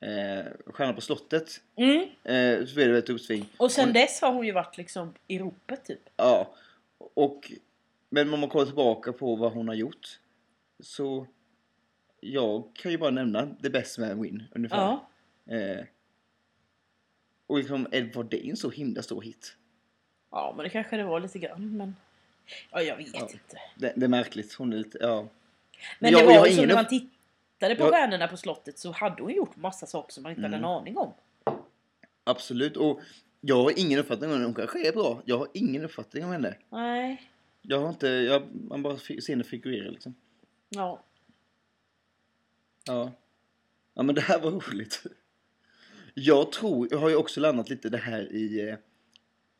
eh, 0.00 0.44
Stjärnan 0.66 0.94
på 0.94 1.00
slottet. 1.00 1.60
Mm. 1.76 2.00
Eh, 2.24 2.66
så 2.66 2.74
blev 2.74 2.92
det 2.92 2.98
ett 2.98 3.10
uppsving. 3.10 3.48
Och 3.56 3.72
sen 3.72 3.84
Hon- 3.84 3.92
dess 3.92 4.20
har 4.20 4.32
hon 4.32 4.46
ju 4.46 4.52
varit 4.52 4.76
liksom 4.76 5.14
i 5.26 5.38
ropet 5.38 5.84
typ. 5.84 6.00
Ja, 6.16 6.54
och 7.14 7.52
men 8.10 8.34
om 8.34 8.40
man 8.40 8.48
kollar 8.48 8.66
tillbaka 8.66 9.12
på 9.12 9.36
vad 9.36 9.52
hon 9.52 9.68
har 9.68 9.74
gjort 9.74 10.18
så 10.80 11.26
jag 12.20 12.70
kan 12.74 12.90
ju 12.92 12.98
bara 12.98 13.10
nämna 13.10 13.48
The 13.62 13.70
Best 13.70 13.98
Man 13.98 14.22
Win 14.22 14.42
ungefär. 14.54 14.76
Ja. 14.76 15.08
Eh, 15.46 15.84
och 17.46 17.58
liksom, 17.58 17.82
var 18.14 18.24
det 18.24 18.48
en 18.48 18.56
så 18.56 18.70
himla 18.70 19.02
stor 19.02 19.22
hit? 19.22 19.56
Ja, 20.30 20.52
men 20.56 20.64
det 20.64 20.70
kanske 20.70 20.96
det 20.96 21.04
var 21.04 21.20
lite 21.20 21.38
grann, 21.38 21.76
men... 21.76 21.96
Ja, 22.70 22.82
jag 22.82 22.96
vet 22.96 23.14
Ja. 23.14 23.20
inte. 23.32 23.58
Det, 23.76 23.92
det 23.96 24.04
är 24.06 24.08
märkligt, 24.08 24.52
hon 24.54 24.72
är 24.72 24.76
lite, 24.76 24.98
ja. 25.00 25.28
Men 26.00 26.12
Jag- 26.12 26.20
det 26.20 26.26
var 26.26 26.46
ju 26.46 26.52
så 26.52 26.56
ingen 26.56 26.68
när 26.68 26.74
man 26.74 26.88
tittade 26.88 27.74
på 27.76 27.82
Jag- 27.82 27.90
Stjärnorna 27.90 28.28
på 28.28 28.36
slottet 28.36 28.78
så 28.78 28.90
hade 28.90 29.22
hon 29.22 29.32
gjort 29.34 29.56
massa 29.56 29.86
saker 29.86 30.12
som 30.12 30.22
man 30.22 30.32
inte 30.32 30.42
hade 30.42 30.56
en 30.56 30.64
Mm. 30.64 30.70
aning 30.70 30.96
om. 30.96 31.12
Absolut, 32.24 32.76
och 32.76 33.00
jag 33.40 33.62
har 33.62 33.78
ingen 33.78 33.98
uppfattning 33.98 34.30
om 34.30 34.34
henne, 34.34 34.44
hon 34.44 34.54
kanske 34.54 34.88
är 34.88 34.92
bra. 34.92 35.22
Jag 35.24 35.38
har 35.38 35.48
ingen 35.54 35.84
uppfattning 35.84 36.24
om 36.24 36.30
henne. 36.32 36.54
Nej. 36.70 37.30
Jag 37.62 37.80
har 37.80 37.88
inte, 37.88 38.08
jag, 38.08 38.42
man 38.54 38.82
bara 38.82 38.96
ser 38.98 39.28
henne 39.32 39.44
figurera 39.44 39.90
liksom. 39.90 40.14
Ja. 40.68 41.02
Ja. 42.86 43.12
Ja 43.94 44.02
men 44.02 44.14
det 44.14 44.20
här 44.20 44.40
var 44.40 44.50
roligt. 44.50 45.02
Jag 46.14 46.52
tror, 46.52 46.88
jag 46.90 46.98
har 46.98 47.08
ju 47.08 47.16
också 47.16 47.40
landat 47.40 47.70
lite 47.70 47.88
det 47.88 47.98
här 47.98 48.32
i 48.32 48.68
eh, 48.68 48.76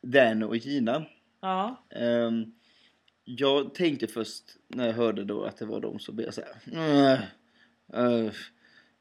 Dan 0.01 0.43
och 0.43 0.57
Gina. 0.57 1.05
Ja. 1.41 1.83
Ehm, 1.89 2.53
jag 3.25 3.75
tänkte 3.75 4.07
först 4.07 4.43
när 4.67 4.87
jag 4.87 4.93
hörde 4.93 5.23
då 5.23 5.43
att 5.43 5.57
det 5.57 5.65
var 5.65 5.79
de 5.79 5.99
så 5.99 6.11
blev 6.11 6.27
jag 6.27 6.33
såhär... 6.33 6.55
Mm, 6.71 7.19
uh, 7.97 8.31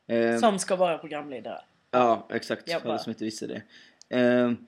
ehm, 0.07 0.39
Som 0.39 0.59
ska 0.59 0.77
vara 0.77 0.99
programledare. 0.99 1.61
Ja, 1.91 2.29
exakt. 2.31 2.69
Jag 2.71 2.83
För 2.83 2.89
alla 2.89 2.99
som 2.99 3.11
inte 3.11 3.25
visste 3.25 3.47
det. 3.47 3.63
Ehm, 4.09 4.67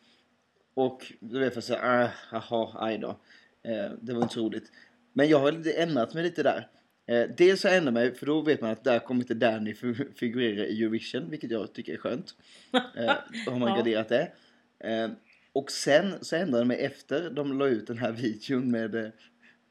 och 0.74 1.12
då 1.20 1.38
blev 1.38 1.52
jag 1.54 1.64
så 1.64 1.74
här, 1.74 2.04
ah, 2.04 2.10
jaha, 2.32 2.86
aj 2.86 2.98
då. 2.98 3.16
Ehm, 3.62 3.98
det 4.00 4.14
var 4.14 4.22
inte 4.22 4.34
så 4.34 4.40
roligt. 4.40 4.72
Men 5.12 5.28
jag 5.28 5.38
har 5.38 5.78
ändrat 5.78 6.14
mig 6.14 6.22
lite 6.22 6.42
där. 6.42 6.68
Eh, 7.06 7.28
dels 7.36 7.64
jag 7.64 7.76
ändrat 7.76 7.94
mig, 7.94 8.14
för 8.14 8.26
då 8.26 8.40
vet 8.40 8.60
man 8.60 8.70
att 8.70 8.84
där 8.84 8.98
kommer 8.98 9.20
inte 9.20 9.34
Danny 9.34 9.74
fi- 9.74 10.06
figurera 10.16 10.66
i 10.66 10.82
Eurovision, 10.82 11.30
vilket 11.30 11.50
jag 11.50 11.72
tycker 11.72 11.92
är 11.92 11.96
skönt. 11.96 12.34
Eh, 12.96 13.14
då 13.46 13.50
har 13.50 13.58
man 13.58 13.68
Ja. 13.70 13.76
garderat 13.76 14.08
det. 14.08 14.32
Ehm, 14.80 15.10
och 15.52 15.70
sen 15.70 16.14
så 16.24 16.36
ändrade 16.36 16.58
jag 16.58 16.66
mig 16.66 16.84
efter 16.84 17.30
de 17.30 17.58
la 17.58 17.66
ut 17.66 17.86
den 17.86 17.98
här 17.98 18.12
videon 18.12 18.70
med, 18.70 18.94
eh, 18.94 19.10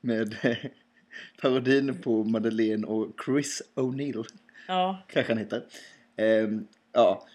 med 0.02 0.36
eh, 0.42 0.58
parodin 1.42 2.02
på 2.02 2.24
Madeleine 2.24 2.88
och 2.88 3.22
Chris 3.26 3.62
O'Neill 3.76 4.26
Ja. 4.68 5.04
kanske 5.08 5.32
han 5.34 5.38
heter. 5.40 5.64
Ehm, 6.16 6.68
ja, 6.92 7.28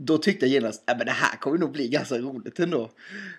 då 0.00 0.18
tyckte 0.18 0.46
jag 0.46 0.52
genast 0.52 0.90
att 0.90 0.98
det 0.98 1.10
här 1.10 1.36
kommer 1.36 1.58
nog 1.58 1.72
bli 1.72 1.88
ganska 1.88 2.18
roligt 2.18 2.58
ändå. 2.58 2.90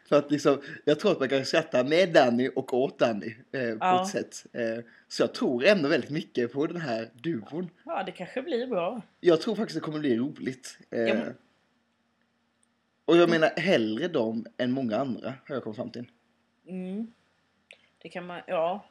För 0.10 0.16
att 0.16 0.32
liksom, 0.32 0.62
jag 0.86 1.00
tror 1.00 1.12
att 1.12 1.20
man 1.20 1.30
kan 1.30 1.46
skratta 1.46 1.84
med 1.84 2.14
Danny 2.14 2.50
och 2.56 2.74
åt 2.74 3.00
Danny 3.00 3.36
eh, 3.52 3.70
på 3.72 3.78
Ja. 3.80 4.02
ett 4.04 4.10
sätt. 4.10 4.46
Eh, 4.54 4.84
så 5.08 5.24
jag 5.24 5.34
tror 5.34 5.66
ändå 5.66 5.90
väldigt 5.90 6.10
mycket 6.10 6.54
på 6.54 6.68
den 6.68 6.82
här 6.82 7.10
duon. 7.14 7.70
ja, 7.86 8.04
det 8.04 8.12
kanske 8.12 8.42
blir 8.42 8.68
bra. 8.68 9.02
Jag 9.20 9.42
tror 9.42 9.56
faktiskt 9.56 9.76
det 9.80 9.82
kommer 9.86 10.00
bli 10.00 10.18
roligt. 10.18 10.78
Eh, 10.92 11.00
Ja, 11.00 11.16
Och 13.06 13.18
jag 13.18 13.30
menar 13.30 13.50
hellre 13.50 14.08
dem 14.08 14.46
än 14.58 14.72
många 14.72 14.98
andra 14.98 15.34
har 15.48 15.56
jag 15.56 15.64
kommit 15.64 15.78
fram 15.78 15.92
till. 15.92 16.12
Mm. 16.68 17.08
Det 18.02 18.10
kan 18.10 18.26
man, 18.26 18.42
ja. 18.48 18.86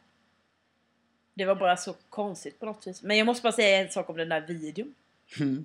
Det 1.35 1.45
var 1.45 1.55
bara 1.55 1.77
så 1.77 1.95
konstigt 2.09 2.59
på 2.61 2.67
något 2.67 2.87
vis. 2.87 3.03
Men 3.03 3.17
jag 3.19 3.27
måste 3.27 3.43
bara 3.43 3.53
säga 3.53 3.79
en 3.79 3.91
sak 3.91 4.11
om 4.11 4.17
den 4.17 4.29
där 4.29 4.41
videon. 4.47 4.95
Mm. 5.41 5.65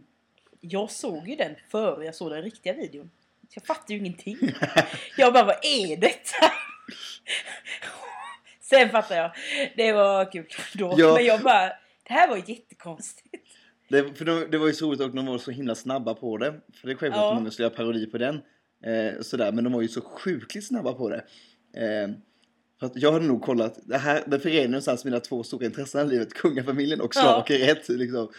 Jag 0.65 0.91
såg 0.91 1.27
ju 1.27 1.35
den 1.35 1.55
före 1.71 2.05
jag 2.05 2.15
såg 2.15 2.31
den 2.31 2.41
riktiga 2.41 2.73
videon. 2.73 3.11
Så 3.49 3.57
jag 3.59 3.65
fattar 3.65 3.93
ju 3.93 3.99
ingenting. 3.99 4.37
Jag 5.17 5.33
bara, 5.33 5.43
vad 5.43 5.55
är 5.65 5.97
detta? 5.97 6.51
Sen 8.61 8.89
fattar 8.89 9.15
jag. 9.15 9.31
Det 9.77 9.91
var 9.91 10.31
kul 10.31 10.45
då. 10.75 10.93
Ja. 10.97 11.13
Men 11.13 11.25
jag 11.25 11.41
bara, 11.41 11.67
det 12.07 12.13
här 12.13 12.27
var 12.27 12.37
jättekonstigt. 12.37 13.35
Det, 13.89 14.17
för 14.17 14.25
de, 14.25 14.47
det 14.51 14.57
var 14.57 14.67
ju 14.67 14.73
så 14.73 14.85
roligt 14.87 15.01
och 15.01 15.15
de 15.15 15.25
var 15.25 15.37
så 15.37 15.51
himla 15.51 15.75
snabba 15.75 16.13
på 16.13 16.37
det. 16.37 16.53
För 16.81 16.87
det 16.87 16.93
är 16.93 16.97
självklart 16.97 17.21
Ja. 17.23 17.29
att 17.31 17.35
många 17.35 17.51
skulle 17.51 17.65
göra 17.67 17.75
parodi 17.75 18.05
på 18.05 18.17
den. 18.17 18.35
Eh, 18.85 19.21
sådär, 19.21 19.51
men 19.51 19.63
de 19.63 19.73
var 19.73 19.81
ju 19.81 19.87
så 19.87 20.01
sjukligt 20.01 20.67
snabba 20.67 20.93
på 20.93 21.09
det. 21.09 21.23
Eh, 21.77 22.09
för 22.79 22.91
jag 22.95 23.11
hade 23.11 23.25
nog 23.25 23.41
kollat, 23.41 23.79
det 23.83 23.97
här, 23.97 24.39
förenar 24.39 24.67
någonstans 24.67 25.05
mina 25.05 25.19
två 25.19 25.43
stora 25.43 25.65
intressen 25.65 26.07
i 26.07 26.09
livet, 26.09 26.33
kungafamiljen 26.33 27.01
och 27.01 27.11
Ja. 27.15 27.21
slagerrätt. 27.21 27.89
Liksom. 27.89 28.31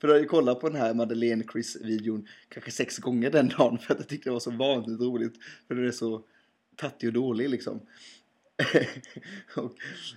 För 0.00 0.08
då 0.08 0.14
hade 0.14 0.22
jag 0.22 0.30
kollat 0.30 0.60
på 0.60 0.68
den 0.68 0.80
här 0.80 0.94
Madeleine 0.94 1.44
Chris-videon 1.52 2.28
kanske 2.48 2.70
sex 2.70 2.98
gånger 2.98 3.30
den 3.30 3.48
dagen 3.48 3.78
för 3.78 3.94
att 3.94 4.00
jag 4.00 4.08
tyckte 4.08 4.28
det 4.28 4.32
var 4.32 4.40
så 4.40 4.50
vanligt 4.50 5.00
roligt. 5.00 5.34
För 5.68 5.74
den 5.74 5.86
är 5.86 5.90
så 5.90 6.22
tattig 6.76 7.08
och 7.08 7.12
dålig 7.12 7.50
liksom. 7.50 7.80
och, 9.56 9.72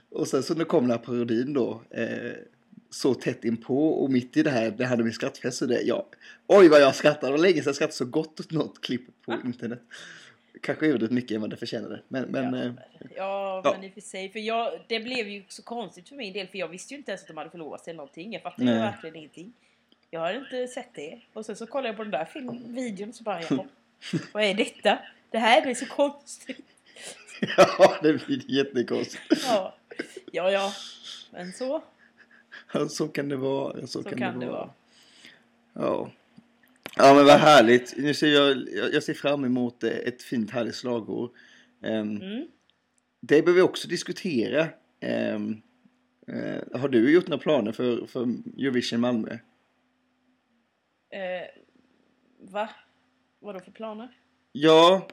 och 0.10 0.28
sen 0.28 0.44
så 0.44 0.56
när 0.56 0.66
kom 0.66 0.84
den 0.84 0.92
här 0.92 1.06
parodin 1.06 1.54
då, 1.54 1.82
eh, 1.90 2.32
så 2.90 3.14
tätt 3.14 3.46
inpå 3.46 3.90
och 3.90 4.12
mitt 4.12 4.38
i 4.38 4.44
det 4.44 4.50
här, 4.50 4.72
det 4.72 4.86
hade 4.86 5.04
min 5.04 5.14
skrattfest 5.14 5.58
så 5.58 5.66
det, 5.66 5.82
ja, 5.82 6.06
oj 6.48 6.70
vad 6.70 6.82
jag 6.82 6.96
skrattade, 6.96 7.34
och 7.34 7.40
länge 7.40 7.56
sedan 7.56 7.64
jag 7.66 7.76
skrattade 7.76 7.96
så 7.96 8.06
gott 8.06 8.40
åt 8.40 8.52
något 8.52 8.82
klipp 8.82 9.22
på 9.26 9.34
internet. 9.46 9.82
Kanske 10.62 10.86
överdrivet 10.86 11.12
mycket 11.12 11.36
än 11.36 11.42
vad 11.42 11.50
det 11.50 11.58
förtjänade, 11.58 12.02
men, 12.08 12.32
men 12.32 12.54
ja, 12.54 12.64
eh, 12.64 12.74
ja, 13.16 13.62
ja. 13.64 13.72
men 13.76 13.84
i 13.84 13.90
och 13.90 13.94
för 13.94 14.02
sig. 14.02 14.30
För 14.30 14.40
jag, 14.40 14.80
det 14.88 15.00
blev 15.00 15.28
ju 15.28 15.44
så 15.48 15.64
konstigt 15.64 16.10
för 16.10 16.16
min 16.16 16.34
del. 16.34 16.48
För 16.48 16.58
jag 16.58 16.68
visste 16.68 16.94
ju 16.94 16.98
inte 16.98 17.12
ens 17.12 17.22
att 17.22 17.28
de 17.28 17.38
hade 17.38 17.50
förlovat 17.50 17.84
sig 17.84 17.92
eller 17.92 17.98
någonting. 17.98 18.34
Jag 18.34 18.42
fattade 18.42 18.72
ju 18.72 18.78
verkligen 18.78 19.16
ingenting. 19.16 19.54
Jag 20.12 20.20
hade 20.20 20.38
inte 20.38 20.68
sett 20.68 20.94
det. 20.94 21.22
Och 21.34 21.46
sen 21.46 21.56
så 21.56 21.66
kollade 21.66 21.88
jag 21.88 21.98
på 21.98 22.04
den 22.04 22.12
där 22.12 22.26
film, 22.26 22.76
videon 22.76 23.14
så 23.14 23.24
bara, 23.24 23.42
vad 24.32 24.44
är 24.44 24.54
detta? 24.54 25.00
Det 25.32 25.38
här 25.38 25.62
blir 25.62 25.76
så 25.76 25.86
konstigt. 25.86 26.66
ja, 27.58 27.96
det 28.02 28.26
blir 28.26 28.52
jättekonstigt. 28.52 29.44
Ja, 29.46 29.76
ja, 30.32 30.52
ja. 30.52 30.74
Men 31.32 31.54
så, 31.54 31.84
Ja, 32.74 32.90
så 32.90 33.08
kan 33.08 33.30
det 33.30 33.36
vara. 33.36 33.88
Så, 33.88 34.04
så 34.04 34.10
kan, 34.10 34.40
det 34.40 34.46
vara. 34.46 34.70
Ja. 35.74 36.12
Ja 36.98 37.14
men 37.14 37.26
vad 37.26 37.40
härligt. 37.40 37.94
Nu 37.98 38.14
ser 38.14 38.28
jag, 38.28 38.68
jag 38.94 39.04
ser 39.04 39.14
fram 39.14 39.46
emot 39.46 39.84
ett 39.84 40.24
fint 40.24 40.52
härligt 40.52 40.76
slagord. 40.76 41.32
Ehm, 41.84 42.18
Mm. 42.18 42.48
Det 43.22 43.42
behöver 43.42 43.54
vi 43.54 43.62
också 43.62 43.88
diskutera. 43.88 44.68
Ehm, 45.00 45.62
eh, 46.28 46.80
har 46.80 46.90
du 46.90 47.12
gjort 47.12 47.28
några 47.28 47.42
planer 47.42 47.72
för, 47.72 48.06
för 48.08 48.22
Eurovision 48.58 49.00
Malmö? 49.00 49.38
Eh, 51.10 51.20
va? 52.52 52.70
Vadå 53.40 53.60
för 53.60 53.72
planer? 53.72 54.10
Ja. 54.52 55.08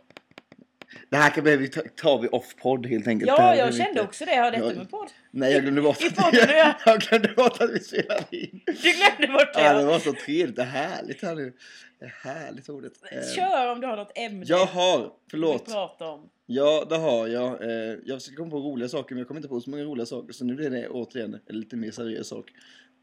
Det 1.10 1.16
här 1.16 1.30
kan 1.30 1.44
vi 1.44 1.68
ta, 1.68 1.80
tar 1.96 2.18
vi 2.18 2.28
off-podd 2.28 2.86
helt 2.86 3.06
enkelt. 3.06 3.28
Ja, 3.28 3.56
jag 3.56 3.66
vi 3.66 3.72
kände 3.72 3.90
inte- 3.90 4.02
också 4.02 4.24
det. 4.24 4.34
Har 4.34 4.50
detta 4.50 4.74
med 4.74 4.90
podd? 4.90 5.08
Nej, 5.30 5.52
jag 5.52 5.62
glömde 5.62 5.82
bort 5.82 6.02
I 6.02 6.06
att, 6.06 6.16
podden, 6.16 6.48
ja. 6.56 6.74
jag 6.86 7.00
glömde 7.00 7.28
bort 7.28 7.60
att 7.60 7.70
vi 7.70 7.80
spelade 7.80 8.24
in. 8.30 8.60
Du 8.66 8.72
glömde 8.72 9.38
bort 9.38 9.54
det. 9.54 9.60
Ja, 9.62 9.72
det 9.78 9.84
var 9.84 9.98
så 9.98 10.12
trevligt. 10.12 10.56
Det 10.56 10.62
är 10.62 10.66
härligt 10.66 11.22
här 11.22 11.34
nu. 11.34 11.52
Det 11.98 12.04
är 12.04 12.08
härligt 12.22 12.68
ordet. 12.68 12.92
Ehm, 13.10 13.22
Kör 13.36 13.72
om 13.72 13.80
du 13.80 13.86
har 13.86 13.96
något 13.96 14.12
ämne 14.14 14.44
Jag 14.48 14.66
har, 14.66 15.12
förlåt. 15.30 15.66
prata 15.66 16.08
om. 16.08 16.28
Ja, 16.46 16.86
det 16.88 16.96
har 16.96 17.26
jag. 17.28 17.62
Eh, 17.62 17.96
jag 18.04 18.20
försöker 18.20 18.36
komma 18.36 18.50
på 18.50 18.58
roliga 18.58 18.88
saker, 18.88 19.14
men 19.14 19.18
jag 19.18 19.28
kommer 19.28 19.38
inte 19.38 19.48
på 19.48 19.60
så 19.60 19.70
många 19.70 19.82
roliga 19.84 20.06
saker. 20.06 20.32
Så 20.32 20.44
nu 20.44 20.54
blir 20.54 20.70
det 20.70 20.88
återigen 20.88 21.38
en 21.46 21.60
lite 21.60 21.76
mer 21.76 21.90
seriös 21.90 22.28
sak. 22.28 22.50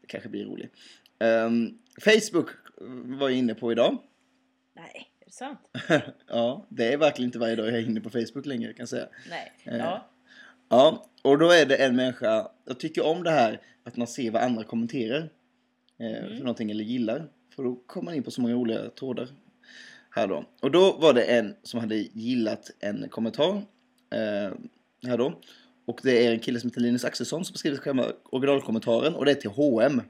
Det 0.00 0.06
kanske 0.06 0.28
blir 0.28 0.44
roligt. 0.44 0.72
Ehm, 1.18 1.78
Facebook 2.04 2.48
var 2.80 3.28
jag 3.28 3.38
inne 3.38 3.54
på 3.54 3.72
idag. 3.72 3.98
Nej, 4.76 5.08
är 5.20 5.24
det 5.24 5.32
sant? 5.32 5.58
ja, 6.28 6.66
det 6.68 6.92
är 6.92 6.96
verkligen 6.96 7.28
inte 7.28 7.38
varje 7.38 7.56
dag 7.56 7.66
jag 7.66 7.74
är 7.74 7.86
inne 7.86 8.00
på 8.00 8.10
Facebook 8.10 8.46
längre 8.46 8.72
kan 8.72 8.82
jag 8.82 8.88
säga. 8.88 9.08
Nej. 9.30 9.52
Eh. 9.64 9.76
Ja. 9.76 10.10
Ja, 10.68 11.06
och 11.22 11.38
då 11.38 11.50
är 11.50 11.66
det 11.66 11.76
en 11.76 11.96
människa, 11.96 12.48
jag 12.64 12.80
tycker 12.80 13.06
om 13.06 13.22
det 13.22 13.30
här 13.30 13.60
att 13.84 13.96
man 13.96 14.06
ser 14.06 14.30
vad 14.30 14.42
andra 14.42 14.64
kommenterar 14.64 15.30
eh, 15.98 16.28
för 16.28 16.38
någonting 16.38 16.70
eller 16.70 16.84
gillar. 16.84 17.30
För 17.56 17.64
då 17.64 17.76
kommer 17.86 18.04
man 18.04 18.14
in 18.14 18.22
på 18.22 18.30
så 18.30 18.40
många 18.40 18.54
roliga 18.54 18.90
trådar. 18.90 19.28
Här 20.10 20.26
då. 20.26 20.44
Och 20.62 20.70
då 20.70 20.92
var 20.92 21.14
det 21.14 21.24
en 21.24 21.56
som 21.62 21.80
hade 21.80 21.96
gillat 21.96 22.70
en 22.80 23.08
kommentar. 23.08 23.56
Eh, 24.10 24.52
här 25.02 25.18
då. 25.18 25.40
Och 25.86 26.00
det 26.02 26.26
är 26.26 26.32
en 26.32 26.38
kille 26.38 26.60
som 26.60 26.70
heter 26.70 26.80
Linus 26.80 27.04
Axelsson 27.04 27.44
som 27.44 27.56
skrivit 27.56 27.80
själva 27.80 28.12
originalkommentaren 28.24 29.14
och 29.14 29.24
det 29.24 29.30
är 29.30 29.34
till 29.34 29.50
H&M. 29.50 30.02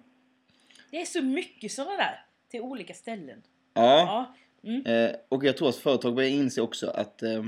Det 0.90 1.00
är 1.00 1.04
så 1.04 1.22
mycket 1.22 1.72
sådana 1.72 1.96
där. 1.96 2.23
Till 2.54 2.62
olika 2.62 2.94
ställen. 2.94 3.42
Ja. 3.74 4.34
Ja. 4.62 4.70
Mm. 4.70 4.86
Eh, 4.86 5.16
och 5.28 5.44
jag 5.44 5.56
tror 5.56 5.68
att 5.68 5.76
företag 5.76 6.14
börjar 6.14 6.30
inse 6.30 6.60
också 6.60 6.86
att, 6.90 7.22
eh, 7.22 7.44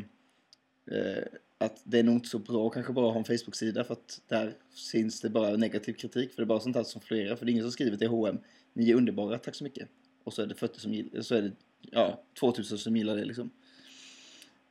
eh, 0.90 1.23
att 1.59 1.81
det 1.85 1.99
är 1.99 2.03
nog 2.03 2.14
inte 2.14 2.29
så 2.29 2.38
bra 2.38 2.71
kanske 2.71 2.92
bara 2.92 3.07
att 3.07 3.12
ha 3.12 3.19
en 3.19 3.38
Facebook-sida 3.38 3.85
för 3.85 3.92
att 3.92 4.21
där 4.29 4.55
syns 4.75 5.21
det 5.21 5.31
bara 5.31 5.57
negativ 5.57 5.92
kritik 5.92 6.35
för 6.35 6.42
det 6.42 6.45
är 6.45 6.47
bara 6.47 6.61
sånt 6.61 6.77
här 6.77 6.83
som 6.83 7.01
florerar 7.01 7.37
för 7.37 7.47
det 7.47 7.51
är 7.51 7.53
ingen 7.53 7.64
som 7.64 7.73
skriver 7.73 7.97
till 7.97 8.09
H&M 8.09 8.38
ni 8.73 8.90
är 8.90 8.95
underbara, 8.95 9.38
tack 9.38 9.55
så 9.55 9.64
mycket. 9.64 9.88
Och 10.25 10.33
så 10.33 10.42
är 10.42 10.47
det 10.47 10.55
40 10.55 10.81
som 10.81 10.95
gillar, 10.95 11.23
så 11.23 11.35
är 11.35 11.42
det 11.42 11.53
ja, 11.81 12.23
2000 12.40 12.79
som 12.79 12.97
gillar 12.97 13.16
det 13.16 13.25
liksom. 13.25 13.51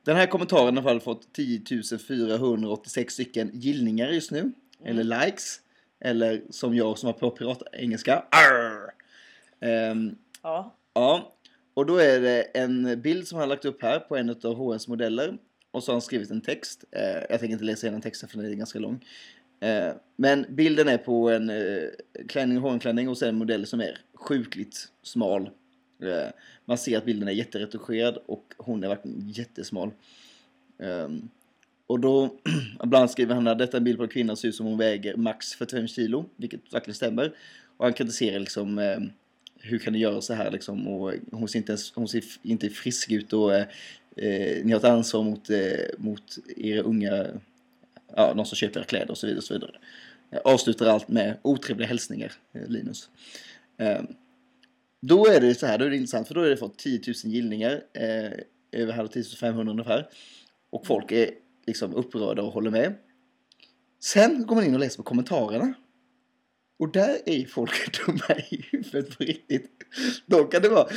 Den 0.04 0.16
här 0.16 0.26
kommentaren 0.26 0.76
har 0.76 0.84
i 0.84 0.90
alla 0.90 1.00
fall 1.00 1.14
fått 1.14 1.32
10 1.32 1.98
486 2.08 3.14
stycken 3.14 3.50
gillningar 3.54 4.08
just 4.08 4.30
nu. 4.30 4.52
Eller 4.84 5.04
likes. 5.04 5.60
Eller 6.00 6.42
som 6.50 6.76
jag 6.76 6.98
som 6.98 7.06
har 7.06 7.12
på 7.12 7.30
piratengelska. 7.30 8.24
Arr! 8.30 8.96
Ja. 10.42 10.74
Ja, 10.94 11.36
och 11.74 11.86
då 11.86 11.96
är 11.96 12.20
det 12.20 12.42
en 12.42 13.00
bild 13.02 13.28
som 13.28 13.38
han 13.38 13.48
har 13.48 13.56
lagt 13.56 13.64
upp 13.64 13.82
här 13.82 13.98
på 13.98 14.16
en 14.16 14.30
av 14.30 14.54
HNs 14.54 14.88
modeller. 14.88 15.38
Och 15.70 15.82
så 15.82 15.90
har 15.90 15.94
han 15.94 16.02
skrivit 16.02 16.30
en 16.30 16.40
text. 16.40 16.84
Eh, 16.90 17.02
jag 17.30 17.40
tänker 17.40 17.52
inte 17.52 17.64
läsa 17.64 17.86
igenom 17.86 18.00
texten 18.00 18.28
för 18.28 18.38
den 18.38 18.52
är 18.52 18.54
ganska 18.54 18.78
lång. 18.78 19.04
Eh, 19.60 19.92
men 20.16 20.46
bilden 20.48 20.88
är 20.88 20.98
på 20.98 21.30
en 21.30 21.50
eh, 21.50 21.88
klänning, 22.28 22.58
H&M-klänning 22.58 23.08
och 23.08 23.18
sen 23.18 23.28
en 23.28 23.38
modell 23.38 23.66
som 23.66 23.80
är 23.80 23.98
sjukligt 24.14 24.88
smal. 25.02 25.50
Eh, 26.02 26.30
man 26.64 26.78
ser 26.78 26.98
att 26.98 27.04
bilden 27.04 27.28
är 27.28 27.32
jätteretuscherad 27.32 28.18
och 28.26 28.54
hon 28.56 28.84
är 28.84 28.88
verkligen 28.88 29.28
jättesmal. 29.28 29.90
Ehm, 30.78 31.28
och 31.86 32.00
då, 32.00 32.30
bland 32.78 32.94
annat 32.94 33.10
skriver 33.10 33.34
han 33.34 33.48
att 33.48 33.58
detta 33.58 33.76
är 33.76 33.80
en 33.80 33.84
bild 33.84 33.98
på 33.98 34.04
en 34.04 34.08
kvinna 34.08 34.36
som 34.36 34.36
ser 34.36 34.48
ut 34.48 34.54
som 34.54 34.66
hon 34.66 34.78
väger 34.78 35.16
max 35.16 35.54
45 35.54 35.88
kilo, 35.88 36.24
vilket 36.36 36.74
verkligen 36.74 36.94
stämmer. 36.94 37.32
Och 37.76 37.84
han 37.84 37.92
kritiserar 37.92 38.38
liksom 38.38 38.78
eh, 38.78 38.98
hur 39.66 39.78
kan 39.78 39.92
du 39.92 39.98
göra 39.98 40.20
så 40.20 40.34
här 40.34 40.50
liksom 40.50 40.88
och 40.88 41.12
hon 41.32 41.48
ser 41.48 41.58
inte, 41.58 41.72
ens, 41.72 41.94
hon 41.94 42.08
ser 42.08 42.24
inte 42.42 42.70
frisk 42.70 43.10
ut 43.10 43.32
och 43.32 43.54
eh, 43.54 43.66
ni 44.64 44.72
har 44.72 44.76
ett 44.76 44.84
ansvar 44.84 45.22
mot, 45.22 45.50
eh, 45.50 45.58
mot 45.98 46.38
era 46.56 46.82
unga, 46.82 47.26
ja, 48.16 48.34
de 48.34 48.46
som 48.46 48.56
köper 48.56 48.80
era 48.80 48.86
kläder 48.86 49.10
och 49.10 49.18
så 49.18 49.26
vidare. 49.26 49.38
Och 49.38 49.44
så 49.44 49.54
vidare. 49.54 49.78
Jag 50.30 50.40
avslutar 50.44 50.86
allt 50.86 51.08
med 51.08 51.36
otrevliga 51.42 51.88
hälsningar, 51.88 52.32
eh, 52.52 52.68
Linus. 52.68 53.10
Eh, 53.78 54.02
då 55.00 55.26
är 55.26 55.40
det 55.40 55.54
så 55.54 55.66
här, 55.66 55.78
då 55.78 55.84
är 55.84 55.90
det 55.90 55.96
intressant 55.96 56.28
för 56.28 56.34
då 56.34 56.40
har 56.40 56.48
det 56.48 56.56
fått 56.56 56.78
10 56.78 57.00
000 57.06 57.14
gillningar, 57.32 57.82
eh, 57.92 58.32
över 58.72 58.92
halv 58.92 59.08
10 59.08 59.24
500 59.24 59.72
ungefär. 59.72 60.08
Och 60.70 60.86
folk 60.86 61.12
är 61.12 61.30
liksom 61.66 61.94
upprörda 61.94 62.42
och 62.42 62.52
håller 62.52 62.70
med. 62.70 62.94
Sen 64.00 64.46
går 64.46 64.56
man 64.56 64.64
in 64.64 64.74
och 64.74 64.80
läser 64.80 64.96
på 64.96 65.02
kommentarerna. 65.02 65.74
Och 66.78 66.92
där 66.92 67.18
är 67.26 67.44
folk 67.46 67.98
dumma 68.06 68.40
i 68.50 68.64
huvudet 68.72 69.18
på 69.18 69.24
riktigt. 69.24 69.70
Då 70.26 70.44
kan 70.44 70.62
det 70.62 70.68
vara 70.68 70.88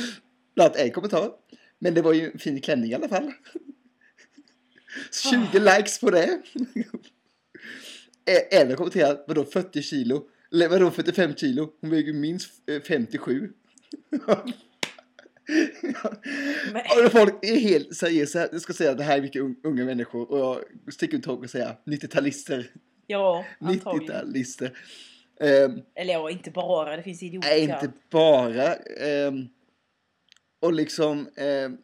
bland 0.54 0.76
en 0.76 0.90
kommentar. 0.90 1.30
Men 1.78 1.94
det 1.94 2.02
var 2.02 2.12
ju 2.12 2.30
en 2.30 2.38
fin 2.38 2.60
klänning 2.60 2.90
i 2.90 2.94
alla 2.94 3.08
fall. 3.08 3.32
20 5.52 5.58
likes 5.58 6.00
på 6.00 6.10
det. 6.10 6.42
Eh, 8.28 8.60
En 8.60 8.68
har 8.68 8.76
kommenterat, 8.76 9.24
vadå 9.28 9.44
40 9.44 9.82
kilo? 9.82 10.28
Eller 10.52 10.68
vadå 10.68 10.90
45 10.90 11.34
kilo? 11.34 11.72
Hon 11.80 11.90
väger 11.90 12.12
minst 12.12 12.50
eh, 12.70 12.82
57. 12.82 13.52
Men, 16.72 16.82
Och 17.06 17.12
folk 17.12 17.34
är 17.44 17.56
helt 17.56 17.96
seriösa. 17.96 18.48
Jag 18.52 18.60
ska 18.60 18.72
säga 18.72 18.90
att 18.90 18.98
det 18.98 19.04
här 19.04 19.18
är 19.18 19.22
mycket 19.22 19.42
un- 19.42 19.56
unga 19.64 19.84
människor. 19.84 20.30
Och 20.30 20.38
jag 20.38 20.94
sticker 20.94 21.18
ut 21.18 21.26
och 21.26 21.50
säga 21.50 21.76
90-talister. 21.86 22.64
ja, 23.06 23.44
antagligen. 23.60 24.10
90-talister. 24.14 24.70
Ehm, 25.40 25.82
Eller 25.94 26.12
ja, 26.12 26.30
inte 26.30 26.50
bara. 26.50 26.96
Det 26.96 27.02
finns 27.02 27.22
idioter. 27.22 27.48
Nej, 27.48 27.62
inte 27.62 27.92
bara. 28.10 28.74
ehm, 28.74 29.48
och 30.60 30.72
liksom, 30.72 31.28
ehm, 31.36 31.76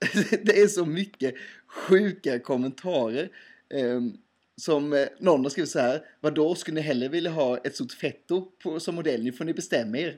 det 0.42 0.60
är 0.60 0.66
så 0.66 0.86
mycket 0.86 1.34
sjuka 1.66 2.38
kommentarer. 2.38 3.28
som 4.56 4.92
eh, 4.92 5.08
någon 5.18 5.42
har 5.42 5.50
skrivit 5.50 5.70
så 5.70 5.78
här, 5.78 6.04
vadå, 6.20 6.54
skulle 6.54 6.74
ni 6.74 6.80
hellre 6.80 7.08
vilja 7.08 7.30
ha 7.30 7.58
ett 7.58 7.74
stort 7.74 7.92
fetto 7.92 8.50
på, 8.62 8.80
som 8.80 8.94
modell? 8.94 9.22
Nu 9.22 9.32
får 9.32 9.44
ni 9.44 9.54
bestämma 9.54 9.98
er. 9.98 10.16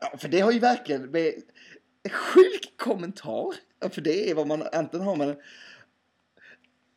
Ja, 0.00 0.18
för 0.18 0.28
det 0.28 0.40
har 0.40 0.52
ju 0.52 0.58
verkligen, 0.58 1.10
med, 1.10 1.32
sjuk 2.10 2.72
kommentar. 2.76 3.54
Ja, 3.80 3.88
för 3.88 4.00
det 4.00 4.30
är 4.30 4.34
vad 4.34 4.46
man, 4.46 4.62
antingen 4.72 5.06
har 5.06 5.16
man 5.16 5.36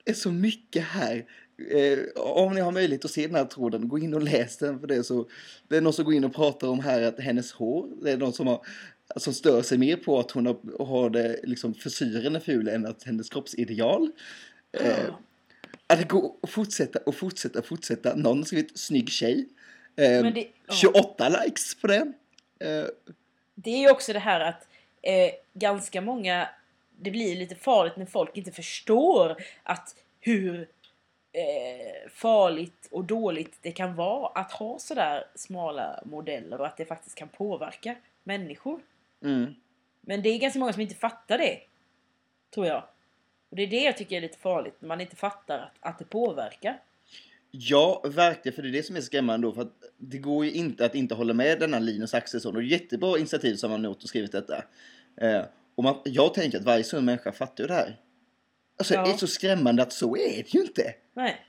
det 0.04 0.14
är 0.14 0.16
så 0.16 0.32
mycket 0.32 0.84
här. 0.84 1.26
Eh, 1.72 1.99
om 2.16 2.53
ni 2.53 2.62
har 2.62 2.72
möjlighet 2.72 3.05
att 3.05 3.12
se 3.12 3.28
den 3.28 3.36
här 3.36 3.45
tråden, 3.45 3.88
gå 3.88 3.99
in 3.99 4.14
och 4.14 4.22
läs 4.24 4.57
den. 4.57 4.80
För 4.80 4.88
det, 4.88 4.95
är 4.95 5.03
så, 5.03 5.30
det 5.68 5.78
är 5.78 5.82
någon 5.82 5.93
som 5.93 6.05
går 6.05 6.14
in 6.14 6.24
och 6.24 6.36
pratar 6.36 6.68
om 6.68 6.80
här 6.80 7.01
att 7.01 7.20
hennes 7.20 7.51
hår, 7.51 7.88
det 8.01 8.12
är 8.12 8.18
någon 8.18 8.34
som, 8.34 8.47
har, 8.47 8.66
som 9.16 9.34
stör 9.34 9.62
sig 9.62 9.78
mer 9.78 9.95
på 9.95 10.20
att 10.20 10.32
hon 10.32 10.45
har, 10.45 10.86
har 10.86 11.10
det, 11.10 11.39
liksom 11.43 11.74
frisyren 11.74 12.36
är 12.36 12.39
ful 12.39 12.68
än 12.68 12.86
att 12.86 13.03
hennes 13.03 13.30
kroppsideal. 13.30 14.12
Eh, 14.72 15.10
att 15.88 15.99
det 15.99 16.07
går 16.07 16.36
att 16.41 16.49
fortsätta 16.49 16.99
och 17.05 17.16
fortsätta 17.16 17.60
och 17.60 17.66
fortsätta. 17.66 18.16
Någon 18.16 18.38
har 18.38 18.45
skrivit 18.45 18.80
snygg 18.80 19.10
tjej. 19.10 19.47
Eh, 19.95 20.24
Men 20.24 20.34
det- 20.34 20.47
ja. 20.68 20.74
28 20.74 21.30
likes 21.43 21.76
på 21.82 21.88
det. 21.88 22.14
Eh, 22.60 22.86
Det 23.55 23.70
är 23.72 23.78
ju 23.80 23.89
också 23.91 24.14
det 24.14 24.20
här 24.20 24.39
att 24.39 24.68
eh, 25.01 25.32
ganska 25.53 26.01
många... 26.01 26.47
Det 27.01 27.12
blir 27.12 27.36
lite 27.36 27.55
farligt 27.55 27.93
när 27.97 28.05
folk 28.05 28.38
inte 28.38 28.51
förstår 28.51 29.36
att 29.64 29.95
hur 30.20 30.68
eh, 31.32 32.10
farligt 32.10 32.88
och 32.92 33.06
dåligt 33.06 33.58
det 33.62 33.72
kan 33.72 33.96
vara 33.96 34.28
att 34.28 34.52
ha 34.52 34.80
sådär 34.80 35.24
smala 35.36 36.04
modeller 36.06 36.60
och 36.60 36.68
att 36.68 36.78
det 36.78 36.86
faktiskt 36.86 37.16
kan 37.16 37.30
påverka 37.30 37.96
människor. 38.24 38.82
mm. 39.24 39.56
Men 40.02 40.22
det 40.22 40.30
är 40.30 40.40
ganska 40.40 40.60
många 40.60 40.74
som 40.74 40.82
inte 40.82 40.96
fattar 40.96 41.38
det. 41.38 41.60
Tror 42.54 42.66
jag. 42.66 42.84
Och 43.50 43.56
det 43.56 43.64
är 43.64 43.68
det 43.68 43.84
jag 43.84 43.98
tycker 43.98 44.18
är 44.18 44.22
lite 44.22 44.38
farligt, 44.38 44.76
när 44.80 44.88
man 44.88 45.02
inte 45.02 45.16
fattar 45.16 45.60
att, 45.60 45.78
att 45.80 46.00
det 46.00 46.06
påverkar. 46.06 46.80
Ja, 47.52 48.04
verkligen. 48.06 48.56
För 48.56 48.62
det 48.62 48.70
är 48.70 48.72
det 48.72 48.84
som 48.84 48.96
är 48.96 49.02
skrämmande 49.02 49.48
då. 49.48 49.54
För 49.54 49.62
att 49.62 49.84
det 49.98 50.18
går 50.18 50.46
ju 50.46 50.52
inte 50.52 50.86
att 50.86 50.96
inte 50.96 51.16
hålla 51.16 51.34
med 51.34 51.60
denna 51.60 51.80
Linus 51.80 52.14
Axelsson. 52.14 52.56
Och 52.56 52.64
jättebra 52.64 53.18
initiativ 53.18 53.56
som 53.56 53.72
han 53.72 53.86
har 53.86 53.92
gjort 53.92 54.04
och 54.04 54.10
skrivit 54.10 54.32
detta. 54.32 54.64
Eh, 55.22 55.42
och 55.76 55.84
man, 55.84 55.96
jag 56.06 56.34
tänker 56.34 56.58
att 56.58 56.64
varje 56.66 56.84
sund 56.84 57.06
människa 57.06 57.32
fattar 57.32 57.64
ju 57.64 57.68
det 57.68 57.74
här. 57.74 57.98
Alltså 58.80 58.94
Ja. 58.94 59.04
det 59.06 59.12
är 59.12 59.18
så 59.18 59.28
skrämmande 59.28 59.84
att 59.84 59.94
så 59.94 60.18
är 60.18 60.36
det 60.44 60.54
ju 60.54 60.62
inte. 60.62 60.94
Nej. 61.14 61.46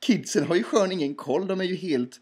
Kidsen 0.00 0.44
har 0.46 0.54
ju 0.56 0.62
skön 0.62 0.92
ingen 0.92 1.14
koll. 1.14 1.46
De 1.46 1.60
är 1.60 1.64
ju 1.64 1.74
helt... 1.76 2.20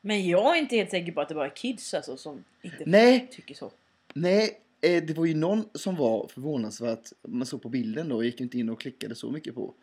Men 0.00 0.28
jag 0.28 0.56
är 0.56 0.60
inte 0.60 0.76
helt 0.76 0.90
säker 0.90 1.12
på 1.12 1.20
att 1.20 1.28
det 1.28 1.34
bara 1.34 1.46
är 1.46 1.56
kids 1.56 1.94
alltså 1.94 2.16
som 2.16 2.44
inte 2.62 2.82
Nej, 2.86 3.28
tycker 3.32 3.54
så. 3.54 3.70
nej. 4.14 4.60
Eh, 4.82 5.04
det 5.04 5.16
var 5.16 5.26
ju 5.26 5.34
någon 5.34 5.64
som 5.74 5.96
var 5.96 6.28
förvånansvärt, 6.28 7.08
man 7.28 7.46
såg 7.46 7.62
på 7.62 7.68
bilden 7.68 8.08
då, 8.08 8.16
jag 8.16 8.24
gick 8.24 8.40
inte 8.40 8.58
in 8.58 8.68
och 8.70 8.80
klickade 8.80 9.14
så 9.14 9.30
mycket 9.30 9.54
på. 9.54 9.74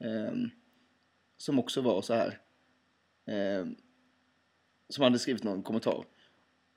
ehm, 0.00 0.50
som 1.36 1.58
också 1.58 1.80
var 1.80 2.02
så 2.02 2.14
här. 2.14 2.38
ehm, 3.26 3.76
som 4.88 5.04
hade 5.04 5.18
skrivit 5.18 5.42
någon 5.44 5.62
kommentar. 5.62 6.04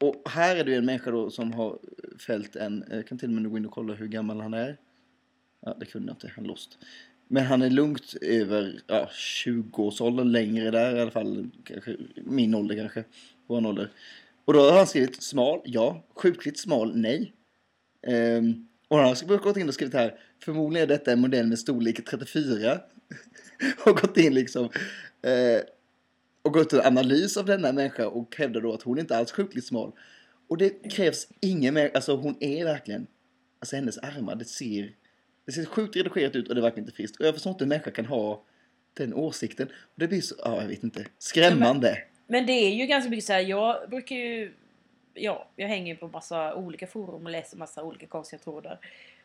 Och 0.02 0.30
här 0.30 0.56
är 0.56 0.64
det 0.64 0.72
ju 0.72 0.78
en 0.78 0.86
människa 0.86 1.12
då 1.12 1.30
som 1.30 1.54
har 1.54 1.80
fällt 2.28 2.56
en, 2.56 2.84
jag 2.92 3.08
kan 3.08 3.18
till 3.18 3.30
och 3.30 3.42
med 3.42 3.52
gå 3.52 3.58
in 3.58 3.66
och 3.66 3.72
kolla 3.72 3.94
hur 3.94 4.08
gammal 4.08 4.42
han 4.42 4.54
är. 4.54 4.78
Ja, 5.66 5.76
det 5.80 5.86
kunde 5.86 6.08
jag 6.08 6.16
inte, 6.16 6.32
han 6.36 6.46
lost. 6.46 6.78
Men 7.28 7.46
han 7.46 7.62
är 7.62 7.70
lugnt 7.70 8.14
över 8.22 8.82
ja, 8.88 9.10
20-årsåldern, 9.14 10.32
längre 10.32 10.72
där 10.72 10.96
i 10.96 11.02
alla 11.02 11.12
fall. 11.12 11.50
Kanske, 11.64 11.98
min 12.16 12.56
ålder 12.56 12.76
kanske, 12.76 13.04
vår 13.48 13.66
ålder. 13.68 13.92
Och 14.46 14.54
då 14.54 14.60
har 14.60 14.78
han 14.78 14.88
skrivit 14.88 15.24
smal, 15.24 15.62
ja. 15.66 16.04
Sjukligt 16.16 16.60
smal, 16.60 16.98
nej. 16.98 17.34
Um, 18.08 18.68
och 18.88 18.98
han 18.98 19.08
har 19.08 19.38
gått 19.38 19.58
in 19.58 19.68
och 19.68 19.74
skrivit 19.74 19.94
här, 19.94 20.20
förmodligen 20.44 20.84
är 20.84 20.88
detta 20.88 21.12
en 21.12 21.20
modell 21.20 21.48
med 21.48 21.60
storlek 21.60 22.06
34. 22.06 22.80
och 23.86 23.98
gått 23.98 24.18
in 24.18 24.34
liksom 24.34 24.64
uh, 24.64 25.62
och 26.42 26.54
gått 26.54 26.74
en 26.74 26.82
analys 26.82 27.38
av 27.38 27.46
denna 27.46 27.72
människa 27.72 28.08
och 28.08 28.36
hävdar 28.38 28.62
då 28.62 28.74
att 28.74 28.82
hon 28.82 29.00
inte 29.00 29.18
alls 29.18 29.32
är 29.32 29.36
sjukligt 29.36 29.66
smal. 29.66 29.92
Och 30.48 30.58
det 30.58 30.70
krävs 30.92 31.28
ingen 31.40 31.74
mer, 31.74 31.92
alltså 31.94 32.16
hon 32.16 32.38
är 32.40 32.66
verkligen, 32.66 33.08
alltså 33.60 33.76
hennes 33.76 33.98
armar, 33.98 34.36
det 34.36 34.46
ser, 34.46 34.92
det 35.46 35.52
ser 35.52 35.66
sjukt 35.66 35.96
redigerat 35.96 36.36
ut 36.36 36.48
och 36.50 36.56
det 36.56 36.60
är 36.60 36.64
verkligen 36.64 36.86
inte 36.88 36.96
friskt. 36.96 37.20
Och 37.20 37.26
jag 37.26 37.34
förstår 37.34 37.52
inte 37.52 37.64
hur 37.64 37.70
människa 37.70 37.92
kan 37.92 38.06
ha 38.06 38.42
den 38.94 39.14
åsikten. 39.14 39.68
Och 39.68 39.96
det 39.96 40.08
blir 40.08 40.22
så, 40.22 40.36
ja 40.44 40.62
jag 40.62 40.68
vet 40.68 40.84
inte, 40.84 41.06
skrämmande. 41.18 41.98
Men 42.28 42.46
det 42.46 42.52
är 42.54 42.70
ju 42.76 42.86
ganska 42.86 43.10
mycket 43.10 43.26
så 43.26 43.34
här, 43.34 43.40
jag 43.40 43.90
brukar 43.90 44.16
ju... 44.16 44.54
Ja, 45.14 45.48
jag 45.56 45.68
hänger 45.68 45.94
ju 45.94 45.98
på 46.00 46.08
massa 46.08 46.56
olika 46.56 46.88
forum 46.88 47.26
och 47.26 47.32
läser 47.32 47.58
massa 47.58 47.84
olika 47.84 48.08
konstiga 48.08 48.40
trådar. 48.40 48.80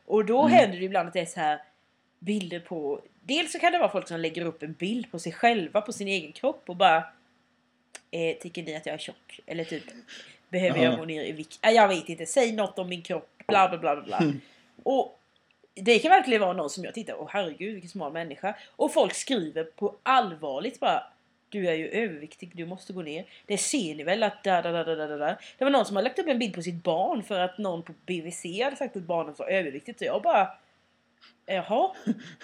Och 0.07 0.25
då 0.25 0.41
Mm. 0.41 0.53
händer 0.53 0.79
det 0.79 0.85
ibland 0.85 1.09
att 1.09 1.15
det 1.15 1.21
är 1.21 1.27
så 1.27 1.41
här 1.41 1.63
bilder 2.19 2.61
på... 2.61 3.01
Dels 3.23 3.53
så 3.53 3.59
kan 3.59 3.73
det 3.73 3.79
vara 3.79 3.91
folk 3.93 4.09
som 4.09 4.21
lägger 4.21 4.45
upp 4.45 4.63
en 4.63 4.73
bild 4.73 5.11
på 5.11 5.19
sig 5.19 5.33
själva, 5.33 5.81
på 5.81 5.93
sin 5.93 6.09
egen 6.09 6.33
kropp 6.33 6.63
och 6.67 6.77
bara... 6.77 7.05
Eh, 8.11 8.37
tycker 8.41 8.63
ni 8.63 8.77
att 8.77 8.87
jag 8.87 8.95
är 8.95 8.99
tjock? 8.99 9.41
Eller 9.47 9.65
typ... 9.65 9.83
Behöver 10.49 10.85
jag 10.85 10.93
Ja. 10.93 10.97
gå 10.97 11.05
ner 11.05 11.25
i 11.25 11.33
vikt? 11.33 11.59
Jag 11.63 11.89
vet 11.89 12.09
inte, 12.09 12.27
säg 12.27 12.53
något 12.53 12.79
om 12.79 12.89
min 12.89 13.03
kropp, 13.03 13.29
bla 13.49 13.69
bla 13.69 13.79
bla 13.79 13.95
bla. 13.97 14.05
bla. 14.05 14.19
Mm. 14.19 14.41
Och 14.83 15.20
det 15.75 15.99
kan 15.99 16.11
verkligen 16.11 16.41
vara 16.41 16.53
någon 16.53 16.71
som 16.71 16.85
jag 16.85 16.95
tittar, 16.95 17.21
åh 17.21 17.29
herregud 17.33 17.73
vilken 17.73 17.91
smal 17.91 18.13
människa. 18.13 18.55
Och 18.77 18.93
folk 18.93 19.15
skriver 19.15 19.65
på 19.65 19.97
allvarligt 20.03 20.81
bara 20.81 21.03
du 21.51 21.69
är 21.69 21.75
ju 21.75 21.89
överviktig, 21.89 22.53
du 22.55 22.67
måste 22.67 22.93
gå 22.93 23.03
ner. 23.03 23.27
Det 23.47 23.59
ser 23.59 23.95
ni 23.95 24.05
väl 24.05 24.23
att 24.23 24.45
da, 24.45 24.63
da, 24.63 24.73
da, 24.73 24.85
da, 24.85 25.07
da, 25.07 25.17
da. 25.17 25.37
Det 25.59 25.65
var 25.65 25.71
någon 25.71 25.87
som 25.87 25.97
har 25.97 26.03
lagt 26.03 26.19
upp 26.19 26.29
en 26.29 26.39
bild 26.39 26.55
på 26.55 26.63
sitt 26.63 26.85
barn 26.85 27.23
för 27.23 27.41
att 27.41 27.59
någon 27.59 27.83
på 27.83 27.93
BVC 28.07 28.45
hade 28.65 28.77
sagt 28.77 28.97
att 28.97 29.03
barnet 29.03 29.39
var 29.39 29.47
överviktigt. 29.47 29.99
Så 29.99 30.05
jag 30.05 30.23
bara... 30.23 30.49
Jaha? 31.47 31.95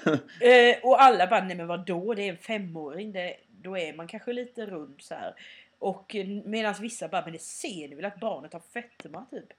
eh, 0.40 0.76
och 0.82 1.02
alla 1.02 1.26
bara, 1.26 1.44
nej 1.44 1.56
men 1.56 1.66
vadå? 1.66 2.14
Det 2.14 2.22
är 2.22 2.30
en 2.30 2.36
femåring. 2.36 3.12
Det, 3.12 3.36
då 3.48 3.78
är 3.78 3.92
man 3.92 4.08
kanske 4.08 4.32
lite 4.32 4.66
rund 4.66 4.96
så 4.98 5.14
här. 5.14 5.34
Och 5.78 6.16
medan 6.44 6.74
vissa 6.80 7.08
bara, 7.08 7.22
men 7.24 7.32
det 7.32 7.42
ser 7.42 7.88
ni 7.88 7.94
väl 7.94 8.04
att 8.04 8.20
barnet 8.20 8.52
har 8.52 8.62
fetma 8.72 9.26
typ? 9.30 9.52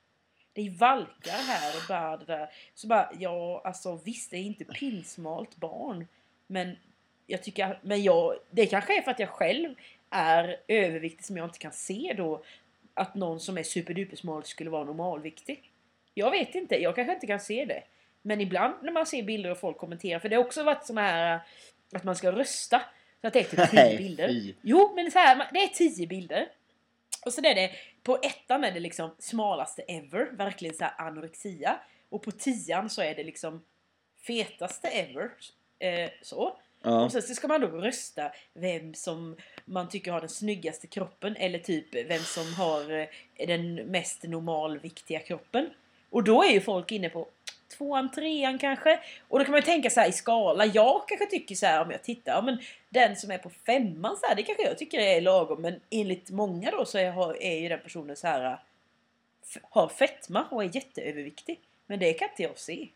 Det 0.58 0.68
är 0.68 0.72
valkar 0.72 1.32
här 1.32 1.76
och 1.76 1.84
bara 1.88 2.18
det 2.18 2.26
där. 2.26 2.50
Så 2.74 2.88
bara, 2.88 3.10
ja 3.20 3.62
alltså 3.66 4.00
visst 4.04 4.32
det 4.32 4.38
är 4.38 4.42
inte 4.42 4.66
pinsmalt 4.66 5.56
barn. 5.56 6.08
Men 6.48 6.76
jag 7.28 7.44
tycker, 7.44 7.80
men 7.82 8.04
jag, 8.04 8.36
det 8.52 8.66
kanske 8.66 8.98
är 8.98 9.02
för 9.02 9.12
att 9.12 9.20
jag 9.20 9.30
själv 9.30 9.76
är 10.10 10.58
överviktig 10.68 11.26
som 11.26 11.38
jag 11.38 11.46
inte 11.46 11.60
kan 11.60 11.72
se 11.72 12.14
då 12.18 12.44
att 12.94 13.16
någon 13.16 13.40
som 13.40 13.58
är 13.58 13.64
superdupersmal 13.64 14.44
skulle 14.44 14.70
vara 14.70 14.84
normalviktig. 14.84 15.72
Jag 16.14 16.32
vet 16.32 16.56
inte, 16.56 16.76
jag 16.76 16.96
kanske 16.96 17.14
inte 17.14 17.28
kan 17.28 17.40
se 17.40 17.66
det. 17.66 17.84
Men 18.22 18.42
ibland 18.42 18.74
när 18.84 18.92
man 18.92 19.06
ser 19.06 19.24
bilder 19.24 19.52
och 19.52 19.60
folk 19.60 19.78
kommenterar, 19.78 20.20
för 20.20 20.30
det 20.30 20.36
har 20.36 20.44
också 20.44 20.64
varit 20.64 20.86
såna 20.86 21.02
här 21.02 21.40
att 21.92 22.04
man 22.04 22.16
ska 22.16 22.32
rösta. 22.32 22.82
Så 23.22 23.28
att 23.28 23.34
det 23.34 23.40
är 23.40 23.44
typ 23.44 23.70
10 23.70 23.84
Nej, 23.84 23.98
bilder. 23.98 24.54
Jo, 24.62 24.94
men 24.96 25.12
så 25.12 25.20
här, 25.20 25.48
det 25.54 25.64
är 25.64 25.68
10 25.68 26.08
bilder. 26.08 26.48
Och 27.26 27.34
sen 27.34 27.46
är 27.46 27.56
det, 27.56 27.72
på 28.08 28.20
ettan 28.22 28.64
är 28.64 28.72
det 28.72 28.80
liksom 28.80 29.12
smalaste 29.20 29.82
ever, 29.82 30.32
verkligen 30.32 30.76
så 30.76 30.86
anorexia. 30.98 31.80
Och 32.10 32.24
på 32.24 32.32
tian 32.32 32.90
så 32.90 33.02
är 33.02 33.16
det 33.16 33.24
liksom 33.24 33.64
fetaste 34.28 34.88
ever. 34.88 35.32
Eh, 35.80 36.10
så. 36.22 36.58
Ja. 36.82 37.04
Och 37.04 37.12
sen 37.12 37.22
så 37.22 37.36
ska 37.36 37.48
man 37.48 37.62
då 37.62 37.68
rösta 37.68 38.32
vem 38.54 38.94
som 38.94 39.36
man 39.66 39.90
tycker 39.90 40.12
har 40.12 40.20
den 40.20 40.30
snyggaste 40.30 40.88
kroppen 40.88 41.36
eller 41.36 41.60
typ 41.60 41.96
vem 42.10 42.22
som 42.22 42.54
har 42.54 42.92
eh, 42.92 43.08
den 43.48 43.76
mest 43.76 44.24
normalviktiga 44.24 45.20
kroppen. 45.20 45.70
Och 46.10 46.24
då 46.24 46.44
är 46.44 46.52
ju 46.52 46.62
folk 46.62 46.92
inne 46.92 47.10
på 47.10 47.28
tvåan, 47.78 48.12
trean 48.12 48.58
kanske. 48.58 49.00
Och 49.28 49.40
då 49.40 49.46
kan 49.46 49.52
man 49.52 49.60
ju 49.60 49.66
tänka 49.66 49.90
så 49.90 50.00
här 50.00 50.10
i 50.10 50.12
skala. 50.12 50.66
Jag 50.66 51.08
kanske 51.08 51.26
tycker 51.26 51.56
så 51.56 51.66
här 51.66 51.82
om 51.82 51.92
jag 51.92 52.04
tittar, 52.04 52.32
ja, 52.32 52.42
men 52.42 52.58
den 52.90 53.16
som 53.16 53.32
är 53.32 53.38
på 53.38 53.50
femman 53.50 54.18
så 54.18 54.26
här, 54.28 54.36
det 54.36 54.44
kanske 54.44 54.64
jag 54.64 54.78
tycker 54.78 55.00
är 55.00 55.22
lagom. 55.22 55.62
Men 55.62 55.80
enligt 55.90 56.30
många 56.30 56.72
då 56.72 56.86
så 56.86 56.98
är, 56.98 57.42
är 57.44 57.60
ju 57.60 57.70
den 57.70 57.80
personen 57.80 58.16
så 58.16 58.28
här 58.28 58.58
f- 59.44 59.62
har 59.64 59.88
fetma 59.88 60.46
och 60.52 60.64
är 60.64 60.76
jätteöverviktig. 60.76 61.60
Men 61.88 62.00
det 62.00 62.14
kan 62.14 62.30
inte 62.30 62.44
jag 62.44 62.58
se. 62.60 62.88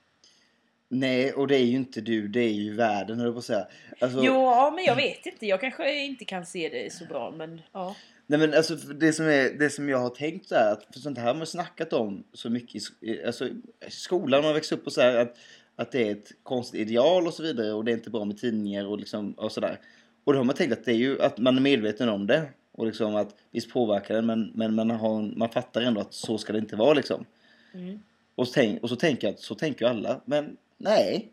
Nej, 0.94 1.34
och 1.34 1.48
det 1.48 1.56
är 1.56 1.64
ju 1.66 1.76
inte 1.76 2.02
du, 2.02 2.28
det 2.28 2.40
är 2.40 2.50
ju 2.54 2.76
världen 2.76 3.18
höll 3.18 3.26
jag 3.28 3.36
på 3.36 3.40
att 3.40 3.46
säga. 3.46 3.68
Alltså, 4.00 4.20
Jo, 4.24 4.34
ja, 4.34 4.72
men 4.76 4.84
jag 4.84 4.96
vet 4.96 5.26
inte. 5.26 5.46
Jag 5.46 5.62
kanske 5.62 5.96
inte 5.96 6.26
kan 6.26 6.46
se 6.46 6.70
det 6.70 6.94
så 6.94 7.06
bra, 7.06 7.32
men 7.32 7.62
ja. 7.72 7.96
Nej 8.32 8.40
men 8.40 8.54
alltså 8.54 8.76
det 8.76 9.14
som, 9.14 9.26
är, 9.26 9.50
det 9.60 9.70
som 9.70 9.90
jag 9.90 9.98
har 9.98 10.10
tänkt 10.10 10.48
så 10.50 10.56
här, 10.56 10.72
att 10.72 10.88
för 10.94 11.00
sånt 11.00 11.18
här 11.18 11.26
har 11.26 11.34
man 11.34 11.48
snackat 11.48 11.94
om 11.94 12.24
så 12.34 12.50
mycket 12.50 12.84
i- 13.02 13.24
alltså, 13.26 13.48
i 13.48 13.62
skolan, 13.90 14.44
man 14.44 14.54
växer 14.54 14.76
upp 14.76 14.86
och 14.86 14.94
så 14.94 15.02
här 15.02 15.16
att, 15.18 15.38
att 15.76 15.92
det 15.92 16.08
är 16.08 16.12
ett 16.12 16.32
konstigt 16.44 16.82
ideal 16.82 17.28
och 17.28 17.34
så 17.34 17.44
vidare 17.44 17.74
och 17.74 17.86
det 17.86 17.92
är 17.92 17.94
inte 17.94 18.10
bra 18.10 18.26
med 18.26 18.38
tidningar 18.38 18.86
och 18.86 19.00
liksom 19.00 19.32
och 19.34 19.52
sådär. 19.52 19.80
Och 20.24 20.34
då 20.34 20.40
har 20.40 20.44
man 20.44 20.56
tänkt 20.56 20.72
att 20.74 20.86
det 20.86 20.92
är 20.92 20.96
ju 20.96 21.22
att 21.22 21.38
man 21.38 21.58
är 21.58 21.62
medveten 21.62 22.10
om 22.10 22.28
det 22.28 22.50
och 22.72 22.86
liksom 22.86 23.16
att 23.16 23.36
visst 23.52 23.70
påverkar 23.74 24.16
det 24.16 24.22
men, 24.22 24.52
men 24.56 24.76
man, 24.76 24.90
har, 24.92 25.38
man 25.38 25.50
fattar 25.50 25.82
ändå 25.82 26.02
att 26.02 26.14
så 26.14 26.38
ska 26.38 26.54
det 26.54 26.60
inte 26.60 26.76
vara 26.76 26.94
liksom. 26.94 27.26
Mm. 27.74 28.00
Och 28.36 28.48
så, 28.48 28.54
tänk, 28.54 28.84
och 28.84 28.90
så 28.90 28.96
tänker 28.96 29.28
jag 29.28 29.34
att 29.34 29.40
så 29.40 29.56
tänker 29.56 29.86
ju 29.86 29.92
alla 29.92 30.22
men 30.26 30.58
nej. 30.78 31.32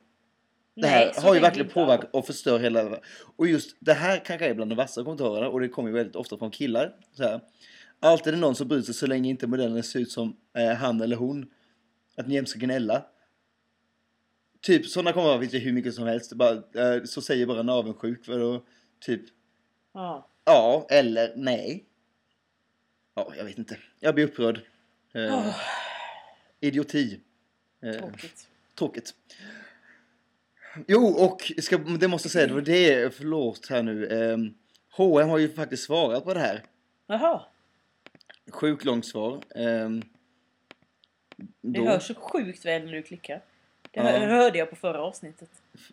Det 0.79 0.87
Nej, 0.87 0.91
här 0.91 1.13
så 1.13 1.21
har 1.21 1.35
ju 1.35 1.41
verkligen 1.41 1.71
påverkat 1.71 2.11
och 2.13 2.27
förstör 2.27 2.59
hela... 2.59 2.99
Och 3.37 3.49
just 3.49 3.77
det 3.81 3.93
här 3.93 4.25
kanske 4.25 4.47
är 4.47 4.55
bland 4.55 4.71
de 4.71 4.75
vassa 4.75 5.05
kommentarerna 5.05 5.49
och 5.49 5.61
det 5.61 5.69
kommer 5.69 5.89
ju 5.89 5.95
väldigt 5.95 6.17
ofta 6.17 6.39
från 6.39 6.51
killar. 6.51 6.95
Så 7.13 7.23
här. 7.23 7.41
Alltid 8.01 8.27
är 8.27 8.33
det 8.33 8.41
någon 8.41 8.55
som 8.55 8.69
bryr 8.69 8.83
sig 8.83 8.95
så 8.95 9.07
länge 9.07 9.31
inte 9.31 9.47
modellen 9.47 9.83
ser 9.83 10.01
ut 10.01 10.11
som 10.11 10.37
eh, 10.57 10.73
han 10.73 11.01
eller 11.01 11.17
hon. 11.17 11.51
Att 12.17 12.29
ni 12.29 12.35
jämt 12.35 12.49
ska 12.49 12.59
gnälla. 12.59 13.05
Typ 14.61 14.87
sådana 14.87 15.13
kommentarer 15.13 15.41
finns 15.41 15.55
ju 15.55 15.59
hur 15.59 15.73
mycket 15.73 15.95
som 15.95 16.07
helst. 16.07 16.33
Bara, 16.33 16.53
eh, 16.55 17.05
så 17.05 17.23
säger 17.23 17.47
bara 17.47 17.61
en 17.61 17.69
avundsjuk. 17.69 18.25
För 18.25 18.39
då, 18.39 18.65
typ 19.01 19.23
Ja. 19.95 20.29
ja 20.45 20.87
eller 20.91 21.33
nej. 21.37 21.85
Ja, 23.15 23.33
jag 23.37 23.45
vet 23.45 23.59
inte. 23.59 23.79
Jag 24.01 24.15
blir 24.15 24.25
upprörd. 24.25 24.61
Eh, 25.15 25.35
Åh, 25.35 25.57
Idioti. 26.61 27.21
Eh, 27.83 27.93
tråkigt. 27.93 28.49
Tråkigt. 28.75 29.15
Jo, 30.87 31.07
och 31.07 31.53
ska, 31.59 31.79
det 31.79 32.09
måste 32.09 32.27
jag 32.27 32.33
säga, 32.33 32.47
det 32.47 32.55
var 32.55 32.61
det, 32.61 33.15
förlåt 33.15 33.67
här 33.71 33.83
nu. 33.83 34.55
H&M 34.97 35.29
har 35.29 35.39
ju 35.39 35.49
faktiskt 35.53 35.85
svarat 35.85 36.25
på 36.25 36.35
det 36.35 36.41
här. 36.41 36.63
Jaha, 37.07 37.43
Sjukt 38.51 38.85
långt 38.85 39.07
svar. 39.07 39.43
Ehm, 39.55 40.03
det 41.61 41.81
hörs 41.81 42.03
så 42.07 42.15
sjukt 42.15 42.65
väl 42.65 42.85
när 42.85 42.93
du 42.93 43.03
klickar. 43.03 43.41
Det 43.91 44.01
Ja. 44.01 44.03
hör, 44.03 44.27
hörde 44.27 44.59
jag 44.59 44.71
på 44.71 44.77
förra 44.77 45.01
avsnittet. 45.03 45.49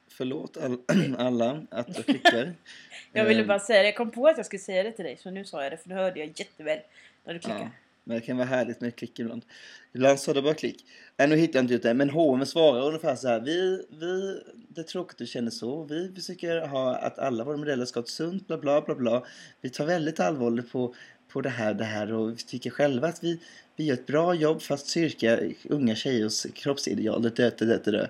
Förlåt 0.07 0.57
all, 0.57 0.77
alla 1.17 1.61
att 1.71 1.95
jag 1.97 2.05
klickar. 2.05 2.53
Jag 3.13 3.25
ville 3.25 3.41
Ehm, 3.41 3.47
bara 3.47 3.59
säga 3.59 3.79
det. 3.81 3.85
Jag 3.85 3.95
kom 3.95 4.11
på 4.11 4.27
att 4.27 4.37
jag 4.37 4.45
skulle 4.45 4.59
säga 4.59 4.83
det 4.83 4.91
till 4.91 5.05
dig, 5.05 5.17
så 5.17 5.31
nu 5.31 5.45
sa 5.45 5.63
jag 5.63 5.71
det. 5.71 5.77
För 5.77 5.89
nu 5.89 5.95
hörde 5.95 6.19
jag 6.19 6.27
jätteväl 6.39 6.79
när 7.23 7.33
du 7.33 7.39
klickade. 7.39 7.63
Ja, 7.63 7.69
men 8.05 8.15
det 8.15 8.21
kan 8.21 8.37
vara 8.37 8.47
härligt 8.47 8.81
med 8.81 8.95
klick 8.95 9.19
ibland. 9.19 9.45
Ibland 9.93 10.19
så 10.19 10.31
är 10.31 10.35
det 10.35 10.41
bara 10.41 10.53
klick. 10.53 10.85
Äh, 11.17 11.29
nu 11.29 11.35
hittar 11.35 11.59
jag 11.59 11.63
inte 11.63 11.73
ut 11.73 11.83
det, 11.83 11.93
men 11.93 12.09
H&M 12.09 12.45
svarar 12.45 12.87
ungefär 12.87 13.15
så 13.15 13.27
här. 13.27 13.39
Vi, 13.39 13.85
vi, 13.89 14.41
det 14.69 14.81
är 14.81 14.85
tråkigt 14.85 15.13
att 15.13 15.17
du 15.17 15.25
känner 15.25 15.51
så. 15.51 15.83
Vi 15.83 16.11
försöker 16.15 16.67
ha 16.67 16.95
att 16.95 17.19
alla 17.19 17.43
våra 17.43 17.57
modeller 17.57 17.85
ska 17.85 17.99
ha 17.99 18.03
ett 18.03 18.09
sunt 18.09 18.47
bla 18.47 18.57
bla 18.57 18.81
bla 18.81 18.95
bla. 18.95 19.25
Vi 19.61 19.69
tar 19.69 19.85
väldigt 19.85 20.19
allvarligt 20.19 20.71
på, 20.71 20.95
på 21.29 21.41
det 21.41 21.49
här, 21.49 21.73
det 21.73 21.83
här 21.83 22.13
och 22.13 22.31
vi 22.31 22.35
tycker 22.35 22.69
själva 22.69 23.07
att 23.07 23.23
vi, 23.23 23.39
vi 23.75 23.83
gör 23.83 23.93
ett 23.93 24.07
bra 24.07 24.33
jobb 24.33 24.61
för 24.61 24.73
att 24.73 24.87
styrka 24.87 25.39
unga 25.63 25.95
tjejers 25.95 26.45
kroppsideal. 26.53 27.21
Det, 27.21 27.35
det, 27.35 27.57
det, 27.57 27.65
det, 27.65 27.91
det. 27.91 28.09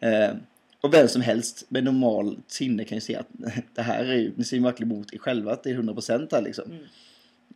Eh, 0.00 0.34
och 0.80 0.94
vem 0.94 1.08
som 1.08 1.22
helst 1.22 1.64
med 1.68 1.84
normal 1.84 2.38
sinne 2.46 2.84
kan 2.84 2.96
ju 2.96 3.00
se 3.00 3.16
att 3.16 3.28
det 3.74 3.82
här 3.82 4.04
är 4.04 4.16
ju, 4.16 4.32
ni 4.36 4.44
ser 4.44 4.56
ju 4.56 4.62
verkligen 4.62 4.92
emot 4.92 5.14
er 5.14 5.18
själva 5.18 5.52
att 5.52 5.62
det 5.62 5.70
är 5.70 5.74
100% 5.74 6.28
här 6.32 6.42
liksom. 6.42 6.64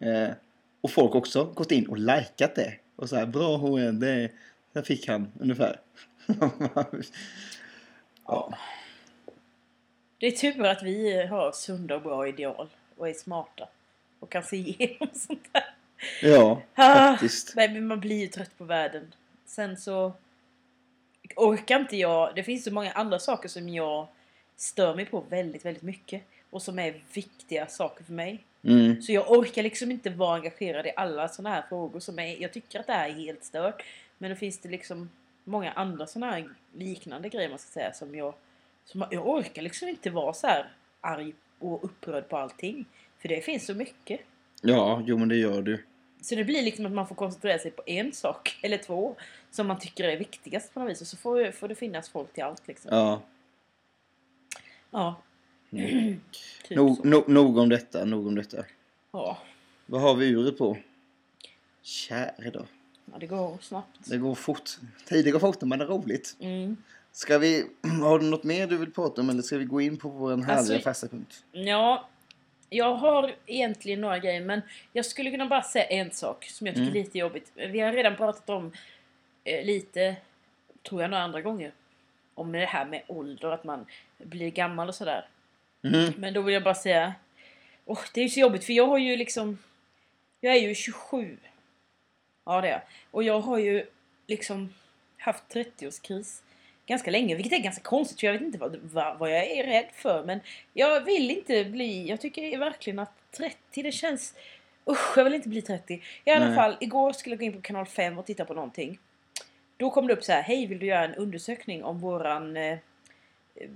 Mm. 0.00 0.24
Eh, 0.24 0.34
och 0.82 0.90
folk 0.90 1.14
också 1.14 1.44
gått 1.44 1.72
in 1.72 1.86
och 1.86 1.98
likat 1.98 2.54
det. 2.54 2.74
Och 2.96 3.08
så 3.08 3.16
här, 3.16 3.26
bra 3.26 3.56
H&M, 3.56 4.00
det 4.00 4.30
där 4.72 4.82
fick 4.82 5.08
han 5.08 5.32
ungefär. 5.40 5.80
ja. 8.26 8.58
Det 10.18 10.26
är 10.26 10.30
tur 10.30 10.64
att 10.64 10.82
vi 10.82 11.26
har 11.26 11.52
sunda 11.52 11.96
och 11.96 12.02
bra 12.02 12.28
ideal 12.28 12.68
och 12.96 13.08
är 13.08 13.12
smarta. 13.14 13.68
Och 14.20 14.30
kan 14.30 14.42
se 14.42 14.56
igenom 14.56 15.08
sånt 15.14 15.48
där. 15.52 15.64
ja, 16.22 16.62
Ah, 16.74 17.10
faktiskt. 17.10 17.52
nej, 17.56 17.68
men 17.68 17.86
man 17.86 18.00
blir 18.00 18.20
ju 18.20 18.26
trött 18.26 18.58
på 18.58 18.64
världen. 18.64 19.14
Sen 19.46 19.76
så 19.76 20.12
orkar 21.36 21.80
inte 21.80 21.96
jag. 21.96 22.34
Det 22.34 22.42
finns 22.42 22.64
så 22.64 22.70
många 22.72 22.92
andra 22.92 23.18
saker 23.18 23.48
som 23.48 23.68
jag 23.68 24.06
stör 24.56 24.94
mig 24.94 25.06
på 25.06 25.20
väldigt, 25.20 25.64
väldigt 25.64 25.82
mycket. 25.82 26.22
Och 26.52 26.62
som 26.62 26.78
är 26.78 27.02
viktiga 27.12 27.66
saker 27.66 28.04
för 28.04 28.12
mig. 28.12 28.44
Mm. 28.62 29.02
Så 29.02 29.12
jag 29.12 29.30
orkar 29.30 29.62
liksom 29.62 29.90
inte 29.90 30.10
vara 30.10 30.36
engagerad 30.36 30.86
i 30.86 30.92
alla 30.96 31.28
sådana 31.28 31.54
här 31.54 31.64
frågor 31.68 32.00
som 32.00 32.18
är, 32.18 32.42
jag 32.42 32.52
tycker 32.52 32.80
att 32.80 32.86
det 32.86 32.92
här 32.92 33.08
är 33.08 33.12
helt 33.12 33.44
stört. 33.44 33.82
Men 34.18 34.30
då 34.30 34.36
finns 34.36 34.58
det 34.58 34.68
liksom 34.68 35.10
många 35.44 35.72
andra 35.72 36.06
sådana 36.06 36.32
här 36.32 36.48
liknande 36.72 37.28
grejer 37.28 37.48
man 37.48 37.58
ska 37.58 37.70
säga 37.70 37.92
som 37.92 38.14
jag, 38.14 38.34
som 38.84 39.04
jag 39.10 39.28
orkar 39.28 39.62
liksom 39.62 39.88
inte 39.88 40.10
vara 40.10 40.32
så 40.32 40.46
här 40.46 40.68
arg 41.00 41.34
och 41.58 41.84
upprörd 41.84 42.28
på 42.28 42.36
allting. 42.36 42.84
För 43.18 43.28
det 43.28 43.40
finns 43.40 43.66
så 43.66 43.74
mycket. 43.74 44.20
Ja, 44.62 45.02
jo 45.06 45.18
men 45.18 45.28
det 45.28 45.36
gör 45.36 45.62
du. 45.62 45.84
Så 46.20 46.34
det 46.34 46.44
blir 46.44 46.62
liksom 46.62 46.86
att 46.86 46.92
man 46.92 47.08
får 47.08 47.14
koncentrera 47.14 47.58
sig 47.58 47.70
på 47.70 47.82
en 47.86 48.12
sak, 48.12 48.58
eller 48.62 48.78
två, 48.78 49.16
som 49.50 49.66
man 49.66 49.78
tycker 49.78 50.04
är 50.04 50.16
viktigast 50.16 50.74
på 50.74 50.80
något 50.80 50.90
vis. 50.90 51.00
Och 51.00 51.06
så 51.06 51.16
får, 51.16 51.52
får 51.52 51.68
det 51.68 51.74
finnas 51.74 52.08
folk 52.08 52.32
till 52.32 52.44
allt 52.44 52.68
liksom. 52.68 52.90
Ja. 52.96 53.22
Ja. 54.90 55.16
Mm. 55.72 56.20
typ 56.68 56.76
Nog, 56.76 57.04
no, 57.04 57.24
nog 57.28 57.58
om 57.58 57.68
detta, 57.68 58.04
nog 58.04 58.26
om 58.26 58.34
detta. 58.34 58.64
Ja. 59.12 59.38
Vad 59.86 60.00
har 60.00 60.14
vi 60.14 60.28
uret 60.30 60.58
på? 60.58 60.76
Käre 61.82 62.50
då. 62.50 62.66
ja, 63.12 63.18
det 63.18 63.26
går 63.26 63.58
snabbt. 63.60 63.98
Det 64.10 64.16
går 64.18 64.34
fort. 64.34 64.70
Tiden 65.06 65.32
går 65.32 65.38
fort 65.40 65.60
när 65.60 65.68
man 65.68 65.80
är 65.80 65.86
roligt. 65.86 66.36
Mm. 66.40 66.76
Ska 67.12 67.38
vi... 67.38 67.66
Har 68.02 68.18
du 68.18 68.24
något 68.24 68.44
mer 68.44 68.66
du 68.66 68.76
vill 68.76 68.92
prata 68.92 69.20
om 69.20 69.30
eller 69.30 69.42
ska 69.42 69.58
vi 69.58 69.64
gå 69.64 69.80
in 69.80 69.96
på 69.96 70.08
vår 70.08 70.30
härliga 70.36 70.52
Alltså- 70.56 70.78
fasta 70.78 71.08
punkt? 71.08 71.44
Ja, 71.52 72.08
jag 72.70 72.94
har 72.94 73.34
egentligen 73.46 74.00
några 74.00 74.18
grejer 74.18 74.40
men 74.40 74.60
jag 74.92 75.04
skulle 75.06 75.30
kunna 75.30 75.46
bara 75.46 75.62
säga 75.62 75.84
en 75.84 76.10
sak 76.10 76.44
som 76.44 76.66
jag 76.66 76.76
tycker 76.76 76.86
Mm. 76.88 76.96
är 76.96 77.04
lite 77.04 77.18
jobbigt. 77.18 77.52
Vi 77.54 77.80
har 77.80 77.92
redan 77.92 78.16
pratat 78.16 78.50
om 78.50 78.72
eh, 79.44 79.64
lite, 79.64 80.16
tror 80.88 81.00
jag 81.02 81.10
några 81.10 81.22
andra 81.24 81.40
gånger, 81.40 81.72
om 82.34 82.52
det 82.52 82.58
här 82.64 82.84
med 82.84 83.02
ålder, 83.06 83.48
att 83.50 83.64
man 83.64 83.86
blir 84.18 84.50
gammal 84.50 84.88
och 84.88 84.94
sådär. 84.94 85.28
Mhm. 85.82 86.12
Men 86.16 86.34
då 86.34 86.40
vill 86.40 86.54
jag 86.54 86.62
bara 86.62 86.74
säga, 86.74 87.14
åh, 87.84 88.00
det 88.14 88.20
är 88.20 88.24
ju 88.24 88.30
så 88.30 88.40
jobbigt 88.40 88.64
för 88.64 88.72
jag 88.72 88.86
har 88.86 88.98
ju 88.98 89.16
liksom, 89.16 89.58
jag 90.40 90.56
är 90.56 90.60
ju 90.60 90.74
27. 90.74 91.36
Ja 92.44 92.60
det 92.60 92.68
är 92.68 92.72
jag. 92.72 92.80
Och 93.10 93.22
jag 93.22 93.40
har 93.40 93.58
ju 93.58 93.86
liksom 94.26 94.74
haft 95.18 95.44
30-årskris 95.54 96.42
ganska 96.86 97.10
länge, 97.10 97.34
vilket 97.34 97.52
är 97.52 97.58
ganska 97.58 97.82
konstigt 97.82 98.20
för 98.20 98.26
jag 98.26 98.32
vet 98.32 98.42
inte 98.42 98.58
vad, 98.58 98.76
vad, 98.76 99.18
vad 99.18 99.30
jag 99.30 99.50
är 99.50 99.64
rädd 99.64 99.88
för. 99.94 100.24
Men 100.24 100.40
jag 100.72 101.00
vill 101.00 101.30
inte 101.30 101.64
bli, 101.64 102.08
jag 102.08 102.20
tycker 102.20 102.58
verkligen 102.58 102.98
att 102.98 103.12
30 103.30 103.82
det 103.82 103.92
känns, 103.92 104.34
usch 104.90 105.16
jag 105.16 105.24
vill 105.24 105.34
inte 105.34 105.48
bli 105.48 105.62
30. 105.62 106.02
I 106.24 106.30
alla 106.30 106.46
Nej. 106.46 106.54
fall, 106.54 106.76
igår 106.80 107.12
skulle 107.12 107.32
jag 107.32 107.38
gå 107.38 107.44
in 107.44 107.52
på 107.52 107.60
kanal 107.60 107.86
5 107.86 108.18
och 108.18 108.26
titta 108.26 108.44
på 108.44 108.54
någonting. 108.54 108.98
Då 109.76 109.90
kom 109.90 110.06
det 110.06 110.12
upp 110.12 110.24
så 110.24 110.32
här, 110.32 110.42
hej 110.42 110.66
vill 110.66 110.78
du 110.78 110.86
göra 110.86 111.04
en 111.04 111.14
undersökning 111.14 111.84
om 111.84 112.00
våran 112.00 112.56
eh, 112.56 112.78
eh, 113.54 113.68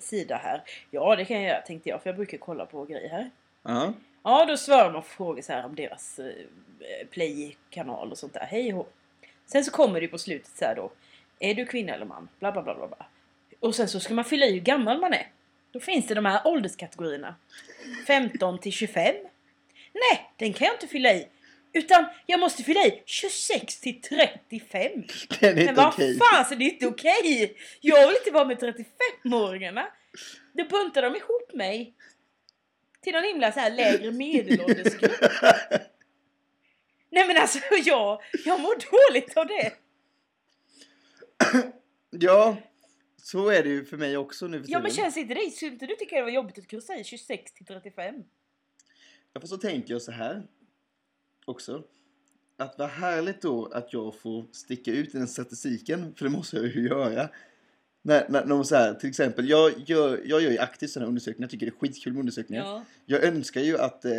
sida 0.00 0.36
här? 0.36 0.62
Ja 0.90 1.16
det 1.16 1.24
kan 1.24 1.42
jag 1.42 1.50
göra 1.50 1.60
tänkte 1.60 1.88
jag 1.88 2.02
för 2.02 2.10
jag 2.10 2.16
brukar 2.16 2.38
kolla 2.38 2.66
på 2.66 2.84
grejer 2.84 3.08
här. 3.08 3.30
Ja. 3.62 3.92
Ja, 4.22 4.44
då 4.44 4.56
svarar 4.56 4.92
man 4.92 5.02
på 5.02 5.08
frågor 5.08 5.42
så 5.42 5.52
här 5.52 5.64
om 5.64 5.74
deras 5.74 6.18
eh, 6.18 7.06
play-kanal 7.10 8.10
och 8.10 8.18
sånt 8.18 8.32
där. 8.32 8.46
Hej 8.50 8.74
och. 8.74 8.92
Sen 9.46 9.64
så 9.64 9.70
kommer 9.70 10.00
det 10.00 10.08
på 10.08 10.18
slutet 10.18 10.56
så 10.56 10.64
här 10.64 10.74
då. 10.74 10.90
Är 11.38 11.54
du 11.54 11.66
kvinna 11.66 11.94
eller 11.94 12.06
man? 12.06 12.28
Bla 12.38 12.52
bla 12.52 12.62
bla 12.62 12.74
bla. 12.74 12.86
bla. 12.86 13.06
Och 13.60 13.74
sen 13.74 13.88
så 13.88 14.00
ska 14.00 14.14
man 14.14 14.24
fylla 14.24 14.46
i 14.46 14.52
hur 14.52 14.60
gammal 14.60 15.00
man 15.00 15.12
är. 15.12 15.26
Då 15.72 15.80
finns 15.80 16.06
det 16.06 16.14
de 16.14 16.24
här 16.24 16.40
ålderskategorierna. 16.44 17.34
15 18.06 18.58
till 18.58 18.72
25. 18.72 19.14
Nej, 19.92 20.30
den 20.36 20.52
kan 20.52 20.66
jag 20.66 20.74
inte 20.74 20.86
fylla 20.86 21.12
i. 21.12 21.28
Utan 21.72 22.04
jag 22.26 22.40
måste 22.40 22.62
fylla 22.62 22.80
i 22.86 23.02
26 23.06 23.80
till 23.80 24.00
35. 24.02 24.90
Det 25.40 25.46
är 25.46 25.54
Men 25.54 25.58
inte 25.58 25.72
vad 25.72 25.86
okej. 25.88 26.18
fan, 26.18 26.44
så 26.44 26.54
det 26.54 26.64
är 26.64 26.70
inte 26.72 26.86
okej! 26.86 27.56
Jag 27.80 28.06
vill 28.06 28.16
inte 28.16 28.30
vara 28.30 28.44
med 28.44 28.58
35-åringarna. 28.58 29.86
Då 30.52 30.64
buntar 30.64 31.02
de 31.02 31.16
ihop 31.16 31.54
mig 31.54 31.94
till 33.00 33.12
någon 33.12 33.24
himla 33.24 33.52
så 33.52 33.60
här 33.60 33.70
lägre 33.70 34.10
medelåldersgrupp. 34.12 35.20
Nej 37.10 37.26
men 37.26 37.36
alltså 37.36 37.58
jag, 37.84 38.22
jag 38.44 38.60
mår 38.60 39.10
dåligt 39.10 39.36
av 39.36 39.46
det. 39.46 39.72
Ja, 42.10 42.56
så 43.16 43.48
är 43.48 43.62
det 43.62 43.68
ju 43.68 43.84
för 43.84 43.96
mig 43.96 44.16
också 44.16 44.46
nu 44.46 44.62
för 44.64 44.70
Ja 44.72 44.80
men 44.80 44.90
tiden. 44.90 45.04
känns 45.04 45.16
inte 45.16 45.34
det, 45.34 45.50
skulle 45.50 45.72
inte 45.72 45.86
du 45.86 45.94
tycka 45.96 46.16
det 46.16 46.22
var 46.22 46.30
jobbigt 46.30 46.58
att 46.58 46.66
kryssa 46.68 46.96
i 46.96 47.04
26 47.04 47.52
till 47.52 47.66
35? 47.66 48.14
Ja, 49.32 49.40
för 49.40 49.48
så 49.48 49.56
tänker 49.56 49.92
jag 49.94 50.02
så 50.02 50.12
här 50.12 50.42
också. 51.44 51.82
Att 52.56 52.78
vad 52.78 52.88
härligt 52.88 53.42
då 53.42 53.66
att 53.66 53.92
jag 53.92 54.14
får 54.14 54.44
sticka 54.52 54.92
ut 54.92 55.14
i 55.14 55.18
den 55.18 55.28
statistiken, 55.28 56.14
för 56.14 56.24
det 56.24 56.30
måste 56.30 56.56
jag 56.56 56.66
ju 56.66 56.88
göra. 56.88 57.28
När, 58.02 58.28
när 58.28 58.46
de 58.46 58.64
så 58.64 58.76
här, 58.76 58.94
till 58.94 59.08
exempel, 59.08 59.48
jag 59.48 59.72
gör, 59.86 60.20
jag 60.24 60.42
gör 60.42 60.50
ju 60.50 60.58
aktivt 60.58 60.90
sådana 60.90 61.08
undersökningar, 61.08 61.44
jag 61.44 61.50
tycker 61.50 61.66
det 61.66 61.72
är 61.72 61.78
skitkul 61.78 62.12
med 62.12 62.20
undersökningar. 62.20 62.62
Ja. 62.62 62.84
Jag 63.06 63.24
önskar 63.24 63.60
ju 63.60 63.78
att 63.78 64.04
eh, 64.04 64.12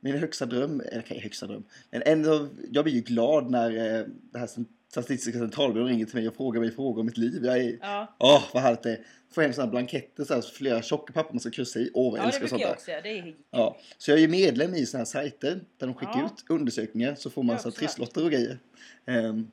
min 0.00 0.18
högsta 0.18 0.46
dröm, 0.46 0.80
eller 0.80 1.00
okej, 1.00 1.20
högsta 1.20 1.46
dröm, 1.46 1.64
men 1.90 2.02
ändå, 2.06 2.48
jag 2.70 2.84
blir 2.84 2.94
ju 2.94 3.00
glad 3.00 3.50
när 3.50 3.70
eh, 3.70 4.06
det 4.32 4.38
här 4.38 4.46
Statistiska 4.90 5.38
centralbyrån 5.38 5.88
ringer 5.88 6.06
till 6.06 6.14
mig 6.14 6.28
och 6.28 6.36
frågar 6.36 6.60
mig 6.60 6.70
frågor 6.70 7.00
om 7.00 7.06
mitt 7.06 7.16
liv. 7.16 7.44
Jag 7.44 7.58
är, 7.58 7.78
Ja, 7.80 8.16
åh 8.18 8.42
vad 8.54 8.62
härligt 8.62 8.82
det 8.82 8.90
är. 8.90 8.98
Får 9.34 9.42
hem 9.42 9.52
sådana 9.52 9.70
blanketter, 9.70 10.24
så 10.24 10.34
här, 10.34 10.40
flera 10.42 10.82
tjocka 10.82 11.12
papper 11.12 11.32
man 11.34 11.40
ska 11.40 11.50
kryssa 11.50 11.78
i. 11.78 11.90
Åh 11.94 12.10
vad 12.10 12.18
jag 12.20 12.24
ja 12.24 12.28
älskar 12.28 12.46
sånt 12.46 12.60
jag 12.60 12.70
där. 12.70 12.74
också. 12.74 12.86
Det 13.02 13.18
är 13.18 13.34
Ja, 13.50 13.76
så 13.98 14.10
jag 14.10 14.20
är 14.20 14.28
medlem 14.28 14.74
i 14.74 14.86
såna 14.86 14.98
här 14.98 15.04
sajter 15.04 15.60
där 15.78 15.86
de 15.86 15.94
skickar 15.94 16.18
Ja. 16.18 16.26
ut 16.26 16.44
undersökningar 16.50 17.14
så 17.14 17.30
får 17.30 17.42
man 17.42 17.58
så 17.58 17.70
trisslotter 17.70 18.24
och 18.24 18.30
grejer. 18.30 18.58
Um, 19.06 19.50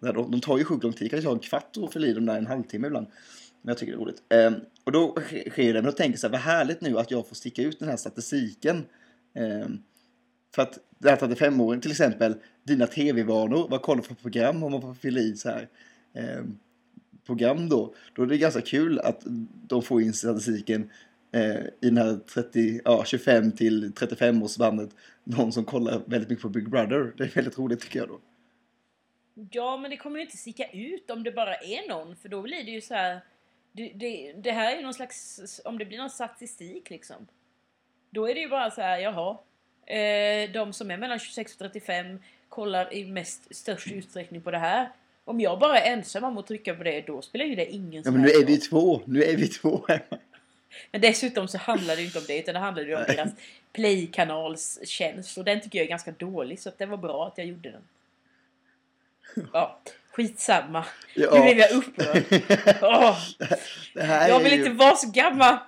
de, 0.00 0.30
de 0.30 0.40
tar 0.40 0.58
ju 0.58 0.64
sjukt 0.64 0.82
lång 0.84 0.92
tid, 0.92 1.10
kanske 1.10 1.28
har 1.28 1.34
en 1.34 1.40
kvart 1.40 1.76
att 1.76 1.92
fylla 1.92 2.06
i 2.06 2.12
dem 2.12 2.26
där, 2.26 2.38
en 2.38 2.46
halvtimme 2.46 2.86
ibland. 2.86 3.06
Men 3.62 3.70
jag 3.70 3.78
tycker 3.78 3.92
det 3.92 3.96
är 3.96 4.00
roligt. 4.00 4.22
Ehm, 4.28 4.54
och 4.84 4.92
då 4.92 5.14
sk- 5.14 5.50
sker 5.50 5.66
det, 5.74 5.82
men 5.82 5.84
då 5.84 5.92
tänker 5.92 6.12
jag 6.12 6.18
så 6.20 6.26
här, 6.26 6.32
vad 6.32 6.40
härligt 6.40 6.80
nu 6.80 6.98
att 6.98 7.10
jag 7.10 7.28
får 7.28 7.34
sticka 7.34 7.62
ut 7.62 7.78
den 7.78 7.88
här 7.88 7.96
statistiken. 7.96 8.84
Ehm, 9.34 9.78
för 10.54 10.62
att 10.62 10.78
det 11.00 11.10
här 11.10 11.16
35-åringen 11.16 11.80
till 11.80 11.90
exempel, 11.90 12.34
dina 12.62 12.86
tv-vanor, 12.86 13.68
vad 13.70 13.82
kollar 13.82 14.02
du 14.02 14.08
för 14.08 14.14
program 14.14 14.62
om 14.62 14.72
man 14.72 14.80
får 14.80 14.94
fylla 14.94 15.20
i 15.20 15.36
så 15.36 15.48
här. 15.48 15.68
eh, 16.14 16.44
program 17.26 17.68
då, 17.68 17.94
då 18.14 18.22
är 18.22 18.26
det 18.26 18.38
ganska 18.38 18.60
kul 18.60 18.98
att 18.98 19.22
de 19.68 19.82
får 19.82 20.02
in 20.02 20.12
statistiken 20.12 20.90
eh, 21.32 21.56
i 21.60 21.70
den 21.80 21.96
här 21.96 22.16
30, 22.16 22.80
ja, 22.84 23.04
25 23.04 23.52
till 23.52 23.92
35 23.92 24.42
årsbandet 24.42 24.90
någon 25.24 25.52
som 25.52 25.64
kollar 25.64 26.02
väldigt 26.06 26.30
mycket 26.30 26.42
på 26.42 26.48
Big 26.48 26.70
Brother. 26.70 27.12
Det 27.16 27.24
är 27.24 27.28
väldigt 27.28 27.58
roligt 27.58 27.80
tycker 27.80 27.98
jag 27.98 28.08
då. 28.08 28.20
Ja, 29.50 29.76
men 29.76 29.90
det 29.90 29.96
kommer 29.96 30.16
ju 30.16 30.24
inte 30.24 30.36
sticka 30.36 30.70
ut 30.70 31.10
om 31.10 31.22
det 31.22 31.32
bara 31.32 31.54
är 31.54 31.88
någon. 31.88 32.16
För 32.16 32.28
då 32.28 32.42
blir 32.42 32.64
det 32.64 32.70
ju 32.70 32.80
så 32.80 32.94
här... 32.94 33.20
Det, 33.72 33.92
det, 33.94 34.32
det 34.32 34.50
här 34.50 34.72
är 34.72 34.76
ju 34.76 34.82
någon 34.82 34.94
slags... 34.94 35.60
Om 35.64 35.78
det 35.78 35.84
blir 35.84 35.98
någon 35.98 36.10
statistik 36.10 36.90
liksom. 36.90 37.26
Då 38.10 38.28
är 38.28 38.34
det 38.34 38.40
ju 38.40 38.48
bara 38.48 38.70
så 38.70 38.80
här, 38.80 38.98
jaha. 38.98 39.38
Eh, 39.90 40.50
de 40.50 40.72
som 40.72 40.90
är 40.90 40.96
mellan 40.96 41.18
26 41.18 41.52
och 41.52 41.58
35 41.58 42.18
kollar 42.48 42.94
i 42.94 43.04
mest 43.04 43.56
störst 43.56 43.92
utsträckning 43.92 44.40
på 44.40 44.50
det 44.50 44.58
här. 44.58 44.88
Om 45.24 45.40
jag 45.40 45.58
bara 45.58 45.78
är 45.78 45.92
ensam 45.92 46.24
om 46.24 46.38
att 46.38 46.46
trycka 46.46 46.74
på 46.74 46.82
det, 46.82 47.00
då 47.06 47.22
spelar 47.22 47.44
ju 47.44 47.54
det 47.54 47.66
ingen 47.66 48.02
Ja 48.04 48.10
men 48.10 48.22
nu 48.22 48.28
är 48.28 48.44
vi 48.44 48.56
två, 48.56 49.00
nu 49.04 49.24
är 49.24 49.36
vi 49.36 49.48
två 49.48 49.84
hemma. 49.88 50.00
Men 50.92 51.00
dessutom 51.00 51.48
så 51.48 51.58
handlar 51.58 51.96
det 51.96 52.02
ju 52.02 52.06
inte 52.06 52.18
om 52.18 52.24
det, 52.26 52.38
utan 52.38 52.54
det 52.54 52.60
handlar 52.60 52.82
ju 52.82 52.96
om 52.96 53.04
deras 53.06 53.30
Play-kanalstjänst. 53.72 55.38
Och 55.38 55.44
den 55.44 55.60
tycker 55.60 55.78
jag 55.78 55.84
är 55.84 55.88
ganska 55.88 56.10
dålig, 56.10 56.60
så 56.60 56.68
att 56.68 56.78
det 56.78 56.86
var 56.86 56.96
bra 56.96 57.26
att 57.26 57.38
jag 57.38 57.46
gjorde 57.46 57.70
den. 57.70 57.82
Ja, 59.52 59.80
skitsamma. 60.10 60.84
Ja. 61.14 61.34
Nu 61.34 61.40
blev 61.40 61.58
jag 61.58 61.70
upprörd. 61.70 62.24
Här, 64.06 64.28
jag 64.28 64.40
vill 64.40 64.52
ju, 64.52 64.58
inte 64.58 64.70
vara 64.70 64.96
så 64.96 65.10
gammal. 65.10 65.58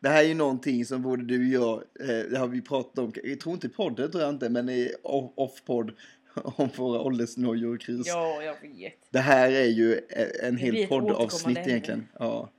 Det 0.00 0.08
här 0.08 0.22
är 0.24 0.28
ju 0.28 0.34
någonting 0.34 0.84
som 0.84 1.02
både 1.02 1.24
du 1.24 1.58
och 1.58 1.64
jag, 2.00 2.08
eh, 2.10 2.24
det 2.30 2.38
har 2.38 2.48
vi 2.48 2.60
pratat 2.62 2.98
om, 2.98 3.12
jag 3.24 3.40
tror 3.40 3.54
inte 3.54 3.66
i 3.66 3.70
podden 3.70 4.10
tror 4.10 4.22
jag 4.24 4.30
inte, 4.34 4.48
men 4.48 4.68
i 4.68 4.92
off- 5.02 5.32
off-podd 5.36 5.92
om 6.34 6.68
våra 6.76 7.00
åldersnojor 7.00 7.74
och 7.74 7.80
kris. 7.80 8.06
Ja, 8.06 8.42
jag 8.42 8.56
vet. 8.68 8.94
Det 9.10 9.18
här 9.18 9.50
är 9.52 9.64
ju 9.66 9.94
eh, 9.94 10.48
en 10.48 10.56
hel 10.56 10.86
poddavsnitt 10.86 11.58
egentligen. 11.58 12.08
Ja. 12.18 12.50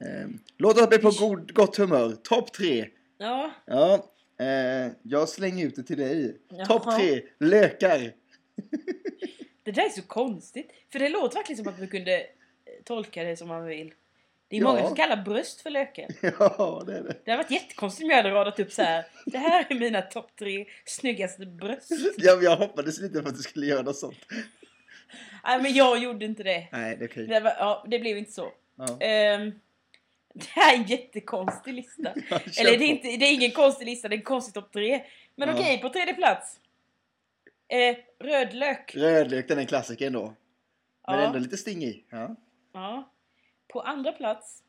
Ehm, 0.00 0.38
Låt 0.56 0.78
oss 0.80 0.88
bli 0.88 0.98
på 0.98 1.10
god, 1.20 1.54
gott 1.54 1.76
humör. 1.76 2.12
Topp 2.22 2.52
tre. 2.52 2.86
Ja, 3.18 3.50
Ja, 3.66 4.12
eh, 4.40 4.92
jag 5.02 5.28
slänger 5.28 5.66
ut 5.66 5.76
det 5.76 5.82
till 5.82 5.98
dig. 5.98 6.36
Topp 6.68 6.96
tre, 6.98 7.22
lökar. 7.38 7.98
det 9.62 9.70
där 9.72 9.84
är 9.84 9.88
så 9.88 10.02
konstigt. 10.02 10.70
För 10.92 10.98
det 10.98 11.08
låter 11.08 11.34
verkligen 11.34 11.64
som 11.64 11.72
att 11.72 11.78
man 11.78 11.88
kunde 11.88 12.26
tolka 12.84 13.22
det 13.24 13.36
som 13.36 13.48
man 13.48 13.66
vill. 13.66 13.92
Det 14.50 14.56
är 14.56 14.60
Ja. 14.60 14.66
många 14.72 14.86
som 14.86 14.96
kallar 14.96 15.16
bröst 15.16 15.60
för 15.60 15.70
lökar. 15.70 16.06
Ja, 16.38 16.82
det 16.86 16.98
är 16.98 17.02
det. 17.02 17.16
Det 17.24 17.30
hade 17.30 17.42
varit 17.42 17.50
jättekonstigt 17.50 18.04
om 18.04 18.10
jag 18.10 18.16
hade 18.16 18.30
radat 18.30 18.60
upp 18.60 18.72
så 18.72 18.82
här. 18.82 19.04
Det 19.26 19.38
här 19.38 19.66
är 19.70 19.74
mina 19.74 20.02
topp 20.02 20.30
tre 20.38 20.66
snyggaste 20.84 21.46
bröst. 21.46 21.90
Jag, 22.16 22.42
jag 22.42 22.56
hoppades 22.56 23.00
lite 23.00 23.22
på 23.22 23.28
att 23.28 23.36
du 23.36 23.42
skulle 23.42 23.66
göra 23.66 23.82
något 23.82 23.96
sånt. 23.96 24.18
Nej, 25.44 25.62
men 25.62 25.74
jag 25.74 25.98
gjorde 25.98 26.24
inte 26.24 26.42
det. 26.42 26.68
Nej, 26.72 26.96
det 26.96 27.04
är 27.04 27.08
okej. 27.08 27.26
Det, 27.26 27.40
var, 27.40 27.50
ja, 27.58 27.84
det 27.88 27.98
blev 27.98 28.18
inte 28.18 28.32
så. 28.32 28.52
Ja. 28.76 28.96
Ehm, 29.00 29.52
det 30.34 30.46
här 30.48 30.74
är 30.74 30.76
en 30.78 30.84
jättekonstig 30.86 31.74
lista. 31.74 32.10
Eller 32.60 32.78
det 32.78 32.84
är, 32.84 32.88
inte, 32.88 33.08
det 33.08 33.24
är 33.26 33.34
ingen 33.34 33.50
konstig 33.50 33.84
lista, 33.86 34.08
det 34.08 34.14
är 34.14 34.18
en 34.18 34.22
konstig 34.24 34.54
topp 34.54 34.72
tre. 34.72 35.02
Men 35.36 35.48
Ja. 35.48 35.54
okej, 35.54 35.78
på 35.78 35.88
tredje 35.88 36.14
plats. 36.14 36.60
Eh, 37.68 37.96
rödlök. 38.26 38.94
Rödlök, 38.96 39.48
den 39.48 39.56
är 39.58 39.62
en 39.62 39.66
klassiker 39.66 40.06
ändå. 40.06 40.34
Men 41.08 41.18
Ja. 41.18 41.26
ändå 41.26 41.38
lite 41.38 41.56
sting 41.56 41.84
i. 41.84 42.04
Ja. 42.10 42.36
Ja. 42.72 43.10
På 43.72 43.80
andra 43.80 44.12
plats, 44.12 44.62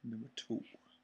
Nummer 0.00 0.28
två. 0.46 0.62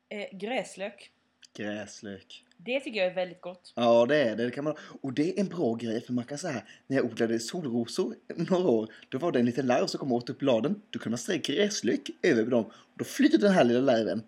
eh, 0.09 0.39
gräslök. 0.39 1.11
Gräslök. 1.57 2.45
Det 2.57 2.81
tycker 2.81 3.01
jag 3.01 3.11
är 3.11 3.15
väldigt 3.15 3.41
gott. 3.41 3.73
Ja, 3.77 4.07
det 4.07 4.17
är 4.17 4.37
det. 4.37 4.45
det 4.45 4.51
kan 4.51 4.65
man... 4.65 4.77
Och 5.03 5.13
det 5.13 5.31
är 5.37 5.41
en 5.41 5.49
bra 5.49 5.75
grej, 5.75 6.01
för 6.01 6.13
man 6.13 6.25
kan 6.25 6.39
säga 6.39 6.63
när 6.87 6.97
jag 6.97 7.07
odlade 7.07 7.39
solrosor 7.41 8.15
några 8.37 8.69
år, 8.69 8.93
då 9.09 9.19
var 9.19 9.33
det 9.33 9.39
en 9.39 9.47
liten 9.47 9.67
larv 9.67 9.87
som 9.87 9.99
kom 10.01 10.13
och 10.13 10.19
åt 10.19 10.31
upp 10.31 10.39
bladen. 10.39 10.83
Då 10.91 10.99
kunde 10.99 11.11
man 11.11 11.19
strö 11.19 11.37
gräslök 11.37 12.11
över 12.23 12.45
dem. 12.45 12.65
Och 12.65 12.73
då 12.99 13.05
flyter 13.05 13.39
den 13.39 13.53
här 13.53 13.65
lilla 13.65 13.81
larven. 13.81 14.23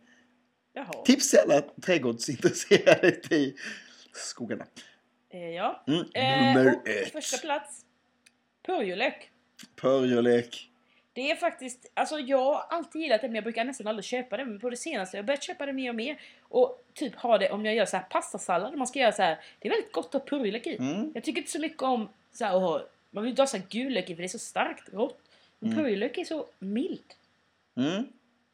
Jaha. 0.73 0.93
Tips 1.05 1.31
till 1.31 1.39
alla 1.39 1.61
trädgårdsintresserade 1.61 3.09
i 3.31 3.55
skogarna. 4.13 4.67
Eh, 5.31 5.49
ja. 5.51 5.85
Mm. 5.87 6.01
Eh, 6.15 6.55
Nummer 6.55 6.73
på 6.73 6.89
ett. 6.89 7.13
första 7.13 7.39
plats, 7.39 7.85
purjolök. 8.67 9.31
Purjolök. 9.77 10.70
Det 11.13 11.31
är 11.31 11.37
faktiskt, 11.37 11.91
alltså 11.95 12.19
jag 12.19 12.39
har 12.45 12.65
alltid 12.71 13.03
gillat 13.03 13.21
det 13.21 13.29
men 13.29 13.35
jag 13.35 13.45
brukar 13.45 13.65
nästan 13.65 13.87
aldrig 13.87 14.05
köpa 14.05 14.37
det. 14.37 14.45
Men 14.45 14.61
på 14.61 14.71
det 14.71 14.77
senaste 14.77 15.17
har 15.17 15.19
jag 15.19 15.27
börjat 15.27 15.43
köpa 15.43 15.67
det 15.67 15.73
mer 15.73 15.89
och 15.89 15.95
mer. 15.95 16.21
Och 16.43 16.85
typ 16.95 17.15
ha 17.15 17.39
det 17.39 17.51
om 17.51 17.65
jag 17.67 17.75
gör 17.75 17.87
så 17.87 17.97
här 17.97 18.05
pastasallad. 18.11 18.77
Man 18.77 18.87
ska 18.87 18.99
göra 18.99 19.13
så 19.13 19.23
här. 19.23 19.39
Det 19.59 19.69
är 19.69 19.73
väldigt 19.73 19.93
gott 19.93 20.15
att 20.15 20.23
ha 20.31 20.39
purjolök 20.39 20.67
i. 20.67 20.77
Mm. 20.77 21.11
Jag 21.15 21.25
tycker 21.25 21.39
inte 21.41 21.51
så 21.51 21.59
mycket 21.61 21.83
om 21.83 22.09
så 22.33 22.45
här, 22.45 22.55
att 22.57 22.63
ha, 22.63 22.83
man 23.11 23.25
vill 23.25 23.31
inte 23.31 23.43
ha 23.43 23.47
så 23.47 23.57
här 23.57 23.65
gul 23.69 23.93
lök 23.93 24.11
i 24.11 24.15
för 24.15 24.23
det 24.23 24.27
är 24.27 24.29
så 24.29 24.39
starkt 24.39 24.93
rått. 24.93 25.21
Men 25.59 25.73
Mm. 25.73 25.85
purjolök 25.85 26.19
är 26.19 26.25
så 26.25 26.47
mild. 26.59 27.15
Mm. 27.77 28.05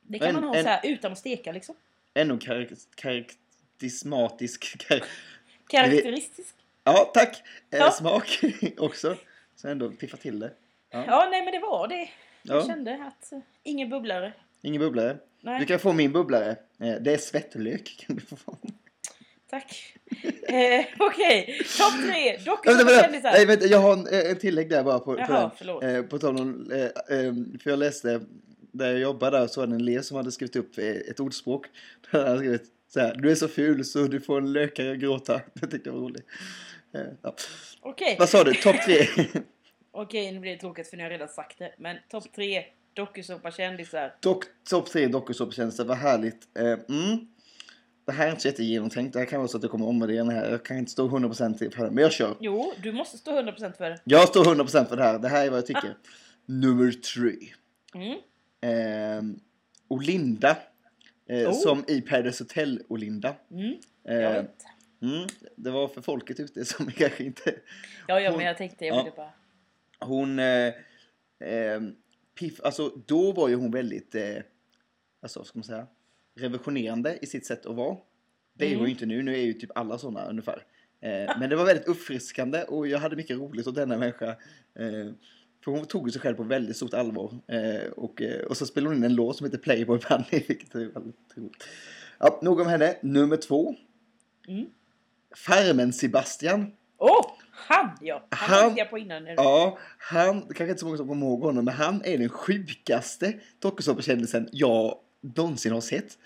Det 0.02 0.18
kan 0.18 0.28
En- 0.28 0.34
man 0.34 0.44
ha 0.44 0.56
en- 0.56 0.62
så 0.64 0.68
här 0.68 0.80
utan 0.84 1.12
att 1.12 1.18
steka 1.18 1.52
liksom. 1.52 1.74
Ännu 2.14 2.38
karak- 2.38 2.86
karaktärismatisk. 2.94 4.78
Kar 4.88 5.02
Karaktäristisk. 5.68 6.54
ja, 6.84 7.10
tack! 7.14 7.42
Eh, 7.70 7.78
Ja. 7.78 7.90
Smak 7.90 8.40
också. 8.78 9.16
Så 9.56 9.68
ändå 9.68 9.90
piffa 9.90 10.16
till 10.16 10.38
det. 10.40 10.50
Ja, 10.90 11.28
nej 11.30 11.42
men 11.44 11.52
det 11.52 11.58
var 11.58 11.88
det. 11.88 12.08
Jag 12.46 12.56
Ja, 12.56 12.66
kände 12.66 12.94
att 12.94 13.32
uh, 13.32 13.38
ingen 13.62 13.90
bubblare. 13.90 14.32
ingen 14.62 14.80
bubblare. 14.80 15.16
Nej, 15.40 15.60
Du 15.60 15.66
kan 15.66 15.78
få 15.78 15.92
min 15.92 16.12
bubblare. 16.12 16.50
Eh, 16.80 16.94
Det 17.00 17.14
är 17.14 17.18
svettlök. 17.18 17.96
Kan 18.06 18.16
du 18.16 18.22
få. 18.36 18.56
tack. 19.50 19.94
eh, 20.48 20.84
Okej, 20.98 21.60
topp 21.78 21.92
tre. 22.12 22.36
Dokusåpa 22.36 22.84
vänta. 22.84 23.02
kändisar. 23.02 23.32
Nej, 23.32 23.46
vänta, 23.46 23.66
jag 23.66 23.78
har 23.78 23.92
en, 23.92 24.06
eh, 24.06 24.30
en 24.30 24.36
tillägg 24.38 24.70
där 24.70 24.82
bara 24.84 24.98
på, 24.98 25.04
på 25.14 25.20
Jaha, 25.20 25.40
den. 25.40 25.50
förlåt. 25.56 25.84
Eh, 25.84 26.02
på 26.02 26.18
tal 26.18 26.36
om, 26.40 26.70
eh, 26.72 26.84
eh, 27.18 27.32
för 27.62 27.70
jag 27.70 27.78
läste, 27.78 28.20
där 28.72 28.90
jag 28.90 28.98
jobbade 29.00 29.38
där 29.38 29.46
så 29.46 29.60
var 29.60 29.66
det 29.66 29.74
en 29.74 29.80
elev 29.80 30.02
som 30.02 30.16
hade 30.16 30.32
skrivit 30.32 30.56
upp 30.56 30.78
eh, 30.78 30.84
ett 30.86 31.20
ordspråk. 31.20 31.66
Där 32.10 32.18
han 32.18 32.26
hade 32.28 32.38
skrivit 32.38 32.64
så 32.88 33.00
här, 33.00 33.14
du 33.14 33.30
är 33.30 33.34
så 33.34 33.48
ful 33.48 33.84
så 33.84 33.98
du 33.98 34.20
får 34.20 34.38
en 34.38 34.52
lökare 34.52 34.96
gråta. 34.96 35.40
Det 35.54 35.66
tyckte 35.66 35.88
jag 35.88 35.94
var 35.94 36.00
roligt. 36.00 36.26
Eh, 36.94 37.00
ja. 37.22 37.34
Okej, 37.80 38.16
Vad 38.18 38.28
sa 38.28 38.44
du, 38.44 38.54
topp 38.54 38.76
tre? 38.86 39.06
Okej 40.02 40.32
nu 40.32 40.40
blir 40.40 40.52
det 40.52 40.58
tråkigt 40.58 40.88
för 40.88 40.96
nu 40.96 41.02
har 41.02 41.10
jag 41.10 41.14
redan 41.14 41.28
sagt 41.28 41.58
det. 41.58 41.74
Men 41.78 41.96
topp 42.08 42.32
tre 42.34 42.64
dokusåpa 42.94 43.50
kändisar. 43.50 44.14
Dock, 44.20 44.44
topp 44.68 44.90
tre 44.90 45.06
dokusåpatjänster, 45.06 45.84
vad 45.84 45.96
härligt. 45.96 46.58
Eh, 46.58 46.64
mm. 46.66 47.26
Det 48.04 48.12
här 48.12 48.26
är 48.26 48.30
inte 48.30 48.42
så 48.42 48.48
jättegenomtänkt, 48.48 49.12
det 49.12 49.18
här 49.18 49.26
kan 49.26 49.38
vara 49.40 49.48
så 49.48 49.56
att 49.56 49.62
jag 49.62 49.70
kommer 49.72 49.86
omvärdera 49.86 50.24
den 50.24 50.28
här. 50.34 50.50
Jag 50.50 50.64
kan 50.64 50.76
inte 50.78 50.90
stå 50.90 51.08
100% 51.08 51.70
för 51.74 51.84
det, 51.84 51.90
men 51.90 52.02
jag 52.02 52.12
kör. 52.12 52.36
Jo, 52.40 52.72
du 52.82 52.92
måste 52.92 53.18
stå 53.18 53.30
100% 53.30 53.76
för 53.76 53.90
det. 53.90 54.00
Jag 54.04 54.28
står 54.28 54.44
100% 54.44 54.84
för 54.88 54.96
det 54.96 55.02
här, 55.02 55.18
det 55.18 55.28
här 55.28 55.46
är 55.46 55.50
vad 55.50 55.58
jag 55.58 55.66
tycker. 55.66 55.96
Nummer 56.46 56.92
tre. 56.92 57.36
Mm. 57.94 58.18
Eh, 58.60 59.36
Olinda. 59.88 60.56
Eh, 61.28 61.48
Oh. 61.48 61.52
Som 61.52 61.84
i 61.88 62.00
Paradise 62.00 62.44
Hotel 62.44 62.82
Olinda. 62.88 63.34
Mm. 63.50 63.74
Eh, 64.08 64.16
Jag 64.16 64.32
vet. 64.32 64.64
mm, 65.02 65.28
det 65.56 65.70
var 65.70 65.88
för 65.88 66.02
folket 66.02 66.40
ute 66.40 66.64
som 66.64 66.90
kanske 66.96 67.24
inte... 67.24 67.54
Ja, 68.06 68.20
ja, 68.20 68.36
men 68.36 68.46
jag 68.46 68.56
tänkte 68.56 68.86
jag 68.86 68.96
ja. 68.96 69.02
ville 69.02 69.16
bara... 69.16 69.32
Hon... 70.00 70.38
Eh, 70.38 70.66
eh, 71.40 71.80
piff, 72.38 72.60
alltså 72.60 72.92
då 73.06 73.32
var 73.32 73.48
ju 73.48 73.54
hon 73.54 73.70
väldigt... 73.70 74.14
Eh, 74.14 74.36
alltså 75.22 75.44
ska 75.44 75.58
man 75.58 75.64
säga? 75.64 75.86
Revolutionerande 76.34 77.18
i 77.22 77.26
sitt 77.26 77.46
sätt 77.46 77.66
att 77.66 77.76
vara. 77.76 77.96
Det 78.54 78.64
är 78.64 78.68
Mm. 78.68 78.78
hon 78.78 78.86
ju 78.88 78.92
inte 78.92 79.06
nu, 79.06 79.22
nu 79.22 79.34
är 79.34 79.42
ju 79.42 79.52
typ 79.52 79.70
alla 79.74 79.98
sådana 79.98 80.28
ungefär. 80.28 80.64
Eh, 81.00 81.38
men 81.38 81.50
det 81.50 81.56
var 81.56 81.64
väldigt 81.64 81.86
uppfriskande 81.88 82.62
och 82.62 82.86
jag 82.86 82.98
hade 82.98 83.16
mycket 83.16 83.36
roligt 83.36 83.66
åt 83.66 83.74
denna 83.74 83.98
människa. 83.98 84.28
Eh, 84.74 85.12
för 85.64 85.70
hon 85.70 85.86
tog 85.86 86.12
sig 86.12 86.20
själv 86.20 86.34
på 86.36 86.42
väldigt 86.42 86.76
stort 86.76 86.94
allvar. 86.94 87.34
Eh, 87.46 87.90
och, 87.90 88.22
eh, 88.22 88.44
och 88.46 88.56
så 88.56 88.66
spelade 88.66 88.90
hon 88.90 88.96
in 88.96 89.04
en 89.04 89.14
låt 89.14 89.36
som 89.36 89.44
heter 89.44 89.58
Playboy 89.58 89.98
Bunny, 90.08 90.44
vilket 90.48 90.74
är 90.74 90.78
väldigt 90.78 91.16
roligt. 91.36 91.64
Ja, 92.18 92.38
nog 92.42 92.60
om 92.60 92.66
henne. 92.66 92.96
Nummer 93.02 93.36
två. 93.36 93.74
Mm. 94.48 94.66
Farmen 95.36 95.92
Sebastian. 95.92 96.72
Åh! 96.98 97.20
Oh, 97.20 97.30
han 97.68 97.90
ja! 98.00 98.26
Han, 98.30 98.50
Han- 98.50 98.60
tänkte 98.62 98.80
jag 98.80 98.90
på 98.90 98.98
innan. 98.98 99.26
Ja, 99.26 99.78
han, 99.98 100.40
kanske 100.42 100.64
inte 100.64 100.78
så 100.78 100.86
många 100.86 100.96
som 100.98 101.08
kommer 101.08 101.26
ihåg 101.26 101.40
honom, 101.42 101.64
men 101.64 101.74
han 101.74 102.02
är 102.04 102.18
den 102.18 102.28
sjukaste 102.28 103.32
dokusåpakändisen 103.58 104.48
jag 104.52 104.98
någonsin 105.36 105.72
har 105.72 105.80
sett. 105.80 106.18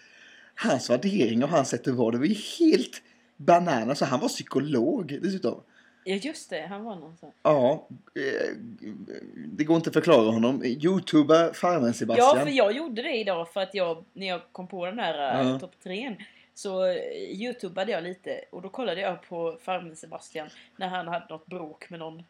Hans 0.54 0.90
värdering 0.90 1.42
och 1.44 1.48
hans 1.48 1.68
sätt 1.68 1.88
att 1.88 1.94
vara, 1.94 2.10
det 2.10 2.18
var 2.18 2.24
ju 2.26 2.34
helt 2.58 3.02
bananas. 3.36 3.98
Så 3.98 4.04
han 4.04 4.20
var 4.20 4.28
psykolog 4.28 5.18
dessutom. 5.22 5.62
Ja, 6.04 6.14
just 6.14 6.50
det. 6.50 6.66
Han 6.66 6.84
var 6.84 6.96
någon 6.96 7.16
sån. 7.16 7.30
Ja, 7.42 7.88
eh, 8.14 8.56
det 9.48 9.64
går 9.64 9.76
inte 9.76 9.90
att 9.90 9.94
förklara 9.94 10.30
honom. 10.30 10.64
Youtuber 10.64 11.52
Farmen 11.52 11.86
Ja, 11.86 11.92
Sebastian. 11.92 12.46
för 12.46 12.48
jag 12.52 12.72
gjorde 12.76 13.02
det 13.02 13.16
idag 13.16 13.52
för 13.52 13.60
att 13.60 13.74
jag, 13.74 14.04
när 14.12 14.26
jag 14.26 14.40
kom 14.52 14.66
på 14.68 14.86
den 14.86 14.98
här 14.98 15.38
Ja. 15.44 15.50
uh, 15.50 15.58
topp 15.58 15.72
trean 15.82 16.16
så 16.60 16.84
uh, 16.86 16.96
youtubade 17.16 17.92
jag 17.92 18.02
lite 18.04 18.40
och 18.52 18.62
då 18.62 18.68
kollade 18.68 19.00
jag 19.00 19.22
på 19.22 19.58
farmen 19.62 19.96
Sebastian 19.96 20.48
när 20.76 20.88
han 20.88 21.08
hade 21.08 21.26
något 21.28 21.46
bråk 21.46 21.90
med 21.90 21.98
någon. 21.98 22.22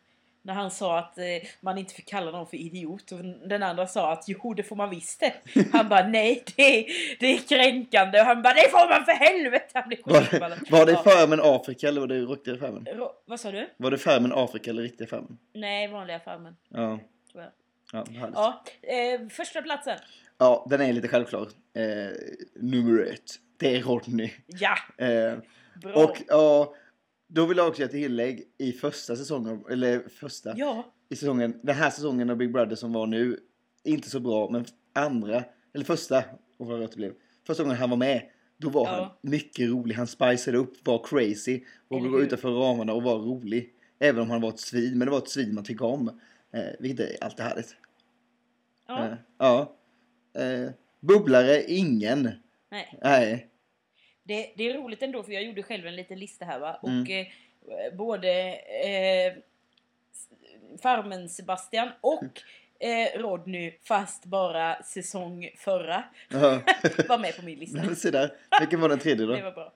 När 0.42 0.54
han 0.54 0.70
sa 0.70 0.98
att 0.98 1.18
eh, 1.18 1.24
man 1.60 1.78
inte 1.78 1.94
fick 1.94 2.08
kalla 2.08 2.30
någon 2.30 2.46
för 2.46 2.56
idiot 2.56 3.12
och 3.12 3.18
den 3.48 3.62
andra 3.62 3.86
sa 3.86 4.12
att 4.12 4.24
jo 4.28 4.54
det 4.54 4.62
får 4.62 4.76
man 4.76 4.90
visst 4.90 5.20
det. 5.20 5.32
Han 5.72 5.88
bara 5.88 6.08
nej 6.08 6.44
det 6.56 6.86
det 7.20 7.26
är 7.26 7.38
kränkande 7.48 8.20
och 8.20 8.26
han 8.26 8.42
bara 8.42 8.54
det 8.54 8.70
får 8.70 8.88
man 8.88 9.04
för 9.04 9.12
helvete. 9.12 9.66
Han 9.74 9.88
blev 9.88 9.98
Var 10.04 10.20
det, 10.30 10.70
var 10.70 10.86
det 10.86 10.92
Ja. 10.92 11.02
Farmen 11.02 11.40
Afrika 11.42 11.88
eller 11.88 12.00
var 12.00 12.08
det 12.08 12.14
riktiga 12.20 12.56
Farmen? 12.56 12.86
Ro- 12.86 13.12
Vad 13.26 13.40
sa 13.40 13.50
du? 13.50 13.70
Var 13.76 13.90
det 13.90 13.98
Farmen 13.98 14.32
Afrika 14.34 14.70
eller 14.70 14.82
riktiga 14.82 15.06
Farmen? 15.08 15.38
Nej, 15.52 15.88
vanliga 15.88 16.20
farmen. 16.20 16.56
Ja, 16.68 16.98
Tror 17.32 17.44
jag. 17.44 17.52
ja, 17.92 18.04
härligt. 18.20 18.34
Ja, 18.36 18.64
eh, 18.82 19.28
första 19.28 19.62
platsen. 19.62 19.98
ja, 20.38 20.66
den 20.70 20.80
är 20.80 20.92
lite 20.92 21.08
självklar. 21.08 21.42
Eh, 21.74 22.10
nummer 22.54 23.02
ett, 23.12 23.30
det 23.60 23.76
är 23.76 23.82
Rodney. 23.82 24.30
Ja, 24.46 24.76
Eh, 25.06 25.38
bra. 25.82 26.04
Och 26.04 26.16
ja, 26.28 26.74
då 27.26 27.46
vill 27.46 27.56
jag 27.58 27.68
också 27.68 27.80
göra 27.80 27.88
ett 27.88 27.92
tillägg 27.92 28.44
i 28.58 28.72
första 28.72 29.16
säsongen, 29.16 29.64
eller 29.70 30.08
första, 30.08 30.54
Ja, 30.56 30.92
i 31.08 31.16
säsongen, 31.16 31.60
den 31.62 31.76
här 31.76 31.90
säsongen 31.90 32.30
av 32.30 32.36
Big 32.36 32.52
Brother 32.52 32.76
som 32.76 32.92
var 32.92 33.06
nu, 33.06 33.38
inte 33.84 34.10
så 34.10 34.20
bra, 34.20 34.50
men 34.50 34.64
andra, 34.92 35.44
eller 35.74 35.84
första, 35.84 36.24
och 36.58 36.66
vad 36.66 36.80
det 36.80 36.96
blev, 36.96 37.12
första 37.46 37.62
gången 37.62 37.78
han 37.78 37.90
var 37.90 37.96
med, 37.96 38.22
då 38.56 38.68
var 38.68 38.86
Ja. 38.86 38.94
han 39.22 39.30
mycket 39.30 39.68
rolig, 39.70 39.94
han 39.94 40.06
spicade 40.06 40.58
upp, 40.58 40.86
var 40.86 41.04
crazy, 41.04 41.64
och 41.88 41.98
Eller 41.98 42.08
gå 42.08 42.16
hur? 42.18 42.24
utanför 42.24 42.50
ramarna 42.50 42.92
och 42.92 43.02
var 43.02 43.18
rolig. 43.18 43.72
Även 43.98 44.22
om 44.22 44.30
han 44.30 44.40
var 44.40 44.48
ett 44.48 44.60
svin, 44.60 44.98
men 44.98 45.06
det 45.06 45.10
var 45.12 45.18
ett 45.18 45.28
svin 45.28 45.54
man 45.54 45.64
tycker 45.64 45.84
om. 45.84 46.20
Eh, 46.52 46.62
vilket 46.78 47.10
är 47.10 47.24
alltid 47.24 47.44
härligt. 47.44 47.76
ja. 48.88 49.06
Eh, 49.06 49.14
ja. 49.38 49.76
Eh, 50.42 50.70
bubblare, 51.00 51.62
ingen. 51.64 52.30
Nej. 52.70 52.98
Nej. 53.02 53.46
Det, 54.22 54.52
det 54.56 54.70
är 54.70 54.74
roligt 54.74 55.02
ändå 55.02 55.22
för 55.22 55.32
jag 55.32 55.42
gjorde 55.42 55.62
själv 55.62 55.86
en 55.86 55.96
liten 55.96 56.18
lista 56.18 56.44
här 56.44 56.58
va. 56.58 56.80
Mm. 56.82 57.02
Och 57.02 57.10
eh, 57.10 57.26
både 57.92 58.54
eh, 58.54 59.32
Farmen 60.82 61.28
Sebastian 61.28 61.88
och 62.00 62.24
eh, 62.80 63.20
Rodney 63.20 63.72
fast 63.82 64.24
bara 64.24 64.82
säsong 64.82 65.50
förra 65.56 66.04
var 67.08 67.18
med 67.18 67.36
på 67.36 67.44
min 67.44 67.58
lista. 67.58 67.94
Se 67.94 68.10
där, 68.10 68.32
vilken 68.60 68.80
var 68.80 68.88
den 68.88 68.98
tredje 68.98 69.26
då? 69.26 69.32
Det 69.32 69.42
var 69.42 69.52
bra. 69.52 69.72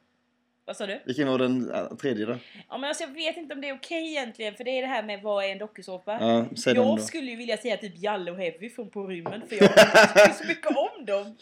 Vad 0.66 0.76
sa 0.76 0.86
du? 0.86 1.00
Vilken 1.04 1.28
var 1.28 1.38
den 1.38 1.72
tredje 1.96 2.26
då? 2.26 2.38
Ja 2.68 2.78
men 2.78 2.88
alltså 2.88 3.04
jag 3.04 3.14
vet 3.14 3.36
inte 3.36 3.54
om 3.54 3.60
det 3.60 3.68
är 3.68 3.74
okej 3.74 4.10
egentligen 4.10 4.54
för 4.54 4.64
det 4.64 4.70
är 4.70 4.82
det 4.82 4.88
här 4.88 5.02
med 5.02 5.22
vad 5.22 5.44
är 5.44 5.48
en 5.48 5.58
dokusåpa? 5.58 6.18
Ja, 6.20 6.72
jag 6.74 7.00
skulle 7.00 7.30
ju 7.30 7.36
vilja 7.36 7.56
säga 7.56 7.76
typ 7.76 7.92
Jalle 7.96 8.30
och 8.30 8.38
Heavy 8.38 8.70
från 8.70 8.90
På 8.90 9.06
rymmen 9.06 9.42
för 9.48 9.56
jag 9.56 9.70
tycker 9.70 10.32
så 10.32 10.46
mycket 10.46 10.76
om 10.76 11.04
dem. 11.04 11.36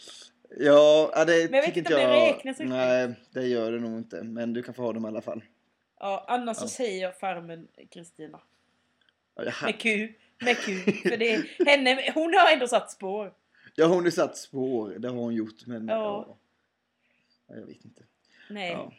Ja, 0.59 1.23
det 1.27 1.51
Men 1.51 1.59
jag 1.59 1.67
vet 1.67 1.77
inte 1.77 1.95
om 1.95 1.99
det 2.01 2.07
räknas 2.07 2.59
riktigt. 2.59 2.69
Nej, 2.69 3.13
det 3.31 3.47
gör 3.47 3.71
det 3.71 3.79
nog 3.79 3.97
inte. 3.97 4.23
Men 4.23 4.53
du 4.53 4.63
kan 4.63 4.73
få 4.73 4.81
ha 4.81 4.93
dem 4.93 5.05
i 5.05 5.07
alla 5.07 5.21
fall. 5.21 5.43
Ja, 5.99 6.25
annars 6.27 6.57
så 6.57 6.63
Ja. 6.63 6.67
säger 6.69 7.01
jag 7.01 7.19
Farmen 7.19 7.67
Kristina. 7.91 8.39
Ja, 9.35 9.43
jag- 9.43 9.53
Med 9.63 9.79
Q. 9.79 10.13
Med 10.41 10.57
Q. 10.57 10.71
För 11.09 11.17
det 11.17 11.33
är 11.33 11.65
henne, 11.65 12.11
hon 12.15 12.33
har 12.33 12.53
ändå 12.53 12.67
satt 12.67 12.91
spår. 12.91 13.33
Ja, 13.75 13.85
hon 13.85 14.03
har 14.03 14.11
satt 14.11 14.37
spår. 14.37 14.89
Det 14.99 15.07
har 15.09 15.15
hon 15.15 15.35
gjort. 15.35 15.65
Men 15.65 15.87
Ja. 15.87 15.95
ja. 16.27 16.37
ja 17.47 17.55
jag 17.59 17.65
vet 17.65 17.85
inte. 17.85 18.01
Nej. 18.49 18.71
Ja. 18.71 18.91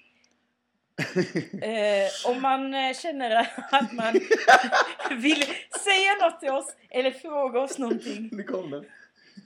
Eh, 1.63 2.31
om 2.37 2.43
man 2.43 2.75
eh, 2.75 2.95
känner 2.95 3.49
att 3.71 3.93
man 3.93 4.13
vill 5.21 5.43
säga 5.85 6.15
något 6.23 6.41
till 6.41 6.51
oss 6.51 6.77
eller 6.91 7.11
fråga 7.11 7.61
oss 7.61 7.79
någonting. 7.79 8.29
Nu 8.33 8.43
kom 8.43 8.71
den. 8.71 8.85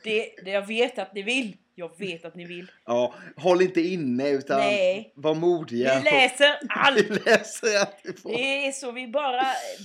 Det, 0.04 0.34
det 0.44 0.50
jag 0.50 0.66
vet 0.66 0.98
att 0.98 1.14
ni 1.14 1.22
vill. 1.22 1.56
Jag 1.78 1.98
vet 1.98 2.24
att 2.24 2.34
ni 2.34 2.44
vill. 2.44 2.70
Ja, 2.84 3.14
håll 3.36 3.62
inte 3.62 3.80
inne 3.80 4.30
utan 4.30 4.58
Nej. 4.60 5.12
var 5.16 5.34
modiga. 5.34 5.98
Vi 5.98 6.04
läser 6.04 6.58
allt. 6.68 7.10
Vi 7.10 7.18
läser 7.18 7.78
allt 7.80 8.00
vi 8.04 8.12
får. 8.12 8.30
Det 8.30 8.66
är 8.66 8.72
så 8.72 8.92
vi 8.92 9.08
bara, 9.08 9.42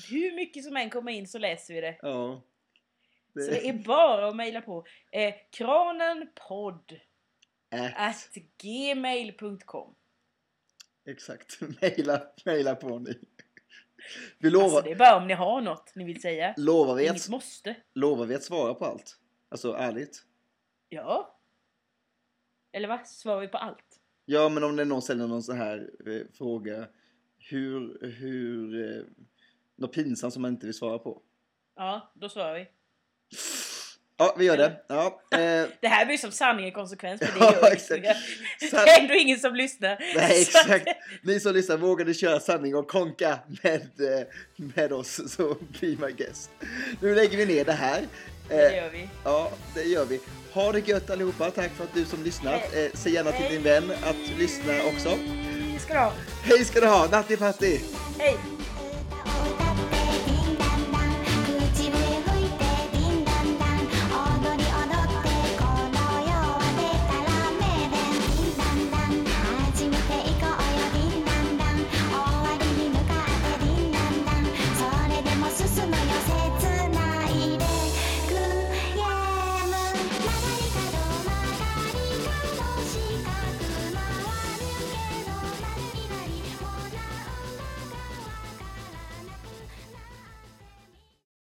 hur 0.10 0.36
mycket 0.36 0.64
som 0.64 0.78
än 0.78 0.90
kommer 0.90 1.12
in 1.12 1.28
så 1.28 1.38
läser 1.38 1.74
vi 1.74 1.82
det. 1.82 1.98
Ja. 2.02 2.42
Så 3.34 3.40
det 3.52 3.70
är 3.70 3.74
bara 3.74 4.28
att 4.30 4.36
mejla 4.36 4.62
på 4.62 4.86
eh, 5.12 5.34
kranenpodd 5.52 7.00
at 7.96 8.30
gmail.com. 8.64 9.96
Exakt. 11.10 11.60
Maila, 11.82 12.22
maila 12.46 12.76
på 12.76 13.00
ni. 13.00 13.20
Vi 14.40 14.50
lovar, 14.50 14.66
Alltså 14.66 14.82
det 14.82 14.92
är 14.92 14.96
bara 14.96 15.16
om 15.18 15.28
ni 15.28 15.34
har 15.34 15.62
något 15.62 15.92
ni 15.96 16.04
vill 16.04 16.22
säga. 16.22 16.54
lovar, 16.58 16.96
vi 16.96 17.04
Inget 17.04 17.16
att, 17.16 17.30
måste. 17.30 17.76
lovar 17.96 18.26
vi 18.26 18.36
att 18.36 18.44
svara 18.44 18.74
på 18.74 18.86
allt? 18.86 19.16
Alltså 19.50 19.74
ärligt. 19.74 20.24
Ja. 20.90 21.40
Eller 22.74 22.88
vad? 22.88 23.08
Svarar 23.08 23.40
vi 23.42 23.48
på 23.48 23.58
allt? 23.58 24.00
Ja, 24.26 24.50
men 24.50 24.64
om 24.64 24.76
det 24.76 24.84
är 24.84 24.86
någon 24.86 25.02
ställer 25.02 25.28
någon 25.28 25.44
så 25.44 25.54
här 25.54 25.90
eh, 26.08 26.22
fråga. 26.38 26.86
Hur, 27.50 27.98
hur, 28.20 28.90
eh, 28.98 29.04
något 29.76 29.94
pinsamt 29.94 30.34
som 30.34 30.42
man 30.42 30.52
inte 30.52 30.66
vill 30.66 30.76
svara 30.76 31.00
på. 31.00 31.22
Ja, 31.76 32.12
då 32.16 32.30
svarar 32.30 32.54
vi. 32.54 32.68
Ja, 34.18 34.36
vi 34.40 34.46
gör 34.46 34.58
det. 34.58 34.82
Ja, 34.88 35.22
eh, 35.32 35.68
Det 35.82 35.88
här 35.88 36.06
blir 36.06 36.18
som 36.18 36.32
sanning 36.32 36.68
och 36.68 36.74
konsekvens 36.74 37.22
för 37.22 37.40
det 37.40 37.58
Ja, 37.62 37.68
exakt. 37.72 38.02
det. 38.62 38.78
Är 38.78 39.02
ändå 39.02 39.14
ingen 39.14 39.40
som 39.40 39.56
lyssnar. 39.56 39.98
nej, 40.16 40.42
exakt. 40.42 40.88
Ni 41.24 41.40
som 41.40 41.54
lyssnar, 41.54 41.78
vågar 41.78 42.06
ni 42.06 42.14
köra 42.14 42.40
sanning 42.40 42.76
och 42.76 42.88
konka 42.88 43.40
med, 43.64 43.82
eh, 43.82 44.28
med 44.76 44.94
oss 44.94 45.32
så 45.34 45.54
be 45.82 45.88
my 45.88 46.12
guest. 46.18 46.52
Nu 47.02 47.16
lägger 47.16 47.38
vi 47.38 47.46
ner 47.46 47.66
det 47.66 47.72
här. 47.74 48.02
Det 48.50 48.68
Eh, 48.72 48.76
gör 48.84 48.90
vi. 48.90 49.10
Ja, 49.24 49.52
det 49.76 49.84
gör 49.84 50.06
vi. 50.06 50.20
Ha 50.54 50.72
det 50.72 50.88
gött 50.88 51.10
allihopa. 51.10 51.52
Tack 51.52 51.72
för 51.72 51.84
att 51.84 51.94
du 51.94 52.06
som 52.06 52.24
lyssnat. 52.24 52.62
Hej. 52.74 52.86
Eh, 52.86 52.92
säg 52.94 53.14
gärna 53.14 53.32
till 53.32 53.42
Hej. 53.42 53.52
din 53.52 53.64
vän 53.64 53.92
att 54.04 54.40
lyssna 54.40 54.74
också. 54.94 55.18
Ska 55.80 55.94
du 55.94 56.00
ha. 56.00 56.12
Hej 56.44 56.66
ska 56.66 56.80
du 56.80 56.88
ha. 56.88 57.08
Natti 57.12 57.38
Patti. 57.38 57.82
Hej! 58.20 58.38